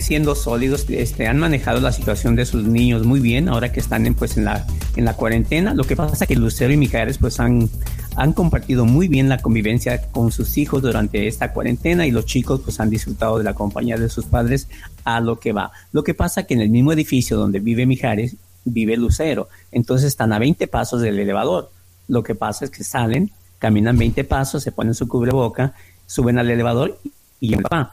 Siendo 0.00 0.34
sólidos, 0.34 0.86
este, 0.88 1.26
han 1.26 1.38
manejado 1.38 1.78
la 1.80 1.92
situación 1.92 2.34
de 2.34 2.46
sus 2.46 2.64
niños 2.64 3.04
muy 3.04 3.20
bien 3.20 3.50
ahora 3.50 3.72
que 3.72 3.80
están 3.80 4.06
en, 4.06 4.14
pues, 4.14 4.38
en, 4.38 4.46
la, 4.46 4.66
en 4.96 5.04
la 5.04 5.14
cuarentena. 5.14 5.74
Lo 5.74 5.84
que 5.84 5.96
pasa 5.96 6.24
es 6.24 6.28
que 6.28 6.34
Lucero 6.34 6.72
y 6.72 6.78
Mijares 6.78 7.18
pues, 7.18 7.38
han, 7.40 7.68
han 8.16 8.32
compartido 8.32 8.86
muy 8.86 9.08
bien 9.08 9.28
la 9.28 9.38
convivencia 9.38 10.00
con 10.10 10.32
sus 10.32 10.56
hijos 10.56 10.80
durante 10.80 11.28
esta 11.28 11.52
cuarentena 11.52 12.06
y 12.06 12.10
los 12.10 12.24
chicos 12.24 12.60
pues, 12.64 12.80
han 12.80 12.88
disfrutado 12.88 13.36
de 13.36 13.44
la 13.44 13.54
compañía 13.54 13.98
de 13.98 14.08
sus 14.08 14.24
padres 14.24 14.66
a 15.04 15.20
lo 15.20 15.38
que 15.38 15.52
va. 15.52 15.72
Lo 15.92 16.02
que 16.02 16.14
pasa 16.14 16.40
es 16.40 16.46
que 16.46 16.54
en 16.54 16.62
el 16.62 16.70
mismo 16.70 16.92
edificio 16.92 17.36
donde 17.36 17.60
vive 17.60 17.84
Mijares 17.84 18.36
vive 18.64 18.96
Lucero, 18.96 19.48
entonces 19.72 20.08
están 20.08 20.32
a 20.32 20.38
20 20.38 20.68
pasos 20.68 21.02
del 21.02 21.18
elevador. 21.18 21.70
Lo 22.08 22.22
que 22.22 22.34
pasa 22.34 22.64
es 22.64 22.70
que 22.70 22.82
salen, 22.82 23.30
caminan 23.58 23.98
20 23.98 24.24
pasos, 24.24 24.62
se 24.62 24.72
ponen 24.72 24.94
su 24.94 25.06
cubreboca, 25.06 25.74
suben 26.06 26.38
al 26.38 26.50
elevador 26.50 26.98
y 27.40 27.54
al 27.54 27.62
papá 27.62 27.92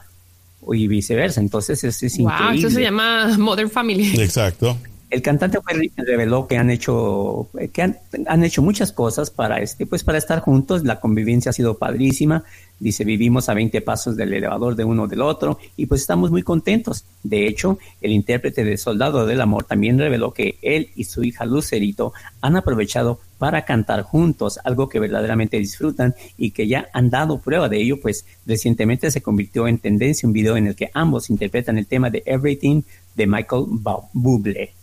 y 0.72 0.86
viceversa. 0.88 1.40
Entonces 1.40 1.82
eso 1.84 2.06
es 2.06 2.18
Wow, 2.18 2.26
increíble. 2.30 2.58
eso 2.58 2.70
se 2.70 2.82
llama 2.82 3.36
Modern 3.38 3.70
Family. 3.70 4.20
Exacto. 4.20 4.76
El 5.10 5.22
cantante 5.22 5.58
reveló 5.96 6.46
que 6.46 6.56
han 6.56 6.70
hecho 6.70 7.48
que 7.72 7.82
han, 7.82 7.98
han 8.26 8.44
hecho 8.44 8.62
muchas 8.62 8.92
cosas 8.92 9.30
para 9.30 9.58
este 9.60 9.84
pues 9.84 10.04
para 10.04 10.18
estar 10.18 10.38
juntos. 10.38 10.84
La 10.84 11.00
convivencia 11.00 11.50
ha 11.50 11.52
sido 11.52 11.78
padrísima. 11.78 12.44
Dice 12.78 13.04
vivimos 13.04 13.48
a 13.48 13.54
20 13.54 13.80
pasos 13.80 14.16
del 14.16 14.32
elevador 14.32 14.76
de 14.76 14.84
uno 14.84 15.08
del 15.08 15.22
otro 15.22 15.58
y 15.76 15.86
pues 15.86 16.00
estamos 16.00 16.30
muy 16.30 16.44
contentos. 16.44 17.04
De 17.24 17.48
hecho, 17.48 17.78
el 18.00 18.12
intérprete 18.12 18.62
de 18.62 18.76
Soldado 18.76 19.26
del 19.26 19.40
Amor 19.40 19.64
también 19.64 19.98
reveló 19.98 20.32
que 20.32 20.58
él 20.62 20.90
y 20.94 21.04
su 21.04 21.24
hija 21.24 21.44
Lucerito 21.44 22.12
han 22.40 22.56
aprovechado 22.56 23.18
para 23.38 23.64
cantar 23.64 24.02
juntos, 24.02 24.60
algo 24.64 24.88
que 24.88 25.00
verdaderamente 25.00 25.56
disfrutan 25.56 26.14
y 26.36 26.52
que 26.52 26.68
ya 26.68 26.88
han 26.92 27.10
dado 27.10 27.40
prueba 27.40 27.68
de 27.68 27.80
ello, 27.80 28.00
pues 28.00 28.26
recientemente 28.46 29.10
se 29.10 29.22
convirtió 29.22 29.66
en 29.66 29.78
tendencia 29.78 30.26
un 30.26 30.34
video 30.34 30.56
en 30.56 30.68
el 30.68 30.76
que 30.76 30.90
ambos 30.94 31.30
interpretan 31.30 31.78
el 31.78 31.86
tema 31.86 32.10
de 32.10 32.22
Everything 32.26 32.82
de 33.16 33.26
Michael 33.26 33.64
Bublé. 34.12 34.79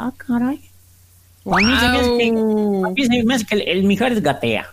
Ah, 0.00 0.12
caray. 0.16 0.60
A 1.50 1.56
mí 1.56 1.64
se 1.80 1.88
me 1.88 1.98
hace 1.98 2.18
que, 2.18 2.30
Wow. 2.32 2.86
a 2.86 2.90
mí 2.90 3.04
se 3.06 3.22
me 3.24 3.34
hace 3.34 3.46
que 3.46 3.54
el, 3.56 3.62
el 3.68 3.82
Mijares 3.84 4.22
gatea. 4.22 4.66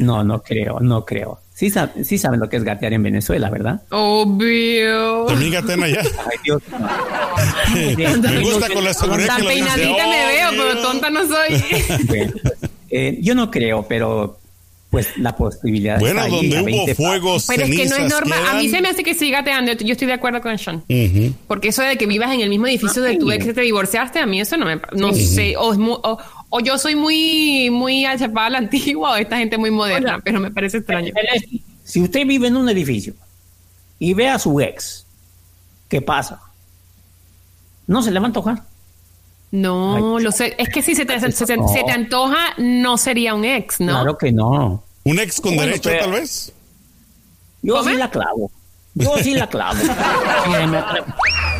No, 0.00 0.22
no 0.24 0.42
creo, 0.42 0.80
no 0.80 1.04
creo. 1.04 1.40
Sí, 1.54 1.66
sab- 1.70 2.02
sí 2.04 2.18
saben 2.18 2.40
lo 2.40 2.48
que 2.48 2.56
es 2.56 2.64
gatear 2.64 2.92
en 2.94 3.02
Venezuela, 3.04 3.48
¿verdad? 3.48 3.82
Obvio. 3.90 5.24
También 5.26 5.52
gaten 5.52 5.82
allá. 5.82 6.02
Ay, 6.02 6.36
Dios. 6.44 6.62
Me 7.72 8.40
gusta 8.40 8.68
con 8.70 8.84
la 8.84 8.92
seguridad 8.94 9.28
Tan 9.36 9.46
peinadita 9.46 10.06
me 10.06 10.26
veo, 10.26 10.50
pero 10.50 10.82
tonta 10.82 11.10
no 11.10 11.20
soy. 11.26 11.64
Bueno, 12.06 12.32
eh, 12.90 13.18
yo 13.22 13.34
no 13.34 13.50
creo, 13.50 13.86
pero 13.88 14.38
pues 14.94 15.16
la 15.18 15.36
posibilidad 15.36 15.98
Bueno, 16.00 16.20
está 16.22 16.36
donde 16.36 16.56
hubo 16.58 16.64
20 16.64 16.94
fuegos, 16.94 17.46
Pero 17.48 17.64
es 17.64 17.70
que 17.76 17.86
no 17.86 17.96
es 17.96 18.08
normal. 18.10 18.40
A 18.48 18.54
mí 18.54 18.68
se 18.68 18.80
me 18.80 18.88
hace 18.88 19.02
que 19.02 19.14
sí 19.14 19.30
gateando. 19.30 19.72
Yo 19.72 19.92
estoy 19.92 20.06
de 20.06 20.12
acuerdo 20.14 20.40
con 20.40 20.56
Sean. 20.58 20.82
Porque 21.48 21.68
eso 21.68 21.82
de 21.82 21.96
que 21.96 22.06
vivas 22.06 22.32
en 22.32 22.40
el 22.40 22.48
mismo 22.48 22.66
edificio 22.66 23.02
de 23.02 23.16
tu 23.16 23.28
Ay. 23.30 23.36
ex 23.36 23.46
que 23.46 23.54
te 23.54 23.60
divorciaste, 23.62 24.18
a 24.20 24.26
mí 24.26 24.40
eso 24.40 24.56
no 24.56 24.66
me... 24.66 24.80
No 24.92 25.12
sé, 25.12 25.56
o, 25.56 25.72
es 25.72 25.78
mu- 25.78 25.92
o, 26.02 26.18
o 26.50 26.60
yo 26.60 26.78
soy 26.78 26.94
muy 26.96 27.70
muy 27.70 28.04
achapada 28.06 28.46
a 28.46 28.50
la 28.50 28.58
antigua 28.58 29.12
o 29.12 29.16
esta 29.16 29.36
gente 29.38 29.58
muy 29.58 29.70
moderna, 29.70 30.20
pero 30.24 30.40
me 30.40 30.50
parece 30.50 30.78
extraño. 30.78 31.12
Si 31.82 32.00
usted 32.00 32.26
vive 32.26 32.48
en 32.48 32.56
un 32.56 32.68
edificio 32.68 33.14
y 33.98 34.14
ve 34.14 34.28
a 34.28 34.38
su 34.38 34.60
ex, 34.60 35.04
¿qué 35.88 36.00
pasa? 36.00 36.40
No 37.86 38.02
se 38.02 38.10
le 38.10 38.18
va 38.20 38.26
a 38.26 38.28
antojar. 38.28 38.62
No, 39.54 40.16
Ay, 40.16 40.24
lo 40.24 40.32
sé. 40.32 40.56
Es 40.58 40.68
que 40.68 40.82
si 40.82 40.96
se 40.96 41.06
te, 41.06 41.20
se, 41.20 41.30
se- 41.30 41.56
no. 41.56 41.68
se 41.68 41.84
te 41.84 41.92
antoja, 41.92 42.54
no 42.58 42.98
sería 42.98 43.34
un 43.34 43.44
ex, 43.44 43.78
¿no? 43.78 43.92
Claro 43.92 44.18
que 44.18 44.32
no. 44.32 44.82
Un 45.04 45.20
ex 45.20 45.40
con 45.40 45.54
Bueno, 45.54 45.68
derecho, 45.70 45.90
pero- 45.90 46.02
tal 46.06 46.12
vez. 46.12 46.52
Yo 47.62 47.76
¿Come? 47.76 47.92
sí 47.92 47.98
la 47.98 48.10
clavo. 48.10 48.50
Yo 48.96 49.16
sí 49.22 49.34
la 49.34 49.46
clavo. 49.48 49.78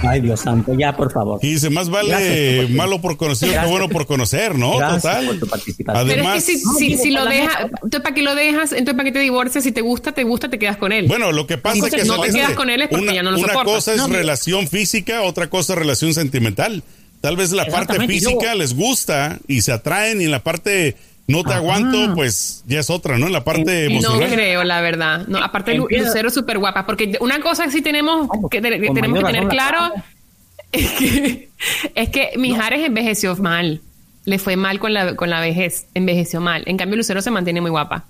Ay, 0.02 0.20
Dios 0.20 0.40
santo, 0.40 0.74
ya, 0.74 0.94
por 0.96 1.10
favor. 1.12 1.38
Y 1.42 1.52
dice, 1.54 1.70
más 1.70 1.88
vale 1.88 2.66
por- 2.66 2.70
malo 2.76 3.00
por 3.00 3.16
conocido 3.16 3.52
que 3.60 3.66
bueno 3.68 3.88
por 3.88 4.06
conocer, 4.06 4.54
¿no? 4.56 4.76
Gracias 4.76 5.02
Total. 5.02 5.26
por 5.26 5.38
tu 5.38 5.46
participación. 5.46 6.06
Pero 6.08 6.22
Además- 6.22 6.38
es 6.38 6.46
que 6.46 6.58
si, 6.58 6.64
No, 6.94 6.98
si, 6.98 7.10
lo 7.10 7.24
dejas, 7.24 7.56
entonces 7.74 8.00
¿para 8.02 8.14
qué 8.14 8.22
lo 8.22 8.34
dejas? 8.34 8.72
Entonces 8.72 8.94
¿para 8.94 9.04
qué 9.04 9.12
te 9.12 9.18
divorcias? 9.20 9.64
Si 9.64 9.72
te 9.72 9.80
gusta, 9.80 10.12
te 10.12 10.24
gusta, 10.24 10.48
te 10.50 10.58
quedas 10.58 10.76
con 10.76 10.92
él. 10.92 11.06
Bueno, 11.06 11.32
lo 11.32 11.46
que 11.46 11.58
pasa 11.58 11.86
es 11.86 11.94
que 11.94 12.04
no 12.04 12.20
te 12.20 12.30
quedas 12.32 12.52
con 12.54 12.70
él 12.70 12.82
es 12.82 12.88
porque 12.88 13.04
una, 13.04 13.14
ya 13.14 13.22
no 13.22 13.30
lo 13.30 13.38
una 13.38 13.48
soportas. 13.48 13.74
cosa 13.74 13.92
es 13.94 13.98
No, 13.98 14.08
relación 14.08 14.68
física, 14.68 15.22
otra 15.22 15.48
cosa 15.48 15.72
es 15.72 15.78
relación 15.78 16.12
sentimental. 16.12 16.82
Tal 17.24 17.36
vez 17.36 17.52
la 17.52 17.64
parte 17.64 18.06
física 18.06 18.54
les 18.54 18.74
gusta 18.76 19.38
y 19.48 19.62
se 19.62 19.72
atraen 19.72 20.20
y 20.20 20.24
en 20.24 20.30
la 20.30 20.40
parte 20.42 20.94
no 21.26 21.42
te 21.42 21.48
Ajá. 21.52 21.56
aguanto, 21.60 22.14
pues 22.14 22.62
ya 22.66 22.80
es 22.80 22.90
otra, 22.90 23.16
¿no? 23.16 23.28
En 23.28 23.32
la 23.32 23.42
parte 23.44 23.86
En- 23.86 23.92
no 23.94 23.98
emocional. 24.00 24.30
creo, 24.30 24.62
la 24.62 24.82
verdad. 24.82 25.26
No, 25.26 25.38
aparte 25.38 25.74
Lucero 25.74 26.28
es 26.28 26.34
súper 26.34 26.58
guapa, 26.58 26.84
porque 26.84 27.16
una 27.20 27.40
cosa 27.40 27.70
sí 27.70 27.80
tenemos 27.80 28.28
que, 28.50 28.60
te- 28.60 28.78
que 28.78 28.90
tenemos 28.90 29.20
que 29.20 29.24
tener 29.24 29.48
claro 29.48 29.90
es 30.72 30.90
que, 30.92 31.48
es 31.94 32.08
que 32.10 32.32
Mijares 32.36 32.84
envejeció 32.84 33.34
mal. 33.36 33.80
Le 34.26 34.38
fue 34.38 34.56
mal 34.56 34.78
con 34.78 34.92
la, 34.92 35.16
con 35.16 35.30
la 35.30 35.40
vejez, 35.40 35.86
envejeció 35.94 36.42
mal. 36.42 36.62
En 36.66 36.76
cambio, 36.76 36.96
Lucero 36.98 37.22
se 37.22 37.30
mantiene 37.30 37.62
muy 37.62 37.70
guapa. 37.70 38.04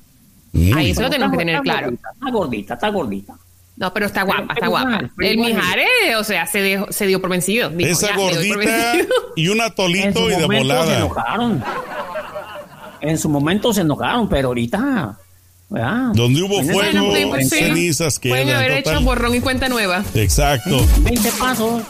Ahí 0.75 0.91
eso 0.91 1.03
lo 1.03 1.11
tenemos 1.11 1.33
que 1.33 1.39
tener 1.39 1.61
claro. 1.63 1.91
está 1.91 2.31
gordita, 2.33 2.75
está 2.75 2.89
gordita. 2.89 3.35
No, 3.77 3.93
pero 3.93 4.07
está 4.07 4.23
guapa, 4.23 4.55
está 4.55 4.69
guapa. 4.69 5.11
El 5.19 5.39
Mijares, 5.39 6.17
o 6.17 6.25
sea, 6.25 6.47
se, 6.47 6.61
dejó, 6.61 6.93
se 6.93 7.07
dio 7.07 7.21
por 7.21 7.31
vencido. 7.31 7.73
Esa 7.79 8.15
gordita 8.17 8.97
y 9.37 9.49
un 9.49 9.61
atolito 9.61 10.31
y 10.31 10.37
de 10.37 10.47
volada. 10.47 10.87
Se 10.87 10.97
enojaron. 10.97 11.65
En 13.01 13.19
su 13.19 13.29
momento 13.29 13.73
se 13.75 13.81
enojaron, 13.81 14.29
pero 14.29 14.49
ahorita. 14.49 15.19
Donde 16.15 16.43
hubo 16.43 16.63
fuego, 16.63 17.17
en 17.17 17.49
cenizas 17.49 18.19
que 18.19 18.29
Pueden 18.29 18.51
haber 18.51 18.73
hecho 18.73 19.01
borrón 19.01 19.35
y 19.35 19.41
cuenta 19.41 19.69
nueva. 19.69 20.05
Exacto. 20.15 20.87
20 21.01 21.33
pasos. 21.33 21.83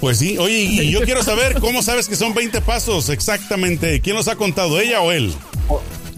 Pues 0.00 0.18
sí, 0.18 0.36
oye, 0.38 0.58
y 0.58 0.90
yo 0.90 1.00
quiero 1.02 1.22
saber 1.22 1.58
cómo 1.60 1.82
sabes 1.82 2.08
que 2.08 2.16
son 2.16 2.34
20 2.34 2.60
pasos 2.60 3.08
exactamente. 3.08 4.00
¿Quién 4.00 4.16
los 4.16 4.28
ha 4.28 4.36
contado, 4.36 4.78
ella 4.78 5.00
o 5.00 5.10
él? 5.10 5.34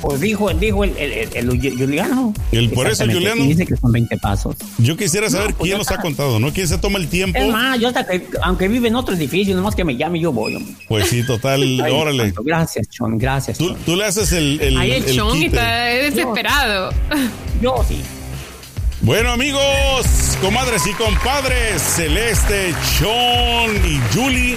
Pues 0.00 0.20
dijo, 0.20 0.52
dijo 0.54 0.84
el, 0.84 0.96
el, 0.96 1.28
el, 1.34 1.76
Juliano. 1.76 2.32
El 2.52 2.70
por 2.70 2.86
eso 2.86 3.04
Juliano. 3.04 3.44
Dice 3.44 3.66
que 3.66 3.76
son 3.76 3.90
20 3.90 4.16
pasos. 4.18 4.56
Yo 4.78 4.96
quisiera 4.96 5.28
saber 5.28 5.54
pues 5.54 5.68
quién 5.68 5.78
los 5.78 5.90
ha 5.90 5.96
contado, 6.00 6.38
¿no? 6.38 6.52
¿Quién 6.52 6.68
se 6.68 6.78
toma 6.78 6.98
el 6.98 7.08
tiempo? 7.08 7.38
Es 7.38 7.48
más, 7.48 7.80
yo 7.80 7.88
hasta 7.88 8.06
que, 8.06 8.26
aunque 8.42 8.68
vive 8.68 8.88
en 8.88 8.94
otro 8.94 9.14
edificio, 9.14 9.56
nomás 9.56 9.74
que 9.74 9.84
me 9.84 9.96
llame, 9.96 10.20
yo 10.20 10.32
voy. 10.32 10.48
Pues 10.86 11.08
sí, 11.08 11.24
total, 11.24 11.80
órale. 11.80 12.32
Gracias, 12.44 12.88
Chon, 12.90 13.18
gracias. 13.18 13.58
Tú, 13.58 13.74
tú, 13.84 13.96
le 13.96 14.04
haces 14.04 14.32
el. 14.32 14.60
el 14.60 14.78
Ay, 14.78 14.92
el, 14.92 15.06
Chon 15.06 15.42
está 15.42 15.84
desesperado. 15.86 16.90
Yo, 17.60 17.76
yo 17.76 17.84
sí. 17.88 18.00
Bueno 19.00 19.30
amigos, 19.30 20.06
comadres 20.40 20.84
y 20.86 20.92
compadres, 20.94 21.80
Celeste, 21.80 22.74
Sean 22.98 23.70
y 23.86 24.00
Julie 24.12 24.56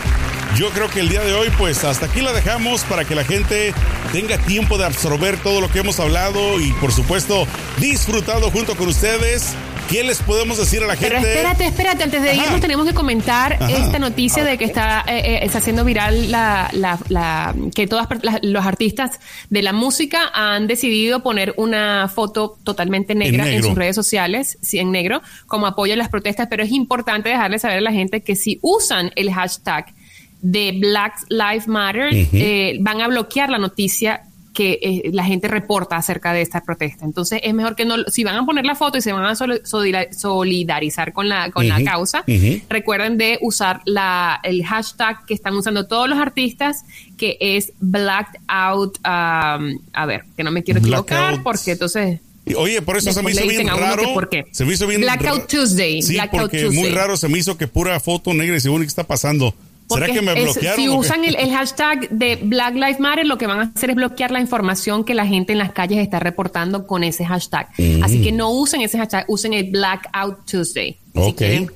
yo 0.58 0.70
creo 0.70 0.90
que 0.90 1.00
el 1.00 1.10
día 1.10 1.22
de 1.22 1.34
hoy, 1.34 1.50
pues 1.58 1.84
hasta 1.84 2.08
aquí 2.08 2.22
la 2.22 2.34
dejamos 2.34 2.84
para 2.84 3.06
que 3.06 3.16
la 3.16 3.24
gente 3.24 3.74
tenga 4.12 4.38
tiempo 4.38 4.78
de 4.78 4.86
absorber 4.86 5.38
todo 5.42 5.62
lo 5.62 5.70
que 5.72 5.80
hemos 5.80 6.00
hablado 6.00 6.60
y, 6.60 6.74
por 6.74 6.92
supuesto, 6.92 7.48
disfrutado 7.80 8.52
junto 8.52 8.76
con 8.76 8.88
ustedes. 8.88 9.56
¿Qué 9.90 10.04
les 10.06 10.22
podemos 10.22 10.58
decir 10.58 10.82
a 10.84 10.88
la 10.88 10.96
gente? 10.96 11.16
Pero 11.16 11.28
espérate, 11.28 11.66
espérate, 11.66 12.04
antes 12.04 12.22
de 12.22 12.36
irnos 12.36 12.62
tenemos 12.62 12.88
que 12.88 12.94
comentar 12.94 13.58
esta 13.70 14.00
noticia 14.00 14.44
de 14.46 14.58
que 14.58 14.64
está, 14.64 15.04
eh, 15.06 15.20
eh, 15.20 15.40
está 15.44 15.58
haciendo 15.58 15.84
viral 15.84 16.32
la, 16.32 16.70
la, 16.72 17.54
que 17.76 17.88
todos 17.88 18.08
los 18.42 18.66
artistas 18.66 19.20
de 19.50 19.62
la 19.62 19.74
música 19.74 20.32
han 20.34 20.68
decidido 20.68 21.24
poner 21.24 21.54
una 21.58 22.08
foto 22.08 22.58
totalmente 22.64 23.16
negra 23.16 23.50
en, 23.50 23.64
sus 23.64 23.76
redes 23.76 23.96
sociales, 23.96 24.58
sí, 24.62 24.80
en 24.80 24.92
negro, 24.92 25.22
como 25.46 25.68
apoyo 25.68 25.94
a 25.94 25.98
las 25.98 26.08
protestas, 26.08 26.48
pero 26.50 26.64
es 26.64 26.72
importante 26.72 27.28
dejarle 27.28 27.60
saber 27.60 27.80
a 27.80 27.82
la 27.82 27.92
gente 27.92 28.22
que 28.22 28.38
si 28.38 28.60
usan 28.62 29.12
el 29.16 29.34
hashtag 29.34 29.94
de 30.42 30.78
Black 30.80 31.26
Lives 31.30 31.68
Matter 31.68 32.10
eh, 32.12 32.78
van 32.82 33.02
a 33.02 33.08
bloquear 33.08 33.50
la 33.50 33.58
noticia 33.58 34.24
que 34.54 34.80
eh, 34.82 35.12
la 35.14 35.24
gente 35.24 35.48
reporta 35.48 35.96
acerca 35.96 36.34
de 36.34 36.42
esta 36.42 36.62
protesta. 36.62 37.06
Entonces 37.06 37.40
es 37.44 37.54
mejor 37.54 37.76
que 37.76 37.86
no, 37.86 37.96
si 38.08 38.24
van 38.24 38.36
a 38.36 38.46
poner 38.46 38.66
la 38.66 38.76
foto 38.76 38.98
y 38.98 39.02
se 39.02 39.14
van 39.14 39.24
a 39.24 39.36
solidarizar 39.36 41.14
con 41.14 41.30
la, 41.30 41.52
con 41.52 41.68
la 41.68 41.84
causa, 41.84 42.24
recuerden 42.70 43.18
de 43.18 43.40
usar 43.42 43.82
la, 43.86 44.40
el 44.44 44.66
hashtag 44.66 45.26
que 45.26 45.34
están 45.34 45.56
usando 45.56 45.88
todos 45.88 46.10
los 46.10 46.20
artistas, 46.20 46.84
que 47.18 47.38
es 47.40 47.72
Blacked 47.80 48.42
Out, 48.48 48.98
um, 48.98 49.80
a 49.94 50.06
ver, 50.06 50.26
que 50.36 50.44
no 50.44 50.52
me 50.52 50.64
quiero 50.64 50.80
equivocar, 50.80 51.42
porque 51.44 51.72
entonces... 51.72 52.20
Oye, 52.58 52.82
por 52.82 52.98
eso 52.98 53.14
se 53.14 53.22
me 53.22 53.32
hizo 53.32 53.48
bien 53.48 53.68
raro. 53.68 54.14
¿por 54.14 54.28
qué? 54.28 54.46
Se 54.52 54.66
me 54.66 54.74
hizo 54.74 54.88
bien 54.88 55.00
Blackout 55.02 55.48
Tuesday. 55.48 56.02
Sí, 56.02 56.18
porque 56.32 56.70
muy 56.72 56.90
raro 56.90 57.16
se 57.16 57.30
me 57.30 57.38
hizo 57.38 57.56
que 57.56 57.68
pura 57.68 58.00
foto 58.00 58.34
negra 58.34 58.58
y 58.58 58.60
según 58.60 58.82
qué 58.82 58.88
está 58.88 59.06
pasando. 59.06 59.56
¿Será 59.90 60.08
que 60.08 60.22
me 60.22 60.34
bloquearon? 60.34 60.76
si 60.76 60.90
usan 60.90 61.26
el, 61.26 61.36
hashtag 61.52 62.10
de 62.10 62.38
Black 62.38 62.76
Lives 62.76 63.00
Matter, 63.00 63.26
lo 63.26 63.38
que 63.38 63.48
van 63.48 63.60
a 63.60 63.72
hacer 63.76 63.90
es 63.90 63.96
bloquear 63.96 64.32
la 64.32 64.40
información 64.40 65.04
que 65.04 65.14
la 65.14 65.26
gente 65.26 65.52
en 65.52 65.60
las 65.60 65.72
calles 65.72 66.00
está 66.00 66.20
reportando 66.20 66.88
con 66.88 67.04
ese 67.04 67.26
hashtag. 67.26 67.70
Mm. 67.78 68.04
Así 68.04 68.22
que 68.22 68.32
no 68.32 68.52
usen 68.52 68.82
ese 68.82 68.98
hashtag, 68.98 69.26
usen 69.28 69.54
el 69.54 69.70
Blackout 69.70 70.46
Tuesday. 70.46 70.98
Si 71.14 71.34
quieren 71.34 71.70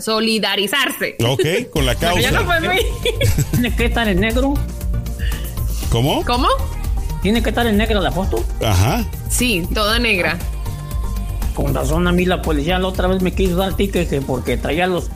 solidarizarse. 0.00 1.16
Ok, 1.24 1.70
con 1.70 1.86
la 1.86 1.94
causa. 1.96 2.20
ya 2.20 2.30
no 2.32 2.40
¿Tiene 3.52 3.76
que 3.76 3.84
estar 3.84 4.08
en 4.08 4.20
negro? 4.20 4.54
¿Cómo? 5.90 6.24
¿Cómo? 6.24 6.48
¿Tiene 7.22 7.42
que 7.42 7.50
estar 7.50 7.66
en 7.66 7.76
negro 7.76 8.00
la 8.00 8.10
foto? 8.10 8.44
Ajá. 8.64 9.04
Sí, 9.28 9.66
toda 9.74 9.98
negra. 9.98 10.38
Con 11.54 11.74
razón 11.74 12.08
a 12.08 12.12
mí 12.12 12.24
la 12.24 12.42
policía 12.42 12.78
la 12.78 12.88
otra 12.88 13.08
vez 13.08 13.22
me 13.22 13.32
quiso 13.32 13.56
dar 13.56 13.76
ticket 13.76 14.24
porque 14.24 14.56
traía 14.56 14.86
los 14.86 15.10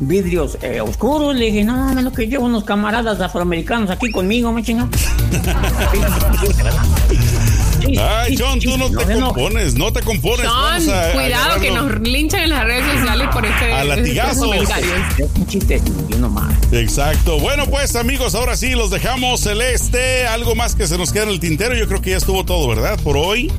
vidrios 0.00 0.58
eh, 0.62 0.80
oscuros. 0.80 1.34
Le 1.34 1.46
dije, 1.46 1.64
no, 1.64 1.92
me 1.94 2.02
lo 2.02 2.12
que 2.12 2.26
llevo 2.26 2.46
unos 2.46 2.64
camaradas 2.64 3.20
afroamericanos 3.20 3.90
aquí 3.90 4.10
conmigo, 4.10 4.52
me 4.52 4.62
chinga. 4.62 4.88
Ay, 7.98 8.36
John, 8.36 8.58
tú 8.58 8.76
no 8.76 8.90
te 8.90 9.20
compones, 9.20 9.74
no 9.74 9.92
te 9.92 10.02
compones. 10.02 10.46
John, 10.46 10.82
cuidado 11.12 11.60
que 11.60 11.70
nos 11.70 12.00
linchan 12.00 12.42
en 12.42 12.50
las 12.50 12.64
redes 12.64 12.84
sociales 12.92 13.28
por 13.32 13.46
este 13.46 13.72
a 13.72 13.84
latigazos. 13.84 14.56
Es 15.18 15.28
un 15.36 15.46
chiste, 15.46 15.80
yo 16.08 16.18
nomás. 16.18 16.54
Exacto. 16.72 17.38
Bueno, 17.38 17.66
pues 17.66 17.94
amigos, 17.94 18.34
ahora 18.34 18.56
sí 18.56 18.70
los 18.70 18.90
dejamos 18.90 19.40
celeste. 19.40 20.26
Algo 20.26 20.54
más 20.54 20.74
que 20.74 20.86
se 20.86 20.98
nos 20.98 21.12
queda 21.12 21.24
en 21.24 21.30
el 21.30 21.40
tintero. 21.40 21.76
Yo 21.76 21.86
creo 21.86 22.02
que 22.02 22.10
ya 22.10 22.16
estuvo 22.16 22.44
todo, 22.44 22.66
¿verdad? 22.68 22.98
Por 23.00 23.16
hoy. 23.16 23.52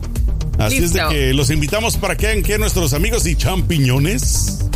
Así 0.57 0.77
es 0.77 0.93
de 0.93 1.01
que 1.09 1.33
los 1.33 1.51
invitamos 1.51 1.97
para 1.97 2.17
que 2.17 2.27
hagan 2.27 2.41
que 2.41 2.57
nuestros 2.57 2.93
amigos 2.93 3.27
y 3.27 3.35
champiñones 3.35 4.66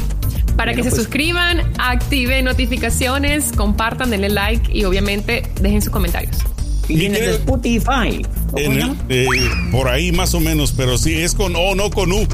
para 0.56 0.74
que 0.74 0.84
se 0.84 0.89
pues. 0.89 1.02
suscriban, 1.02 1.62
activen 1.78 2.45
notificaciones, 2.45 3.52
compartan, 3.56 4.10
denle 4.10 4.30
like 4.30 4.72
y 4.72 4.84
obviamente 4.84 5.43
dejen 5.62 5.82
sus 5.82 5.91
comentarios. 5.91 6.38
Y 6.88 7.06
en 7.06 7.16
el 7.16 7.30
Spotify. 7.30 8.26
Eh, 8.58 9.30
por 9.72 9.88
ahí 9.88 10.12
más 10.12 10.34
o 10.34 10.39
menos, 10.39 10.74
pero 10.76 10.97
sí, 10.97 11.22
es 11.22 11.34
con 11.34 11.56
O, 11.56 11.74
no 11.76 11.89
con 11.89 12.12
U. 12.12 12.28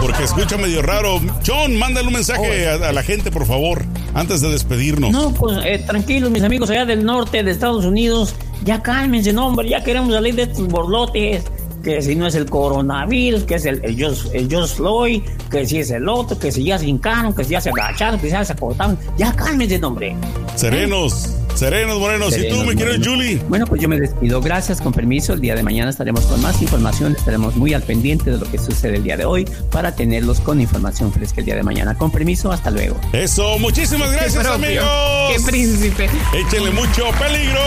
Porque 0.00 0.24
escucha 0.24 0.56
medio 0.56 0.82
raro. 0.82 1.20
John, 1.46 1.76
mándale 1.76 2.08
un 2.08 2.14
mensaje 2.14 2.68
a, 2.68 2.92
la 2.92 3.02
gente, 3.02 3.30
por 3.30 3.46
favor, 3.46 3.84
antes 4.14 4.40
de 4.40 4.48
despedirnos. 4.48 5.12
No, 5.12 5.32
pues 5.32 5.58
eh, 5.64 5.82
tranquilos, 5.86 6.30
mis 6.30 6.42
amigos 6.42 6.70
allá 6.70 6.84
del 6.84 7.04
norte 7.04 7.42
de 7.42 7.50
Estados 7.50 7.84
Unidos. 7.84 8.34
Ya 8.64 8.82
cálmense, 8.82 9.32
no, 9.32 9.46
hombre, 9.46 9.68
ya 9.68 9.84
queremos 9.84 10.12
salir 10.12 10.34
de 10.34 10.42
estos 10.44 10.66
borlotes 10.66 11.44
que 11.86 12.02
si 12.02 12.16
no 12.16 12.26
es 12.26 12.34
el 12.34 12.46
coronavirus, 12.46 13.44
que 13.44 13.54
es 13.54 13.64
el, 13.64 13.80
el, 13.84 13.96
Just, 13.96 14.76
Floyd, 14.76 15.22
que 15.52 15.64
si 15.64 15.78
es 15.78 15.90
el 15.92 16.08
otro, 16.08 16.36
que 16.36 16.50
si 16.50 16.64
ya 16.64 16.80
se 16.80 16.86
hincaron, 16.86 17.32
que 17.32 17.44
si 17.44 17.50
ya 17.50 17.60
se 17.60 17.70
agacharon, 17.70 18.18
que 18.18 18.26
si 18.26 18.32
ya 18.32 18.44
se 18.44 18.54
acortaron. 18.54 18.98
Ya 19.16 19.32
cálmense, 19.32 19.78
hombre. 19.84 20.16
Serenos. 20.56 21.36
Serenos, 21.54 22.00
morenos. 22.00 22.36
¿Y 22.36 22.48
tú, 22.48 22.64
me 22.64 22.74
quieres, 22.74 23.06
Julie? 23.06 23.40
Bueno, 23.48 23.66
pues 23.68 23.80
yo 23.80 23.88
me 23.88 24.00
despido. 24.00 24.40
Gracias, 24.40 24.80
con 24.80 24.92
permiso. 24.92 25.32
El 25.32 25.40
día 25.40 25.54
de 25.54 25.62
mañana 25.62 25.90
estaremos 25.90 26.22
con 26.22 26.42
más 26.42 26.60
información. 26.60 27.14
Estaremos 27.16 27.54
muy 27.54 27.72
al 27.72 27.82
pendiente 27.82 28.32
de 28.32 28.38
lo 28.38 28.50
que 28.50 28.58
sucede 28.58 28.96
el 28.96 29.04
día 29.04 29.16
de 29.16 29.24
hoy 29.24 29.48
para 29.70 29.94
tenerlos 29.94 30.40
con 30.40 30.60
información 30.60 31.12
fresca 31.12 31.38
el 31.38 31.46
día 31.46 31.54
de 31.54 31.62
mañana. 31.62 31.96
Con 31.96 32.10
permiso, 32.10 32.50
hasta 32.50 32.72
luego. 32.72 32.96
Eso, 33.12 33.60
muchísimas 33.60 34.10
gracias, 34.10 34.44
amigos. 34.44 34.84
Qué 35.36 35.40
príncipe. 35.46 36.10
Échenle 36.34 36.72
mucho 36.72 37.04
peligro. 37.16 37.60